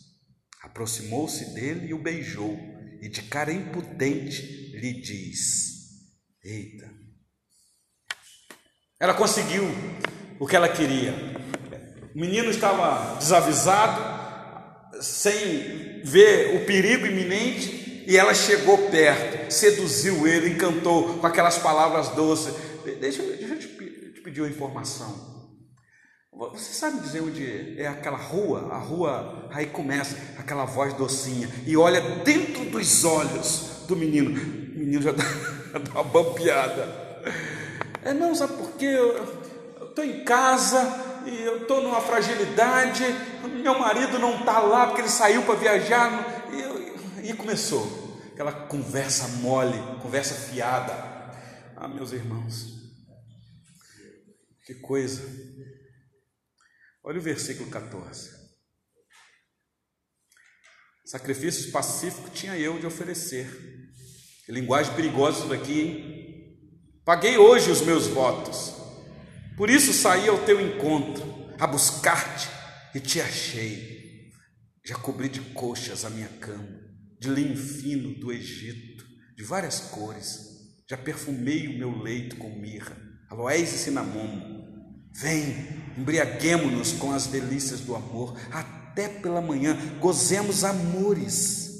Aproximou-se 0.63 1.53
dele 1.53 1.89
e 1.89 1.93
o 1.93 2.01
beijou, 2.01 2.57
e 3.03 3.07
de 3.07 3.21
cara 3.21 3.53
impudente 3.53 4.41
lhe 4.75 5.01
diz: 5.03 6.01
Eita! 6.43 6.91
Ela 8.99 9.13
conseguiu 9.13 9.65
o 10.39 10.47
que 10.47 10.55
ela 10.55 10.67
queria. 10.67 11.13
O 12.15 12.19
menino 12.19 12.49
estava 12.49 13.19
desavisado, 13.19 14.99
sem 14.99 16.01
ver 16.03 16.55
o 16.55 16.65
perigo 16.65 17.05
iminente, 17.05 18.03
e 18.07 18.17
ela 18.17 18.33
chegou 18.33 18.89
perto, 18.89 19.51
seduziu 19.51 20.25
ele, 20.25 20.49
encantou 20.49 21.19
com 21.19 21.27
aquelas 21.27 21.59
palavras 21.59 22.09
doces. 22.09 22.64
Deixa, 22.93 23.21
deixa 23.23 23.53
eu 23.53 23.59
te, 23.59 23.67
te 23.67 24.21
pedir 24.21 24.41
uma 24.41 24.49
informação. 24.49 25.35
Você 26.31 26.73
sabe 26.73 26.99
dizer 26.99 27.21
onde 27.21 27.79
é 27.79 27.87
aquela 27.87 28.17
rua? 28.17 28.69
A 28.73 28.77
rua, 28.77 29.47
aí 29.51 29.67
começa 29.67 30.17
aquela 30.37 30.65
voz 30.65 30.93
docinha 30.93 31.49
e 31.65 31.77
olha 31.77 32.01
dentro 32.01 32.65
dos 32.65 33.05
olhos 33.05 33.85
do 33.87 33.95
menino. 33.95 34.31
O 34.31 34.79
menino 34.79 35.01
já 35.01 35.11
dá, 35.15 35.23
dá 35.79 35.91
uma 35.91 36.03
bambeada. 36.03 37.05
É, 38.03 38.13
não, 38.13 38.35
sabe 38.35 38.53
por 38.53 38.73
quê? 38.73 38.85
Eu 38.85 39.87
estou 39.87 40.03
em 40.03 40.25
casa 40.25 41.21
e 41.25 41.41
eu 41.41 41.61
estou 41.61 41.81
numa 41.81 42.01
fragilidade. 42.01 43.03
Meu 43.63 43.79
marido 43.79 44.19
não 44.19 44.39
está 44.39 44.59
lá 44.59 44.87
porque 44.87 45.01
ele 45.01 45.09
saiu 45.09 45.41
para 45.43 45.55
viajar. 45.55 46.43
E, 47.23 47.29
e 47.29 47.33
começou 47.33 48.19
aquela 48.33 48.51
conversa 48.51 49.29
mole, 49.39 49.81
conversa 50.01 50.35
fiada. 50.35 50.93
Ah, 51.77 51.87
meus 51.87 52.11
irmãos, 52.11 52.74
que 54.65 54.73
coisa. 54.75 55.21
Olha 57.03 57.19
o 57.19 57.21
versículo 57.21 57.69
14. 57.69 58.31
Sacrifícios 61.05 61.71
pacíficos 61.71 62.31
tinha 62.33 62.57
eu 62.57 62.79
de 62.79 62.87
oferecer. 62.87 63.47
Que 64.43 64.51
linguagem 64.51 64.95
perigosa 64.95 65.39
isso 65.39 65.47
daqui, 65.49 65.81
hein? 65.81 66.25
Paguei 67.05 67.37
hoje 67.37 67.69
os 67.69 67.81
meus 67.81 68.07
votos. 68.07 68.73
Por 69.55 69.69
isso 69.69 69.93
saí 69.93 70.27
ao 70.27 70.43
teu 70.43 70.59
encontro, 70.59 71.23
a 71.59 71.67
buscar-te 71.67 72.49
e 72.95 72.99
te 72.99 73.21
achei. 73.21 74.31
Já 74.83 74.95
cobri 74.95 75.29
de 75.29 75.41
coxas 75.41 76.03
a 76.05 76.09
minha 76.09 76.27
cama, 76.39 76.79
de 77.19 77.29
linho 77.29 77.55
fino 77.55 78.19
do 78.19 78.31
Egito, 78.31 79.05
de 79.35 79.43
várias 79.43 79.79
cores. 79.79 80.39
Já 80.89 80.97
perfumei 80.97 81.67
o 81.67 81.77
meu 81.77 82.01
leito 82.01 82.35
com 82.37 82.59
mirra, 82.59 82.97
aloés 83.29 83.73
e 83.73 83.77
cinamomo. 83.77 84.54
Vem, 85.17 85.93
embriaguemo-nos 85.97 86.91
com 86.91 87.13
as 87.13 87.27
delícias 87.27 87.79
do 87.79 87.95
amor, 87.95 88.37
até 88.51 89.07
pela 89.07 89.39
manhã, 89.39 89.77
gozemos 89.97 90.65
amores, 90.65 91.71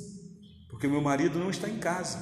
porque 0.69 0.87
meu 0.87 1.01
marido 1.01 1.37
não 1.37 1.49
está 1.49 1.67
em 1.67 1.77
casa, 1.77 2.17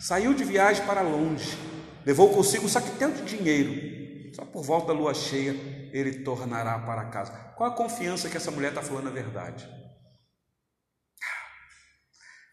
saiu 0.00 0.34
de 0.34 0.42
viagem 0.42 0.84
para 0.84 1.02
longe, 1.02 1.56
levou 2.04 2.30
consigo 2.34 2.66
um 2.66 2.68
saquitento 2.68 3.22
de 3.22 3.36
dinheiro, 3.36 4.34
só 4.34 4.44
por 4.44 4.64
volta 4.64 4.88
da 4.88 4.92
lua 4.92 5.14
cheia 5.14 5.52
ele 5.92 6.24
tornará 6.24 6.76
para 6.80 7.04
casa. 7.04 7.30
Qual 7.56 7.70
a 7.70 7.76
confiança 7.76 8.28
que 8.28 8.36
essa 8.36 8.50
mulher 8.50 8.70
está 8.70 8.82
falando 8.82 9.06
a 9.06 9.12
verdade? 9.12 9.68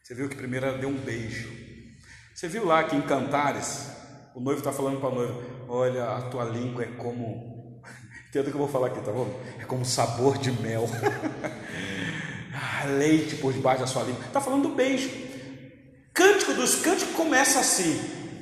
Você 0.04 0.14
viu 0.14 0.30
que 0.30 0.36
primeiro 0.36 0.68
ela 0.68 0.78
deu 0.78 0.90
um 0.90 0.98
beijo. 0.98 1.50
Você 2.36 2.48
viu 2.48 2.64
lá 2.64 2.84
que 2.84 2.96
em 2.96 3.02
Cantares, 3.02 3.90
o 4.36 4.40
noivo 4.40 4.60
está 4.60 4.72
falando 4.72 5.00
para 5.00 5.10
a 5.10 5.16
noiva: 5.16 5.66
Olha, 5.68 6.10
a 6.16 6.22
tua 6.30 6.46
língua 6.46 6.84
é 6.84 6.92
como 6.92 7.57
Entenda 8.30 8.48
o 8.48 8.52
que 8.52 8.58
eu 8.58 8.60
vou 8.60 8.68
falar 8.68 8.88
aqui, 8.88 9.00
tá 9.00 9.12
bom? 9.12 9.28
É 9.60 9.64
como 9.64 9.86
sabor 9.86 10.38
de 10.38 10.52
mel. 10.52 10.90
ah, 12.54 12.86
leite 12.98 13.36
por 13.38 13.54
debaixo 13.54 13.82
da 13.82 13.88
sua 13.88 14.04
língua. 14.04 14.26
Está 14.26 14.42
falando 14.42 14.64
do 14.64 14.76
beijo. 14.76 15.10
Cântico 16.14 16.54
dos 16.54 16.76
cânticos 16.76 17.16
começa 17.16 17.60
assim: 17.60 17.98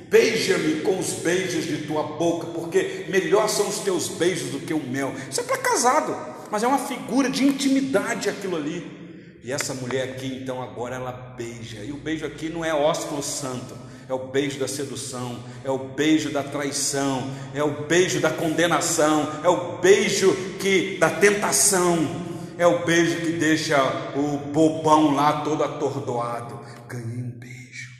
Beija-me 0.08 0.80
com 0.80 0.98
os 0.98 1.12
beijos 1.12 1.64
de 1.66 1.86
tua 1.86 2.02
boca, 2.02 2.48
porque 2.48 3.06
melhor 3.08 3.48
são 3.48 3.68
os 3.68 3.78
teus 3.78 4.08
beijos 4.08 4.50
do 4.50 4.58
que 4.58 4.74
o 4.74 4.82
mel. 4.82 5.14
Isso 5.30 5.40
é 5.40 5.44
para 5.44 5.58
casado, 5.58 6.16
mas 6.50 6.64
é 6.64 6.66
uma 6.66 6.78
figura 6.78 7.30
de 7.30 7.44
intimidade 7.44 8.28
aquilo 8.28 8.56
ali. 8.56 9.40
E 9.44 9.52
essa 9.52 9.72
mulher 9.74 10.10
aqui, 10.10 10.40
então, 10.42 10.60
agora 10.60 10.96
ela 10.96 11.12
beija. 11.12 11.84
E 11.84 11.92
o 11.92 11.96
beijo 11.96 12.26
aqui 12.26 12.48
não 12.48 12.64
é 12.64 12.74
ósculo 12.74 13.22
santo 13.22 13.85
é 14.08 14.14
o 14.14 14.18
beijo 14.18 14.58
da 14.58 14.68
sedução, 14.68 15.38
é 15.64 15.70
o 15.70 15.78
beijo 15.78 16.30
da 16.30 16.42
traição, 16.42 17.28
é 17.52 17.62
o 17.62 17.86
beijo 17.86 18.20
da 18.20 18.30
condenação, 18.30 19.28
é 19.42 19.48
o 19.48 19.78
beijo 19.78 20.32
que 20.60 20.96
da 20.98 21.10
tentação, 21.10 22.24
é 22.56 22.66
o 22.66 22.84
beijo 22.84 23.16
que 23.16 23.32
deixa 23.32 23.76
o 24.14 24.38
bobão 24.38 25.14
lá 25.14 25.40
todo 25.42 25.64
atordoado. 25.64 26.60
Ganhei 26.88 27.18
um 27.18 27.30
beijo. 27.30 27.90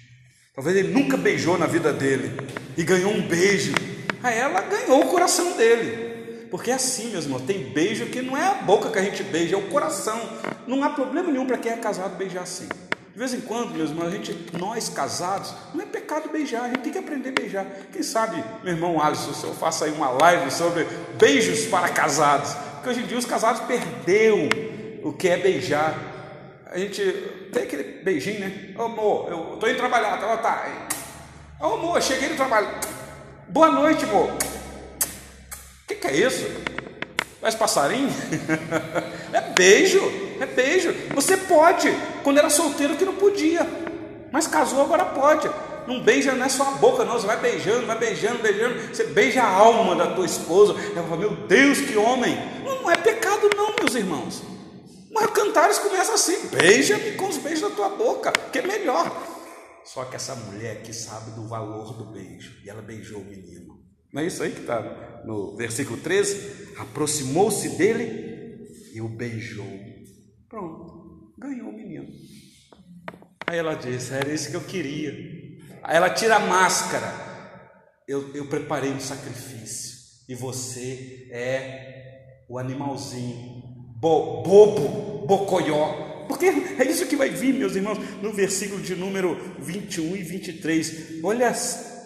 Talvez 0.55 0.77
ele 0.77 0.93
nunca 0.93 1.17
beijou 1.17 1.59
na 1.59 1.67
vida 1.67 1.93
dele 1.93 2.41
e 2.77 2.85
ganhou 2.85 3.13
um 3.13 3.23
beijo. 3.27 3.75
Aí 4.23 4.39
ela 4.39 4.61
ganhou 4.63 5.03
o 5.03 5.09
coração 5.09 5.57
dele. 5.57 6.07
Porque 6.51 6.71
é 6.71 6.75
assim, 6.75 7.11
meus 7.11 7.25
irmãos, 7.25 7.43
tem 7.43 7.73
beijo 7.73 8.07
que 8.07 8.23
não 8.23 8.37
é 8.37 8.47
a 8.47 8.55
boca 8.55 8.91
que 8.91 8.99
a 8.99 9.03
gente 9.03 9.23
beija, 9.25 9.57
é 9.57 9.59
o 9.59 9.69
coração. 9.69 10.19
Não 10.67 10.83
há 10.85 10.91
problema 10.91 11.31
nenhum 11.31 11.47
para 11.47 11.59
quem 11.59 11.73
é 11.73 11.77
casado 11.77 12.17
beijar 12.17 12.45
assim. 12.45 12.69
De 13.17 13.21
vez 13.21 13.33
em 13.33 13.41
quando, 13.41 13.71
meus 13.71 13.89
irmãos, 13.89 14.09
a 14.09 14.11
gente, 14.11 14.37
nós 14.59 14.91
casados, 14.91 15.55
não 15.73 15.81
é 15.83 15.87
pecado 15.87 16.29
beijar, 16.29 16.65
a 16.65 16.69
gente 16.69 16.81
tem 16.81 16.93
que 16.93 16.99
aprender 16.99 17.31
a 17.31 17.33
beijar. 17.33 17.67
Quem 17.91 18.03
sabe, 18.03 18.45
meu 18.63 18.75
irmão 18.75 19.03
Alisson, 19.03 19.33
se 19.33 19.45
eu 19.45 19.55
faço 19.55 19.85
aí 19.85 19.91
uma 19.91 20.11
live 20.11 20.51
sobre 20.51 20.87
beijos 21.19 21.65
para 21.65 21.89
casados, 21.89 22.53
porque 22.75 22.91
hoje 22.91 23.01
em 23.01 23.07
dia 23.07 23.17
os 23.17 23.25
casados 23.25 23.63
perderam 23.63 24.51
o 25.03 25.15
que 25.15 25.31
é 25.31 25.39
beijar. 25.39 25.99
A 26.67 26.77
gente 26.77 27.03
tem 27.55 27.63
aquele 27.63 28.03
beijinho, 28.03 28.41
né? 28.41 28.75
Ô 28.77 28.83
amor, 28.83 29.31
eu 29.31 29.55
estou 29.55 29.67
indo 29.71 29.79
trabalhar, 29.79 30.21
tá? 30.21 30.37
tá. 30.37 30.67
Ô 31.59 31.73
amor, 31.73 32.03
cheguei 32.03 32.29
no 32.29 32.37
trabalho. 32.37 32.69
Boa 33.49 33.71
noite, 33.71 34.05
amor. 34.05 34.29
O 34.29 35.87
que, 35.89 35.95
que 35.95 36.07
é 36.07 36.17
isso? 36.19 36.45
Parece 37.47 37.59
passarinho? 37.59 38.09
é 39.33 39.41
beijo, 39.53 40.01
é 40.41 40.47
beijo. 40.47 40.93
Você 41.15 41.37
pode. 41.37 41.89
Quando 42.25 42.39
era 42.39 42.51
solteiro 42.51 42.97
que 42.97 43.05
não 43.05 43.15
podia. 43.15 43.65
Mas 44.33 44.49
casou, 44.49 44.83
agora 44.83 45.05
pode. 45.05 45.49
Não 45.87 46.03
beija, 46.03 46.33
não 46.33 46.45
é 46.45 46.49
só 46.49 46.65
a 46.65 46.71
boca, 46.73 47.05
não. 47.05 47.13
Você 47.13 47.25
vai 47.25 47.39
beijando, 47.39 47.87
vai 47.87 47.97
beijando, 47.97 48.43
beijando. 48.43 48.93
Você 48.93 49.05
beija 49.05 49.45
a 49.45 49.49
alma 49.49 49.95
da 49.95 50.13
tua 50.13 50.27
esposa. 50.27 50.75
Ela 50.91 51.07
fala, 51.07 51.19
meu 51.19 51.37
Deus, 51.47 51.79
que 51.83 51.97
homem. 51.97 52.37
Não, 52.65 52.83
não 52.83 52.91
é 52.91 52.97
pecado, 52.97 53.49
não, 53.57 53.77
meus 53.79 53.95
irmãos. 53.95 54.43
Mas 55.13 55.31
cantares 55.31 55.79
começa 55.79 56.15
assim: 56.15 56.49
beija-me 56.49 57.13
com 57.13 57.29
os 57.29 57.37
beijos 57.37 57.61
da 57.61 57.71
tua 57.71 57.91
boca, 57.91 58.33
que 58.51 58.59
é 58.59 58.63
melhor. 58.63 59.09
Só 59.85 60.05
que 60.05 60.17
essa 60.17 60.35
mulher 60.35 60.83
que 60.83 60.93
sabe 60.93 61.31
do 61.31 61.47
valor 61.47 61.95
do 61.95 62.07
beijo, 62.07 62.57
e 62.65 62.69
ela 62.69 62.83
beijou 62.83 63.21
o 63.21 63.25
menino. 63.25 63.66
Não 64.17 64.23
é 64.23 64.29
isso 64.29 64.43
aí 64.43 64.51
que 64.51 64.61
está 64.61 64.81
no 65.27 65.55
versículo 65.57 66.01
13? 66.01 66.73
Aproximou-se 66.79 67.77
dele 67.77 68.67
e 68.95 69.01
o 69.03 69.11
beijou. 69.11 69.69
Pronto, 70.49 71.35
ganhou 71.37 71.69
o 71.69 71.77
menino. 71.77 72.07
Aí 73.47 73.59
ela 73.59 73.75
disse: 73.75 74.15
Era 74.15 74.33
isso 74.33 74.51
que 74.51 74.57
eu 74.57 74.63
queria. 74.63 75.13
Aí 75.83 75.99
ela 75.99 76.09
tira 76.09 76.37
a 76.37 76.41
máscara. 76.41 77.13
Eu, 78.09 78.35
eu 78.35 78.47
preparei 78.47 78.91
um 78.91 79.01
sacrifício. 79.01 79.99
E 80.27 80.35
você 80.35 81.29
é 81.31 82.45
o 82.49 82.59
animalzinho, 82.59 83.65
bo, 84.01 84.43
bobo, 84.43 85.27
bocoió. 85.27 86.25
Porque 86.27 86.47
é 86.47 86.91
isso 86.91 87.07
que 87.07 87.17
vai 87.17 87.29
vir, 87.29 87.53
meus 87.53 87.77
irmãos, 87.77 87.99
no 88.23 88.33
versículo 88.33 88.81
de 88.81 88.97
número 88.97 89.37
21 89.59 90.17
e 90.17 90.23
23. 90.23 91.23
Olha 91.23 91.53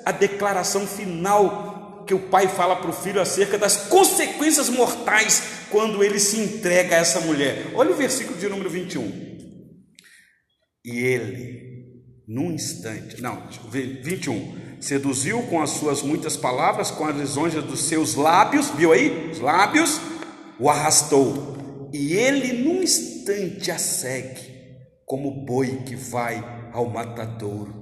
a 0.04 0.10
declaração 0.10 0.84
final 0.88 1.69
que 2.10 2.14
o 2.14 2.18
pai 2.18 2.48
fala 2.48 2.74
para 2.74 2.90
o 2.90 2.92
filho 2.92 3.20
acerca 3.20 3.56
das 3.56 3.86
consequências 3.86 4.68
mortais 4.68 5.44
quando 5.70 6.02
ele 6.02 6.18
se 6.18 6.40
entrega 6.40 6.96
a 6.96 6.98
essa 6.98 7.20
mulher. 7.20 7.70
Olha 7.72 7.92
o 7.92 7.96
versículo 7.96 8.36
de 8.36 8.48
número 8.48 8.68
21. 8.68 9.28
E 10.84 10.98
ele, 10.98 11.62
num 12.26 12.50
instante, 12.50 13.22
não, 13.22 13.44
21, 13.70 14.80
seduziu 14.80 15.40
com 15.44 15.62
as 15.62 15.70
suas 15.70 16.02
muitas 16.02 16.36
palavras, 16.36 16.90
com 16.90 17.06
as 17.06 17.16
lisonjas 17.16 17.62
dos 17.62 17.84
seus 17.84 18.16
lábios, 18.16 18.70
viu 18.70 18.90
aí? 18.90 19.30
Os 19.30 19.38
lábios, 19.38 20.00
o 20.58 20.68
arrastou. 20.68 21.88
E 21.92 22.14
ele, 22.14 22.54
num 22.54 22.82
instante, 22.82 23.70
a 23.70 23.78
segue, 23.78 24.50
como 25.06 25.44
boi 25.46 25.84
que 25.86 25.94
vai 25.94 26.42
ao 26.72 26.90
matadouro 26.90 27.79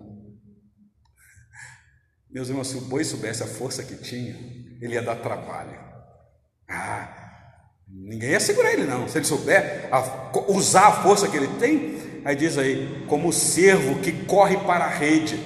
meus 2.31 2.49
irmãos, 2.49 2.69
se 2.69 2.77
o 2.77 2.83
boi 2.83 3.05
soubesse 3.05 3.43
a 3.43 3.47
força 3.47 3.83
que 3.83 3.97
tinha, 3.97 4.35
ele 4.81 4.95
ia 4.95 5.03
dar 5.03 5.17
trabalho. 5.17 5.79
Ah, 6.69 7.19
Ninguém 7.91 8.31
ia 8.31 8.41
segurar 8.41 8.73
ele, 8.73 8.85
não. 8.85 9.09
Se 9.09 9.19
ele 9.19 9.25
souber 9.25 9.89
a, 9.91 10.03
usar 10.49 10.89
a 10.89 10.93
força 11.03 11.27
que 11.27 11.37
ele 11.37 11.49
tem, 11.59 12.23
aí 12.25 12.37
diz 12.37 12.59
aí, 12.59 13.05
como 13.09 13.29
o 13.29 13.33
servo 13.33 13.99
que 14.01 14.13
corre 14.13 14.59
para 14.59 14.85
a 14.85 14.89
rede. 14.89 15.39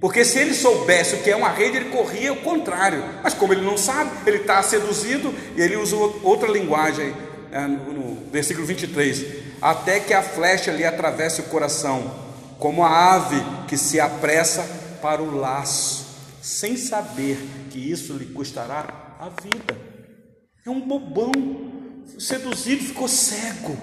Porque 0.00 0.24
se 0.24 0.38
ele 0.38 0.54
soubesse 0.54 1.16
o 1.16 1.22
que 1.22 1.30
é 1.30 1.36
uma 1.36 1.48
rede, 1.48 1.78
ele 1.78 1.90
corria 1.90 2.32
o 2.32 2.36
contrário. 2.42 3.02
Mas 3.22 3.34
como 3.34 3.52
ele 3.52 3.62
não 3.62 3.76
sabe, 3.76 4.10
ele 4.26 4.38
está 4.38 4.62
seduzido 4.62 5.34
e 5.56 5.62
ele 5.62 5.76
usa 5.76 5.96
outra 5.96 6.48
linguagem 6.50 7.14
é, 7.50 7.60
no, 7.62 7.92
no 7.92 8.30
versículo 8.30 8.66
23. 8.66 9.24
Até 9.60 9.98
que 9.98 10.12
a 10.12 10.22
flecha 10.22 10.70
lhe 10.70 10.84
atravesse 10.84 11.40
o 11.40 11.44
coração, 11.44 12.14
como 12.58 12.84
a 12.84 13.14
ave 13.14 13.42
que 13.66 13.76
se 13.76 13.98
apressa 13.98 14.62
para 15.00 15.22
o 15.22 15.34
laço, 15.36 16.06
sem 16.42 16.76
saber 16.76 17.38
que 17.70 17.78
isso 17.78 18.12
lhe 18.14 18.26
custará 18.26 19.16
a 19.18 19.28
vida. 19.28 19.76
É 20.64 20.70
um 20.70 20.80
bobão, 20.80 21.32
seduzido, 22.18 22.84
ficou 22.84 23.08
cego. 23.08 23.76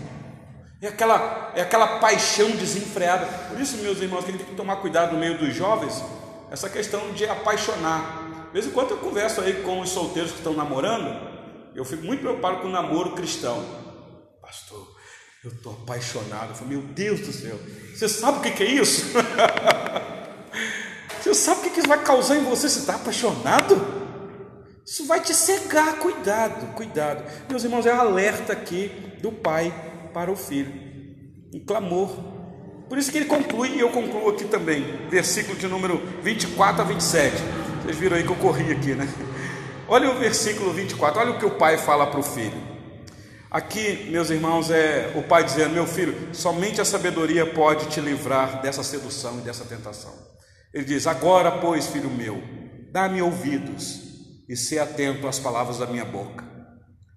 É 0.82 0.88
aquela, 0.88 1.52
é 1.56 1.62
aquela 1.62 2.00
paixão 2.00 2.52
desenfreada. 2.52 3.26
Por 3.50 3.60
isso, 3.60 3.78
meus 3.78 4.00
irmãos, 4.00 4.24
que 4.24 4.30
a 4.30 4.34
gente 4.34 4.44
tem 4.44 4.52
que 4.52 4.58
tomar 4.58 4.78
cuidado 4.78 5.14
no 5.14 5.20
meio 5.20 5.38
dos 5.38 5.54
jovens, 5.56 6.04
essa 6.52 6.70
questão 6.70 7.12
de 7.14 7.26
apaixonar. 7.26 8.48
De 8.48 8.54
vez 8.54 8.68
em 8.68 8.72
quando 8.72 8.92
eu 8.92 8.98
converso 8.98 9.42
aí 9.42 9.64
com 9.64 9.82
os 9.82 9.90
solteiros 9.90 10.32
que 10.32 10.38
estão 10.38 10.54
namorando, 10.54 11.36
eu 11.74 11.84
fico 11.84 12.04
muito 12.04 12.22
preocupado 12.22 12.62
com 12.62 12.68
o 12.68 12.72
namoro 12.72 13.14
cristão. 13.14 13.66
Pastor, 14.42 14.96
eu 15.44 15.52
estou 15.52 15.74
apaixonado. 15.74 16.50
Eu 16.50 16.56
falo, 16.56 16.70
meu 16.70 16.82
Deus 16.82 17.20
do 17.22 17.34
céu, 17.34 17.58
você 17.94 18.08
sabe 18.08 18.40
o 18.40 18.42
que, 18.42 18.52
que 18.52 18.64
é 18.64 18.68
isso? 18.68 19.06
você 21.34 21.42
sabe 21.42 21.68
o 21.68 21.72
que, 21.72 21.80
isso 21.80 21.88
vai 21.88 22.04
causar 22.04 22.36
em 22.36 22.44
você? 22.44 22.70
Você 22.70 22.80
está 22.80 22.96
apaixonado? 22.96 24.06
Isso 24.86 25.08
vai 25.08 25.20
te 25.20 25.34
cegar, 25.34 25.96
cuidado, 25.98 26.74
cuidado. 26.76 27.24
Meus 27.50 27.64
irmãos, 27.64 27.86
é 27.86 27.94
um 27.94 28.00
alerta 28.00 28.54
aqui 28.54 28.92
do 29.22 29.32
pai 29.32 29.74
para 30.14 30.32
o 30.32 30.36
filho, 30.36 30.72
um 31.54 31.60
clamor. 31.66 32.16
Por 32.88 33.00
isso 33.00 33.12
que 33.12 33.18
ele 33.18 33.26
conclui, 33.26 33.70
e 33.70 33.80
eu 33.80 33.90
concluo 33.90 34.30
aqui 34.30 34.46
também, 34.46 35.08
versículo 35.10 35.58
de 35.58 35.68
número 35.68 36.00
24 36.22 36.84
a 36.84 36.86
27. 36.86 37.36
Vocês 37.82 37.98
viram 37.98 38.18
aí 38.18 38.24
que 38.24 38.30
eu 38.30 38.36
corri 38.36 38.72
aqui, 38.72 38.94
né? 38.94 39.08
Olha 39.88 40.12
o 40.12 40.20
versículo 40.20 40.72
24, 40.72 41.20
olha 41.20 41.32
o 41.32 41.40
que 41.40 41.46
o 41.46 41.52
pai 41.52 41.78
fala 41.78 42.06
para 42.06 42.20
o 42.20 42.24
filho. 42.24 42.76
Aqui, 43.50 44.08
meus 44.12 44.30
irmãos, 44.30 44.70
é 44.70 45.14
o 45.16 45.24
pai 45.24 45.44
dizendo: 45.44 45.74
Meu 45.74 45.88
filho, 45.88 46.16
somente 46.34 46.82
a 46.82 46.86
sabedoria 46.86 47.46
pode 47.46 47.88
te 47.88 48.00
livrar 48.00 48.62
dessa 48.62 48.84
sedução 48.84 49.40
e 49.40 49.42
dessa 49.42 49.64
tentação. 49.64 50.35
Ele 50.76 50.84
diz: 50.84 51.08
Agora, 51.08 51.54
pois, 51.54 51.88
filho 51.88 52.10
meu, 52.10 52.44
dá-me 52.92 53.22
ouvidos 53.22 54.02
e 54.50 54.58
se 54.58 54.78
atento 54.78 55.26
às 55.26 55.40
palavras 55.40 55.78
da 55.78 55.88
minha 55.88 56.04
boca. 56.04 56.44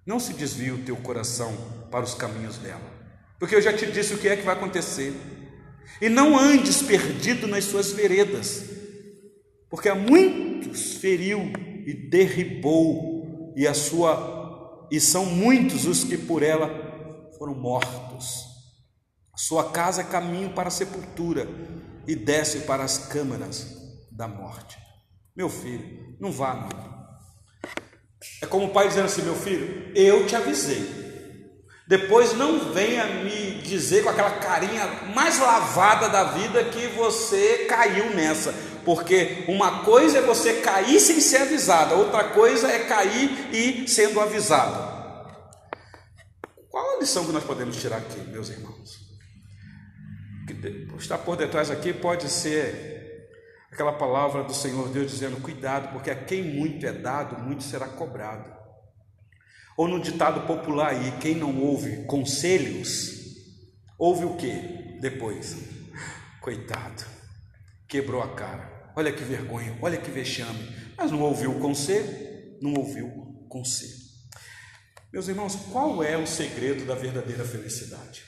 Não 0.07 0.17
se 0.17 0.33
desvie 0.33 0.71
o 0.71 0.83
teu 0.83 0.95
coração 0.95 1.53
para 1.91 2.05
os 2.05 2.13
caminhos 2.13 2.57
dela, 2.57 2.89
porque 3.37 3.53
eu 3.53 3.61
já 3.61 3.73
te 3.73 3.85
disse 3.91 4.13
o 4.13 4.17
que 4.17 4.29
é 4.29 4.37
que 4.37 4.43
vai 4.43 4.55
acontecer. 4.55 5.13
E 6.01 6.07
não 6.07 6.39
andes 6.39 6.81
perdido 6.81 7.47
nas 7.47 7.65
suas 7.65 7.91
veredas, 7.91 8.63
porque 9.69 9.89
há 9.89 9.95
muitos 9.95 10.93
feriu 10.93 11.51
e 11.85 11.93
derribou, 11.93 13.53
e 13.57 13.67
a 13.67 13.73
sua 13.73 14.87
e 14.89 14.99
são 14.99 15.25
muitos 15.25 15.85
os 15.85 16.03
que 16.03 16.17
por 16.17 16.41
ela 16.41 16.69
foram 17.37 17.53
mortos. 17.53 18.45
Sua 19.35 19.69
casa 19.71 20.01
é 20.01 20.05
caminho 20.05 20.49
para 20.49 20.69
a 20.69 20.71
sepultura 20.71 21.47
e 22.09 22.15
desce 22.15 22.61
para 22.61 22.83
as 22.83 22.97
câmaras 22.97 23.67
da 24.11 24.27
morte. 24.27 24.79
Meu 25.35 25.47
filho, 25.47 26.17
não 26.19 26.31
vá 26.31 26.55
não. 26.55 27.07
É 28.41 28.47
como 28.47 28.65
o 28.65 28.73
pai 28.73 28.87
dizendo 28.87 29.05
assim, 29.05 29.21
meu 29.21 29.35
filho, 29.35 29.91
eu 29.95 30.25
te 30.25 30.35
avisei. 30.35 30.89
Depois 31.87 32.33
não 32.33 32.73
venha 32.73 33.05
me 33.05 33.61
dizer 33.61 34.03
com 34.03 34.09
aquela 34.09 34.39
carinha 34.39 34.87
mais 35.13 35.37
lavada 35.37 36.09
da 36.09 36.23
vida 36.23 36.63
que 36.71 36.87
você 36.87 37.65
caiu 37.69 38.09
nessa. 38.15 38.53
Porque 38.83 39.45
uma 39.47 39.83
coisa 39.83 40.17
é 40.17 40.21
você 40.21 40.61
cair 40.61 40.99
sem 40.99 41.21
ser 41.21 41.43
avisado, 41.43 41.93
outra 41.93 42.23
coisa 42.23 42.71
é 42.71 42.85
cair 42.85 43.53
e 43.53 43.87
sendo 43.87 44.19
avisado. 44.19 45.21
Qual 46.71 46.95
a 46.95 46.99
lição 46.99 47.23
que 47.23 47.31
nós 47.31 47.43
podemos 47.43 47.79
tirar 47.79 47.97
aqui, 47.97 48.19
meus 48.21 48.49
irmãos? 48.49 48.97
Está 50.99 51.17
por 51.17 51.37
detrás 51.37 51.71
aqui 51.71 51.93
pode 51.93 52.29
ser 52.29 53.27
aquela 53.71 53.93
palavra 53.93 54.43
do 54.43 54.53
Senhor 54.53 54.89
Deus 54.89 55.09
dizendo: 55.09 55.41
cuidado, 55.41 55.93
porque 55.93 56.11
a 56.11 56.15
quem 56.15 56.43
muito 56.43 56.85
é 56.85 56.91
dado, 56.91 57.41
muito 57.41 57.63
será 57.63 57.87
cobrado. 57.87 58.53
Ou 59.77 59.87
no 59.87 60.01
ditado 60.01 60.45
popular 60.45 60.89
aí, 60.89 61.13
quem 61.21 61.35
não 61.35 61.57
ouve 61.61 62.05
conselhos, 62.05 63.13
ouve 63.97 64.25
o 64.25 64.35
que 64.35 64.99
depois? 64.99 65.55
Coitado, 66.41 67.05
quebrou 67.87 68.21
a 68.21 68.35
cara. 68.35 68.91
Olha 68.93 69.13
que 69.13 69.23
vergonha, 69.23 69.77
olha 69.81 69.97
que 69.97 70.11
vexame. 70.11 70.75
Mas 70.97 71.11
não 71.11 71.21
ouviu 71.21 71.51
o 71.51 71.59
conselho? 71.61 72.57
Não 72.61 72.73
ouviu 72.73 73.07
o 73.07 73.47
conselho. 73.47 73.99
Meus 75.13 75.29
irmãos, 75.29 75.55
qual 75.71 76.03
é 76.03 76.17
o 76.17 76.27
segredo 76.27 76.85
da 76.85 76.93
verdadeira 76.93 77.45
felicidade? 77.45 78.23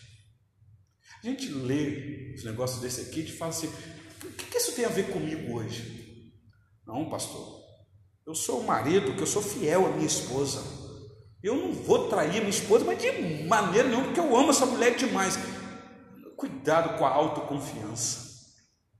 A 1.23 1.27
gente 1.27 1.49
lê 1.49 2.33
os 2.35 2.43
negócios 2.43 2.81
desse 2.81 3.01
aqui 3.01 3.21
e 3.21 3.31
fala 3.31 3.51
assim: 3.51 3.71
o 4.23 4.31
que 4.31 4.57
isso 4.57 4.73
tem 4.73 4.85
a 4.85 4.89
ver 4.89 5.11
comigo 5.11 5.55
hoje? 5.55 6.33
Não, 6.85 7.09
pastor, 7.09 7.61
eu 8.25 8.33
sou 8.33 8.61
o 8.61 8.65
marido, 8.65 9.15
que 9.15 9.21
eu 9.21 9.27
sou 9.27 9.41
fiel 9.41 9.85
à 9.85 9.89
minha 9.89 10.07
esposa. 10.07 10.63
Eu 11.43 11.55
não 11.55 11.73
vou 11.73 12.07
trair 12.07 12.39
minha 12.39 12.49
esposa, 12.49 12.85
mas 12.85 12.99
de 12.99 13.43
maneira 13.43 13.87
nenhuma, 13.87 14.05
porque 14.05 14.19
eu 14.19 14.35
amo 14.35 14.49
essa 14.49 14.65
mulher 14.65 14.95
demais. 14.95 15.37
Cuidado 16.35 16.97
com 16.97 17.05
a 17.05 17.09
autoconfiança. 17.09 18.31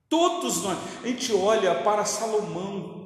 Todos 0.08 0.62
nós, 0.62 0.78
a 1.04 1.08
gente 1.08 1.34
olha 1.34 1.74
para 1.84 2.06
Salomão, 2.06 3.02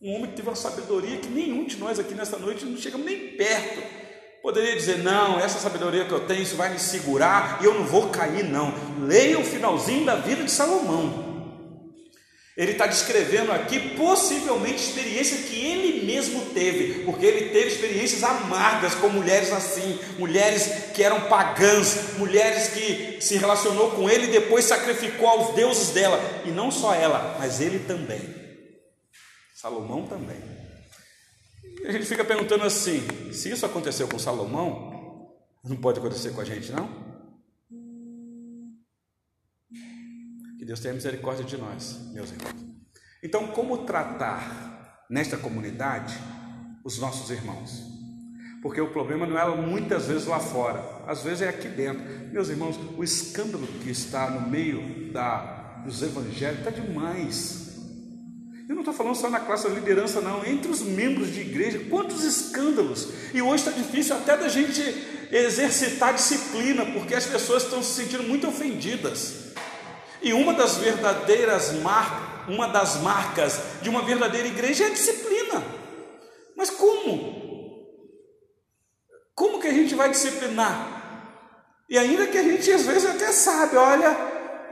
um 0.00 0.14
homem 0.14 0.30
que 0.30 0.36
teve 0.36 0.48
uma 0.48 0.56
sabedoria 0.56 1.18
que 1.18 1.28
nenhum 1.28 1.64
de 1.64 1.76
nós 1.76 1.98
aqui 1.98 2.14
nesta 2.14 2.38
noite 2.38 2.64
não 2.64 2.76
chegamos 2.76 3.06
nem 3.06 3.36
perto. 3.36 4.03
Poderia 4.44 4.76
dizer, 4.76 4.98
não, 4.98 5.40
essa 5.40 5.58
sabedoria 5.58 6.04
que 6.04 6.12
eu 6.12 6.26
tenho, 6.26 6.42
isso 6.42 6.54
vai 6.54 6.68
me 6.68 6.78
segurar 6.78 7.60
e 7.62 7.64
eu 7.64 7.72
não 7.72 7.86
vou 7.86 8.10
cair, 8.10 8.44
não. 8.44 8.74
Leia 9.00 9.38
o 9.38 9.42
finalzinho 9.42 10.04
da 10.04 10.16
vida 10.16 10.44
de 10.44 10.50
Salomão. 10.50 11.56
Ele 12.54 12.72
está 12.72 12.86
descrevendo 12.86 13.50
aqui 13.52 13.96
possivelmente 13.96 14.84
experiência 14.84 15.38
que 15.48 15.58
ele 15.58 16.04
mesmo 16.04 16.42
teve, 16.52 17.04
porque 17.04 17.24
ele 17.24 17.48
teve 17.54 17.68
experiências 17.68 18.22
amargas 18.22 18.94
com 18.96 19.08
mulheres 19.08 19.50
assim, 19.50 19.98
mulheres 20.18 20.90
que 20.92 21.02
eram 21.02 21.22
pagãs, 21.22 22.18
mulheres 22.18 22.68
que 22.68 23.16
se 23.22 23.38
relacionou 23.38 23.92
com 23.92 24.10
ele 24.10 24.26
e 24.26 24.30
depois 24.30 24.66
sacrificou 24.66 25.26
aos 25.26 25.54
deuses 25.54 25.88
dela, 25.88 26.20
e 26.44 26.50
não 26.50 26.70
só 26.70 26.94
ela, 26.94 27.34
mas 27.38 27.62
ele 27.62 27.78
também. 27.78 28.20
Salomão 29.54 30.06
também. 30.06 30.63
E 31.82 31.86
a 31.86 31.92
gente 31.92 32.06
fica 32.06 32.24
perguntando 32.24 32.64
assim: 32.64 33.00
se 33.32 33.50
isso 33.50 33.66
aconteceu 33.66 34.08
com 34.08 34.18
Salomão, 34.18 35.34
não 35.64 35.76
pode 35.76 35.98
acontecer 35.98 36.30
com 36.30 36.40
a 36.40 36.44
gente, 36.44 36.72
não? 36.72 36.88
Que 40.58 40.64
Deus 40.64 40.80
tenha 40.80 40.94
misericórdia 40.94 41.44
de 41.44 41.56
nós, 41.56 42.10
meus 42.12 42.30
irmãos. 42.30 42.64
Então, 43.22 43.48
como 43.48 43.84
tratar 43.86 45.06
nesta 45.10 45.36
comunidade 45.36 46.14
os 46.84 46.98
nossos 46.98 47.30
irmãos? 47.30 47.82
Porque 48.62 48.80
o 48.80 48.90
problema 48.90 49.26
não 49.26 49.38
é 49.38 49.56
muitas 49.56 50.06
vezes 50.06 50.26
lá 50.26 50.40
fora, 50.40 50.82
às 51.06 51.22
vezes 51.22 51.42
é 51.42 51.48
aqui 51.50 51.68
dentro. 51.68 52.02
Meus 52.32 52.48
irmãos, 52.48 52.78
o 52.96 53.04
escândalo 53.04 53.66
que 53.66 53.90
está 53.90 54.30
no 54.30 54.48
meio 54.48 55.12
da, 55.12 55.82
dos 55.84 56.02
evangelhos 56.02 56.60
está 56.60 56.70
demais. 56.70 57.73
Eu 58.66 58.74
não 58.74 58.80
estou 58.80 58.94
falando 58.94 59.14
só 59.14 59.28
na 59.28 59.40
classe 59.40 59.68
da 59.68 59.74
liderança, 59.74 60.22
não, 60.22 60.44
entre 60.46 60.70
os 60.70 60.80
membros 60.80 61.30
de 61.30 61.40
igreja, 61.42 61.80
quantos 61.90 62.24
escândalos! 62.24 63.08
E 63.34 63.42
hoje 63.42 63.56
está 63.56 63.70
difícil 63.70 64.16
até 64.16 64.38
da 64.38 64.48
gente 64.48 64.80
exercitar 65.30 66.14
disciplina, 66.14 66.86
porque 66.86 67.14
as 67.14 67.26
pessoas 67.26 67.64
estão 67.64 67.82
se 67.82 68.02
sentindo 68.02 68.22
muito 68.22 68.48
ofendidas. 68.48 69.52
E 70.22 70.32
uma 70.32 70.54
das 70.54 70.78
verdadeiras 70.78 71.72
marcas, 71.82 72.48
uma 72.48 72.66
das 72.66 72.96
marcas 73.02 73.60
de 73.82 73.90
uma 73.90 74.02
verdadeira 74.02 74.48
igreja 74.48 74.84
é 74.84 74.86
a 74.86 74.90
disciplina. 74.90 75.62
Mas 76.56 76.70
como? 76.70 77.44
Como 79.34 79.60
que 79.60 79.68
a 79.68 79.72
gente 79.72 79.94
vai 79.94 80.08
disciplinar? 80.08 81.34
E 81.88 81.98
ainda 81.98 82.26
que 82.26 82.38
a 82.38 82.42
gente 82.42 82.70
às 82.70 82.86
vezes 82.86 83.04
até 83.04 83.30
sabe, 83.30 83.76
olha, 83.76 84.16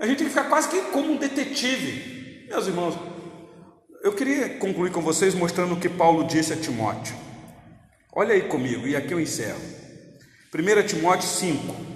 a 0.00 0.06
gente 0.06 0.18
tem 0.18 0.26
que 0.26 0.32
ficar 0.32 0.48
quase 0.48 0.68
que 0.68 0.80
como 0.92 1.12
um 1.12 1.16
detetive. 1.16 2.46
Meus 2.48 2.66
irmãos, 2.66 3.11
eu 4.02 4.12
queria 4.12 4.58
concluir 4.58 4.90
com 4.90 5.00
vocês 5.00 5.34
mostrando 5.34 5.74
o 5.74 5.80
que 5.80 5.88
Paulo 5.88 6.24
disse 6.24 6.52
a 6.52 6.56
Timóteo. 6.56 7.14
Olha 8.12 8.34
aí 8.34 8.42
comigo, 8.42 8.86
e 8.86 8.94
aqui 8.94 9.12
eu 9.12 9.20
encerro. 9.20 9.60
1 10.54 10.86
Timóteo 10.86 11.28
5, 11.28 11.92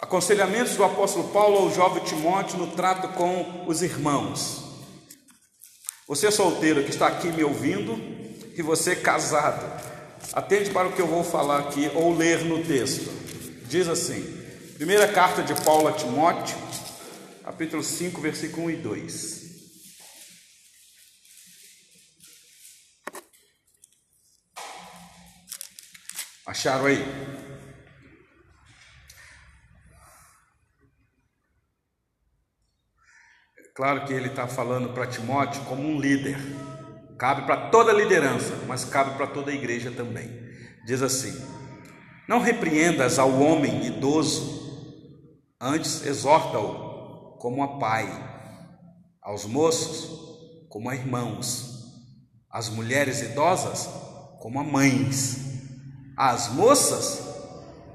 Aconselhamentos 0.00 0.76
do 0.76 0.84
apóstolo 0.84 1.28
Paulo 1.28 1.58
ao 1.58 1.74
jovem 1.74 2.02
Timóteo 2.02 2.58
no 2.58 2.68
trato 2.68 3.08
com 3.08 3.64
os 3.66 3.82
irmãos. 3.82 4.62
Você 6.08 6.30
solteiro 6.30 6.82
que 6.82 6.90
está 6.90 7.06
aqui 7.06 7.28
me 7.28 7.44
ouvindo, 7.44 8.00
e 8.56 8.62
você 8.62 8.96
casado, 8.96 9.82
Atende 10.32 10.70
para 10.70 10.88
o 10.88 10.92
que 10.92 11.02
eu 11.02 11.06
vou 11.06 11.22
falar 11.22 11.58
aqui 11.58 11.90
ou 11.94 12.14
ler 12.16 12.44
no 12.44 12.64
texto. 12.64 13.10
Diz 13.66 13.86
assim: 13.88 14.22
Primeira 14.76 15.06
carta 15.08 15.42
de 15.42 15.54
Paulo 15.62 15.88
a 15.88 15.92
Timóteo, 15.92 16.56
capítulo 17.44 17.82
5, 17.82 18.20
versículo 18.20 18.66
1 18.68 18.70
e 18.70 18.76
2. 18.76 19.41
Acharam 26.52 26.84
aí? 26.84 27.02
Claro 33.74 34.04
que 34.04 34.12
ele 34.12 34.28
está 34.28 34.46
falando 34.46 34.92
para 34.92 35.06
Timóteo 35.06 35.64
como 35.64 35.82
um 35.82 35.98
líder. 35.98 36.36
Cabe 37.18 37.46
para 37.46 37.70
toda 37.70 37.94
liderança, 37.94 38.54
mas 38.68 38.84
cabe 38.84 39.16
para 39.16 39.28
toda 39.28 39.50
a 39.50 39.54
igreja 39.54 39.90
também. 39.92 40.28
Diz 40.84 41.00
assim: 41.00 41.32
Não 42.28 42.38
repreendas 42.38 43.18
ao 43.18 43.32
homem 43.40 43.86
idoso, 43.86 45.16
antes 45.58 46.04
exorta-o 46.04 47.38
como 47.38 47.62
a 47.62 47.78
pai, 47.78 48.06
aos 49.22 49.46
moços 49.46 50.68
como 50.68 50.90
a 50.90 50.94
irmãos, 50.94 51.96
às 52.50 52.68
mulheres 52.68 53.22
idosas 53.22 53.88
como 54.38 54.60
a 54.60 54.62
mães, 54.62 55.51
às 56.16 56.48
moças 56.48 57.32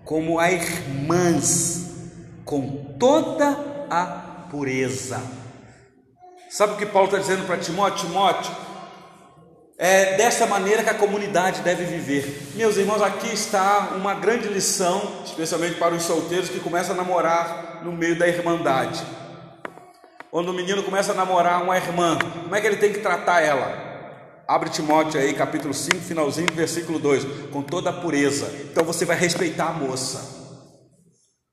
como 0.03 0.39
a 0.39 0.49
irmãs, 0.49 1.91
com 2.45 2.95
toda 2.97 3.57
a 3.89 4.05
pureza. 4.49 5.22
Sabe 6.49 6.74
o 6.74 6.78
que 6.78 6.86
Paulo 6.86 7.09
está 7.09 7.20
dizendo 7.20 7.45
para 7.45 7.57
Timóteo? 7.57 8.07
Timóteo, 8.07 8.55
é 9.78 10.15
dessa 10.15 10.47
maneira 10.47 10.82
que 10.82 10.89
a 10.89 10.93
comunidade 10.93 11.61
deve 11.61 11.84
viver. 11.84 12.53
Meus 12.55 12.78
irmãos, 12.78 13.01
aqui 13.01 13.32
está 13.34 13.89
uma 13.95 14.13
grande 14.13 14.47
lição, 14.47 15.22
especialmente 15.26 15.76
para 15.76 15.93
os 15.93 16.03
solteiros 16.03 16.49
que 16.49 16.59
começam 16.59 16.95
a 16.95 16.97
namorar 16.97 17.82
no 17.84 17.91
meio 17.91 18.18
da 18.18 18.28
irmandade. 18.28 19.05
Quando 20.32 20.49
o 20.49 20.53
menino 20.53 20.84
começa 20.84 21.11
a 21.11 21.15
namorar 21.15 21.61
uma 21.61 21.78
irmã, 21.78 22.18
como 22.18 22.55
é 22.55 22.61
que 22.61 22.68
ele 22.68 22.78
tem 22.78 22.93
que 22.93 22.99
tratar 22.99 23.41
ela? 23.41 23.87
Abre 24.48 24.70
Timóteo 24.70 25.20
aí, 25.20 25.34
capítulo 25.34 25.74
5, 25.74 25.98
finalzinho, 25.98 26.48
versículo 26.54 27.00
2, 27.00 27.50
com 27.52 27.62
toda 27.62 27.89
a 27.89 27.93
pureza. 27.93 28.50
Então 28.72 28.86
você 28.86 29.04
vai 29.04 29.18
respeitar 29.18 29.68
a 29.68 29.74
moça. 29.74 30.38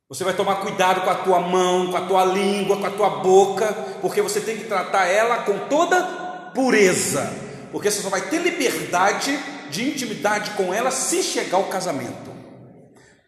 Você 0.08 0.22
vai 0.22 0.32
tomar 0.32 0.60
cuidado 0.60 1.00
com 1.00 1.10
a 1.10 1.14
tua 1.16 1.40
mão, 1.40 1.90
com 1.90 1.96
a 1.96 2.06
tua 2.06 2.24
língua, 2.24 2.76
com 2.76 2.86
a 2.86 2.90
tua 2.90 3.10
boca, 3.10 3.72
porque 4.00 4.22
você 4.22 4.40
tem 4.40 4.56
que 4.56 4.66
tratar 4.66 5.06
ela 5.06 5.38
com 5.38 5.66
toda 5.66 6.52
pureza, 6.54 7.28
porque 7.72 7.90
você 7.90 8.00
só 8.00 8.08
vai 8.08 8.20
ter 8.20 8.38
liberdade 8.38 9.36
de 9.70 9.88
intimidade 9.88 10.52
com 10.52 10.72
ela 10.72 10.92
se 10.92 11.20
chegar 11.20 11.56
ao 11.56 11.64
casamento. 11.64 12.32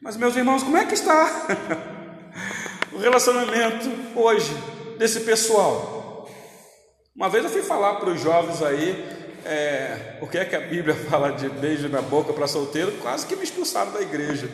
Mas, 0.00 0.16
meus 0.16 0.36
irmãos, 0.36 0.62
como 0.62 0.76
é 0.76 0.84
que 0.84 0.94
está 0.94 1.48
o 2.94 2.98
relacionamento 2.98 3.90
hoje 4.14 4.56
desse 4.96 5.20
pessoal? 5.20 6.28
Uma 7.16 7.28
vez 7.28 7.42
eu 7.42 7.50
fui 7.50 7.62
falar 7.62 7.94
para 7.94 8.10
os 8.10 8.20
jovens 8.20 8.62
aí 8.62 9.15
é, 9.46 10.18
o 10.20 10.26
que 10.26 10.38
é 10.38 10.44
que 10.44 10.56
a 10.56 10.60
Bíblia 10.60 10.94
fala 11.08 11.30
de 11.30 11.48
beijo 11.48 11.88
na 11.88 12.02
boca 12.02 12.32
para 12.32 12.46
solteiro, 12.46 12.92
quase 12.98 13.26
que 13.26 13.36
me 13.36 13.44
expulsaram 13.44 13.92
da 13.92 14.02
igreja. 14.02 14.48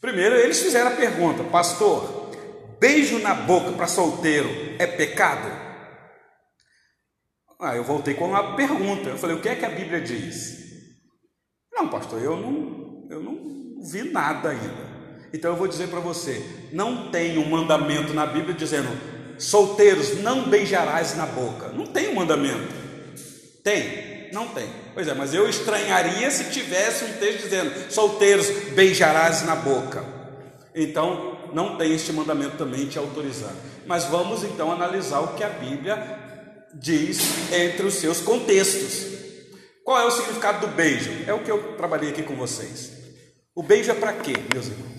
Primeiro, 0.00 0.34
eles 0.34 0.60
fizeram 0.60 0.90
a 0.90 0.96
pergunta: 0.96 1.44
Pastor, 1.44 2.30
beijo 2.80 3.18
na 3.20 3.34
boca 3.34 3.72
para 3.72 3.86
solteiro 3.86 4.48
é 4.78 4.86
pecado? 4.86 5.48
Ah, 7.60 7.76
eu 7.76 7.84
voltei 7.84 8.14
com 8.14 8.28
uma 8.28 8.56
pergunta. 8.56 9.10
Eu 9.10 9.18
falei: 9.18 9.36
O 9.36 9.40
que 9.40 9.48
é 9.48 9.54
que 9.54 9.64
a 9.64 9.70
Bíblia 9.70 10.00
diz? 10.00 10.58
Não, 11.72 11.88
pastor, 11.88 12.20
eu 12.20 12.36
não, 12.36 13.06
eu 13.10 13.22
não 13.22 13.80
vi 13.82 14.02
nada 14.10 14.50
ainda. 14.50 14.90
Então 15.32 15.52
eu 15.52 15.56
vou 15.56 15.68
dizer 15.68 15.88
para 15.88 16.00
você: 16.00 16.68
não 16.72 17.10
tem 17.10 17.38
um 17.38 17.48
mandamento 17.48 18.12
na 18.12 18.26
Bíblia 18.26 18.54
dizendo 18.54 18.88
solteiros 19.38 20.18
não 20.22 20.48
beijarás 20.48 21.16
na 21.16 21.26
boca. 21.26 21.68
Não 21.68 21.86
tem 21.86 22.08
um 22.08 22.14
mandamento. 22.14 22.79
Tem. 23.62 24.30
Não 24.32 24.48
tem. 24.48 24.68
Pois 24.94 25.08
é, 25.08 25.14
mas 25.14 25.34
eu 25.34 25.48
estranharia 25.48 26.30
se 26.30 26.50
tivesse 26.50 27.04
um 27.04 27.12
texto 27.14 27.42
dizendo: 27.42 27.92
solteiros 27.92 28.48
beijarás 28.74 29.42
na 29.42 29.56
boca. 29.56 30.04
Então, 30.74 31.38
não 31.52 31.76
tem 31.76 31.92
este 31.94 32.12
mandamento 32.12 32.56
também 32.56 32.86
te 32.86 32.98
autorizando. 32.98 33.56
Mas 33.86 34.04
vamos 34.04 34.44
então 34.44 34.70
analisar 34.70 35.20
o 35.20 35.34
que 35.34 35.42
a 35.42 35.48
Bíblia 35.48 36.18
diz 36.74 37.52
entre 37.52 37.86
os 37.86 37.94
seus 37.94 38.20
contextos. 38.20 39.18
Qual 39.84 39.98
é 39.98 40.04
o 40.04 40.10
significado 40.10 40.66
do 40.66 40.72
beijo? 40.72 41.10
É 41.26 41.34
o 41.34 41.42
que 41.42 41.50
eu 41.50 41.76
trabalhei 41.76 42.10
aqui 42.10 42.22
com 42.22 42.36
vocês. 42.36 42.92
O 43.54 43.62
beijo 43.62 43.90
é 43.90 43.94
para 43.94 44.12
quê, 44.12 44.34
meus 44.54 44.68
irmãos? 44.68 44.90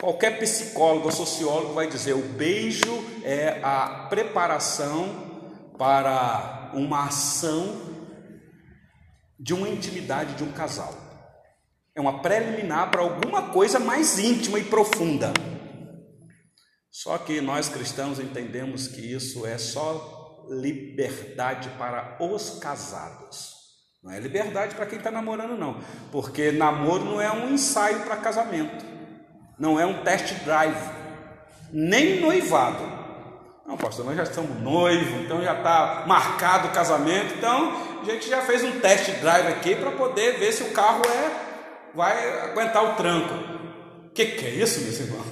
Qualquer 0.00 0.38
psicólogo 0.38 1.06
ou 1.06 1.12
sociólogo 1.12 1.74
vai 1.74 1.86
dizer: 1.86 2.14
o 2.14 2.22
beijo 2.22 3.04
é 3.24 3.60
a 3.62 4.06
preparação 4.10 5.70
para 5.78 6.55
uma 6.76 7.06
ação 7.06 7.80
de 9.38 9.54
uma 9.54 9.68
intimidade 9.68 10.34
de 10.34 10.44
um 10.44 10.52
casal. 10.52 10.94
É 11.94 12.00
uma 12.00 12.20
preliminar 12.20 12.90
para 12.90 13.00
alguma 13.00 13.50
coisa 13.50 13.78
mais 13.78 14.18
íntima 14.18 14.58
e 14.58 14.64
profunda. 14.64 15.32
Só 16.90 17.18
que 17.18 17.40
nós 17.40 17.68
cristãos 17.68 18.18
entendemos 18.18 18.88
que 18.88 19.00
isso 19.00 19.46
é 19.46 19.58
só 19.58 20.46
liberdade 20.50 21.68
para 21.78 22.16
os 22.20 22.58
casados. 22.58 23.54
Não 24.02 24.12
é 24.12 24.20
liberdade 24.20 24.74
para 24.74 24.86
quem 24.86 24.98
está 24.98 25.10
namorando, 25.10 25.58
não. 25.58 25.80
Porque 26.12 26.52
namoro 26.52 27.04
não 27.04 27.20
é 27.20 27.30
um 27.32 27.52
ensaio 27.52 28.00
para 28.00 28.16
casamento. 28.16 28.84
Não 29.58 29.80
é 29.80 29.84
um 29.84 30.04
test 30.04 30.34
drive. 30.44 30.78
Nem 31.72 32.20
noivado. 32.20 33.05
Não, 33.66 33.76
pastor, 33.76 34.04
nós 34.04 34.16
já 34.16 34.22
estamos 34.22 34.60
noivos, 34.62 35.22
então 35.22 35.42
já 35.42 35.56
está 35.58 36.04
marcado 36.06 36.68
o 36.68 36.72
casamento, 36.72 37.34
então 37.34 38.00
a 38.00 38.04
gente 38.04 38.28
já 38.28 38.40
fez 38.42 38.62
um 38.62 38.78
test 38.78 39.10
drive 39.20 39.48
aqui 39.48 39.74
para 39.74 39.90
poder 39.90 40.38
ver 40.38 40.52
se 40.52 40.62
o 40.62 40.70
carro 40.70 41.02
é, 41.04 41.92
vai 41.92 42.50
aguentar 42.50 42.84
o 42.84 42.94
tranco. 42.94 43.34
O 44.06 44.10
que, 44.10 44.24
que 44.24 44.46
é 44.46 44.50
isso, 44.50 44.80
meus 44.80 45.00
irmãos? 45.00 45.26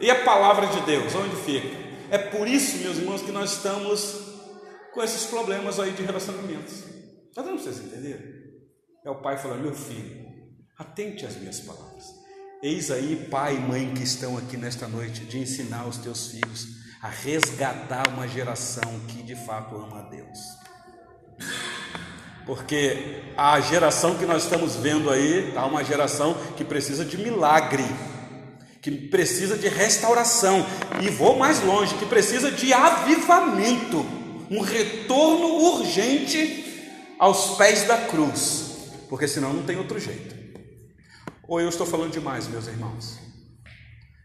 E 0.00 0.10
a 0.10 0.24
palavra 0.24 0.66
de 0.66 0.80
Deus, 0.80 1.14
onde 1.14 1.36
fica? 1.36 1.68
É 2.10 2.18
por 2.18 2.48
isso, 2.48 2.78
meus 2.78 2.96
irmãos, 2.96 3.22
que 3.22 3.30
nós 3.30 3.52
estamos 3.52 4.18
com 4.92 5.02
esses 5.02 5.26
problemas 5.26 5.78
aí 5.78 5.92
de 5.92 6.02
relacionamentos. 6.02 6.84
Está 7.28 7.42
dando 7.42 7.62
para 7.62 7.70
vocês 7.70 7.78
entenderem? 7.78 8.40
É 9.04 9.10
o 9.10 9.22
pai 9.22 9.38
falando, 9.38 9.62
meu 9.62 9.74
filho, 9.74 10.26
atente 10.76 11.24
às 11.24 11.36
minhas 11.36 11.60
palavras. 11.60 12.04
Eis 12.62 12.90
aí, 12.90 13.28
pai 13.30 13.56
e 13.56 13.60
mãe 13.60 13.94
que 13.94 14.02
estão 14.02 14.36
aqui 14.36 14.56
nesta 14.56 14.88
noite, 14.88 15.24
de 15.24 15.38
ensinar 15.38 15.86
os 15.86 15.98
teus 15.98 16.28
filhos 16.32 16.79
a 17.02 17.08
resgatar 17.08 18.08
uma 18.08 18.28
geração 18.28 19.00
que 19.08 19.22
de 19.22 19.34
fato 19.34 19.74
ama 19.74 20.00
a 20.00 20.02
Deus. 20.02 20.38
Porque 22.44 23.22
a 23.36 23.60
geração 23.60 24.16
que 24.18 24.26
nós 24.26 24.44
estamos 24.44 24.76
vendo 24.76 25.08
aí 25.08 25.48
está 25.48 25.64
uma 25.64 25.82
geração 25.82 26.34
que 26.56 26.64
precisa 26.64 27.04
de 27.04 27.16
milagre, 27.16 27.84
que 28.82 28.90
precisa 28.90 29.56
de 29.56 29.68
restauração, 29.68 30.66
e 31.00 31.08
vou 31.08 31.38
mais 31.38 31.62
longe, 31.62 31.94
que 31.96 32.06
precisa 32.06 32.50
de 32.50 32.72
avivamento, 32.72 34.04
um 34.50 34.60
retorno 34.60 35.46
urgente 35.76 37.14
aos 37.18 37.56
pés 37.56 37.84
da 37.84 37.96
cruz, 38.06 38.90
porque 39.08 39.28
senão 39.28 39.52
não 39.52 39.62
tem 39.62 39.76
outro 39.76 39.98
jeito. 39.98 40.34
Ou 41.46 41.60
eu 41.60 41.68
estou 41.68 41.86
falando 41.86 42.12
demais, 42.12 42.46
meus 42.48 42.66
irmãos? 42.66 43.18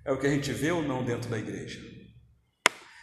É 0.03 0.11
o 0.11 0.17
que 0.17 0.27
a 0.27 0.29
gente 0.29 0.51
vê 0.51 0.71
ou 0.71 0.81
não 0.81 1.03
dentro 1.03 1.29
da 1.29 1.37
igreja? 1.37 1.94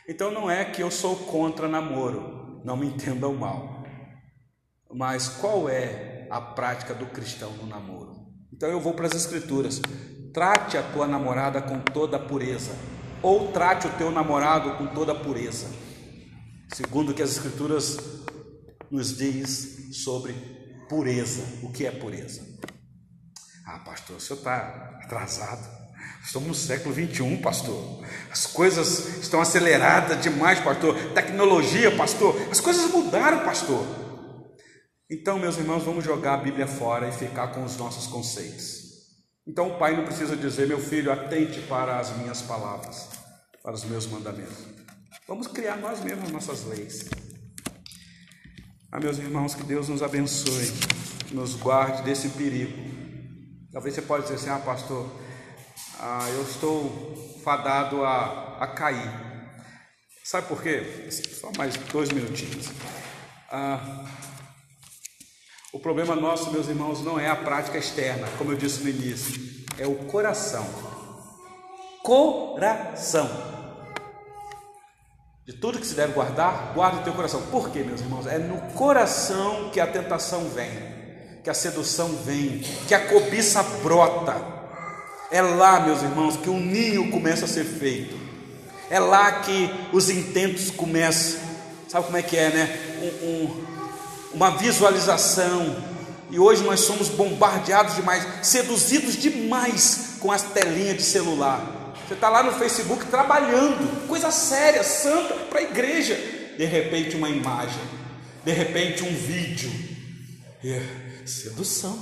Então 0.08 0.30
não 0.30 0.50
é 0.50 0.64
que 0.64 0.82
eu 0.82 0.90
sou 0.90 1.16
contra 1.16 1.68
namoro, 1.68 2.60
não 2.64 2.76
me 2.76 2.86
entendam 2.86 3.34
mal. 3.34 3.84
Mas 4.92 5.28
qual 5.28 5.68
é 5.68 6.26
a 6.30 6.40
prática 6.40 6.92
do 6.92 7.06
cristão 7.06 7.52
no 7.52 7.66
namoro? 7.66 8.26
Então 8.52 8.68
eu 8.68 8.80
vou 8.80 8.94
para 8.94 9.06
as 9.06 9.14
escrituras. 9.14 9.80
Trate 10.34 10.76
a 10.76 10.82
tua 10.82 11.06
namorada 11.06 11.60
com 11.60 11.78
toda 11.80 12.18
pureza, 12.18 12.74
ou 13.22 13.52
trate 13.52 13.86
o 13.86 13.92
teu 13.96 14.10
namorado 14.10 14.76
com 14.76 14.86
toda 14.88 15.14
pureza. 15.14 15.68
Segundo 16.74 17.10
o 17.10 17.14
que 17.14 17.22
as 17.22 17.32
escrituras 17.32 17.98
nos 18.90 19.16
diz 19.16 20.02
sobre 20.02 20.32
pureza. 20.88 21.60
O 21.62 21.70
que 21.70 21.86
é 21.86 21.90
pureza? 21.90 22.42
Ah, 23.66 23.78
pastor, 23.80 24.16
o 24.16 24.20
senhor 24.20 24.38
está 24.38 25.00
atrasado. 25.04 25.81
Estamos 26.24 26.48
no 26.48 26.54
século 26.54 26.94
21, 26.94 27.42
pastor. 27.42 28.00
As 28.30 28.46
coisas 28.46 29.18
estão 29.22 29.40
aceleradas 29.40 30.22
demais, 30.22 30.60
pastor. 30.60 30.94
Tecnologia, 31.12 31.94
pastor. 31.96 32.34
As 32.50 32.60
coisas 32.60 32.90
mudaram, 32.90 33.44
pastor. 33.44 33.84
Então, 35.10 35.38
meus 35.38 35.58
irmãos, 35.58 35.82
vamos 35.82 36.04
jogar 36.04 36.34
a 36.34 36.36
Bíblia 36.38 36.66
fora 36.66 37.08
e 37.08 37.12
ficar 37.12 37.48
com 37.48 37.64
os 37.64 37.76
nossos 37.76 38.06
conceitos. 38.06 38.82
Então, 39.46 39.68
o 39.68 39.78
pai 39.78 39.96
não 39.96 40.04
precisa 40.04 40.36
dizer, 40.36 40.68
meu 40.68 40.78
filho, 40.78 41.12
atente 41.12 41.60
para 41.62 41.98
as 41.98 42.16
minhas 42.16 42.40
palavras, 42.40 43.08
para 43.62 43.74
os 43.74 43.84
meus 43.84 44.06
mandamentos. 44.06 44.64
Vamos 45.26 45.48
criar 45.48 45.76
nós 45.76 46.00
mesmos 46.02 46.30
nossas 46.30 46.64
leis. 46.64 47.10
Ah, 48.90 49.00
meus 49.00 49.18
irmãos, 49.18 49.54
que 49.54 49.64
Deus 49.64 49.88
nos 49.88 50.02
abençoe, 50.02 50.72
nos 51.32 51.56
guarde 51.56 52.02
desse 52.02 52.28
perigo. 52.30 52.72
Talvez 53.72 53.94
você 53.94 54.02
pode 54.02 54.22
dizer 54.22 54.36
assim, 54.36 54.50
ah, 54.50 54.58
pastor, 54.58 55.10
ah, 55.98 56.28
eu 56.30 56.42
estou 56.42 57.40
fadado 57.44 58.04
a, 58.04 58.58
a 58.60 58.66
cair. 58.66 59.10
Sabe 60.24 60.46
por 60.46 60.62
quê? 60.62 61.08
Só 61.10 61.50
mais 61.56 61.76
dois 61.76 62.10
minutinhos. 62.10 62.70
Ah, 63.50 64.04
o 65.72 65.78
problema 65.78 66.14
nosso, 66.14 66.50
meus 66.52 66.68
irmãos, 66.68 67.02
não 67.02 67.18
é 67.18 67.28
a 67.28 67.36
prática 67.36 67.78
externa, 67.78 68.28
como 68.36 68.52
eu 68.52 68.56
disse 68.56 68.82
no 68.82 68.90
início, 68.90 69.64
é 69.78 69.86
o 69.86 69.94
coração. 70.06 70.66
Coração. 72.02 73.28
De 75.46 75.52
tudo 75.54 75.78
que 75.78 75.86
se 75.86 75.94
deve 75.94 76.12
guardar, 76.12 76.72
guarda 76.74 77.00
o 77.00 77.04
teu 77.04 77.12
coração. 77.12 77.42
Por 77.50 77.70
quê, 77.70 77.82
meus 77.82 78.00
irmãos? 78.00 78.26
É 78.26 78.38
no 78.38 78.60
coração 78.74 79.70
que 79.70 79.80
a 79.80 79.86
tentação 79.86 80.48
vem, 80.50 80.70
que 81.42 81.50
a 81.50 81.54
sedução 81.54 82.08
vem, 82.16 82.60
que 82.86 82.94
a 82.94 83.08
cobiça 83.08 83.62
brota. 83.82 84.61
É 85.32 85.40
lá, 85.40 85.80
meus 85.80 86.02
irmãos, 86.02 86.36
que 86.36 86.50
o 86.50 86.60
ninho 86.60 87.10
começa 87.10 87.46
a 87.46 87.48
ser 87.48 87.64
feito. 87.64 88.14
É 88.90 89.00
lá 89.00 89.40
que 89.40 89.70
os 89.90 90.10
intentos 90.10 90.70
começam. 90.70 91.40
Sabe 91.88 92.04
como 92.04 92.18
é 92.18 92.22
que 92.22 92.36
é, 92.36 92.50
né? 92.50 92.78
Um, 93.00 93.26
um, 93.26 93.64
uma 94.34 94.50
visualização. 94.58 95.74
E 96.30 96.38
hoje 96.38 96.62
nós 96.62 96.80
somos 96.80 97.08
bombardeados 97.08 97.94
demais, 97.94 98.26
seduzidos 98.42 99.16
demais 99.16 100.16
com 100.20 100.30
as 100.30 100.42
telinhas 100.42 100.98
de 100.98 101.02
celular. 101.02 101.94
Você 102.06 102.12
está 102.12 102.28
lá 102.28 102.42
no 102.42 102.52
Facebook 102.52 103.06
trabalhando, 103.06 104.06
coisa 104.06 104.30
séria, 104.30 104.84
santa, 104.84 105.32
para 105.48 105.60
a 105.60 105.62
igreja. 105.62 106.14
De 106.58 106.66
repente, 106.66 107.16
uma 107.16 107.30
imagem, 107.30 107.80
de 108.44 108.52
repente, 108.52 109.02
um 109.02 109.14
vídeo. 109.14 109.72
É 110.62 110.82
sedução, 111.24 111.98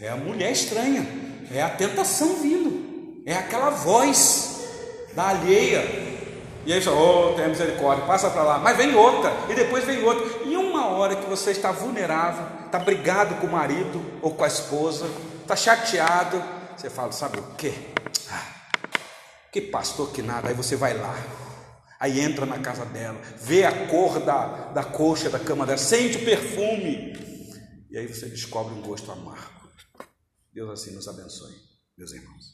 é 0.00 0.08
a 0.08 0.16
mulher 0.16 0.50
estranha, 0.50 1.06
é 1.52 1.62
a 1.62 1.68
tentação 1.68 2.36
vindo, 2.36 3.22
é 3.26 3.34
aquela 3.34 3.70
voz 3.70 4.64
da 5.14 5.28
alheia. 5.28 6.12
E 6.64 6.72
aí, 6.72 6.80
oh, 6.88 7.34
tem 7.34 7.48
misericórdia, 7.48 8.06
passa 8.06 8.30
para 8.30 8.42
lá. 8.42 8.58
Mas 8.58 8.76
vem 8.76 8.94
outra, 8.94 9.32
e 9.50 9.54
depois 9.54 9.84
vem 9.84 10.02
outra. 10.04 10.24
E 10.46 10.56
uma 10.56 10.86
hora 10.88 11.16
que 11.16 11.28
você 11.28 11.50
está 11.50 11.72
vulnerável, 11.72 12.46
está 12.66 12.78
brigado 12.78 13.34
com 13.36 13.46
o 13.48 13.52
marido 13.52 14.00
ou 14.22 14.32
com 14.32 14.44
a 14.44 14.46
esposa, 14.46 15.06
está 15.42 15.56
chateado, 15.56 16.42
você 16.76 16.88
fala: 16.88 17.12
sabe 17.12 17.38
o 17.38 17.42
que? 17.56 17.72
Que 19.52 19.60
pastor 19.60 20.10
que 20.12 20.22
nada, 20.22 20.48
aí 20.48 20.54
você 20.54 20.76
vai 20.76 20.96
lá, 20.96 21.14
aí 22.00 22.20
entra 22.20 22.46
na 22.46 22.58
casa 22.58 22.86
dela, 22.86 23.20
vê 23.38 23.64
a 23.64 23.86
cor 23.86 24.18
da, 24.20 24.70
da 24.72 24.82
coxa 24.82 25.28
da 25.28 25.38
cama 25.38 25.66
dela, 25.66 25.76
sente 25.76 26.16
o 26.16 26.24
perfume, 26.24 27.12
e 27.90 27.98
aí 27.98 28.06
você 28.06 28.26
descobre 28.26 28.72
um 28.72 28.80
gosto 28.80 29.12
amargo. 29.12 29.61
Deus 30.52 30.70
assim 30.70 30.94
nos 30.94 31.08
abençoe, 31.08 31.54
meus 31.96 32.12
irmãos. 32.12 32.51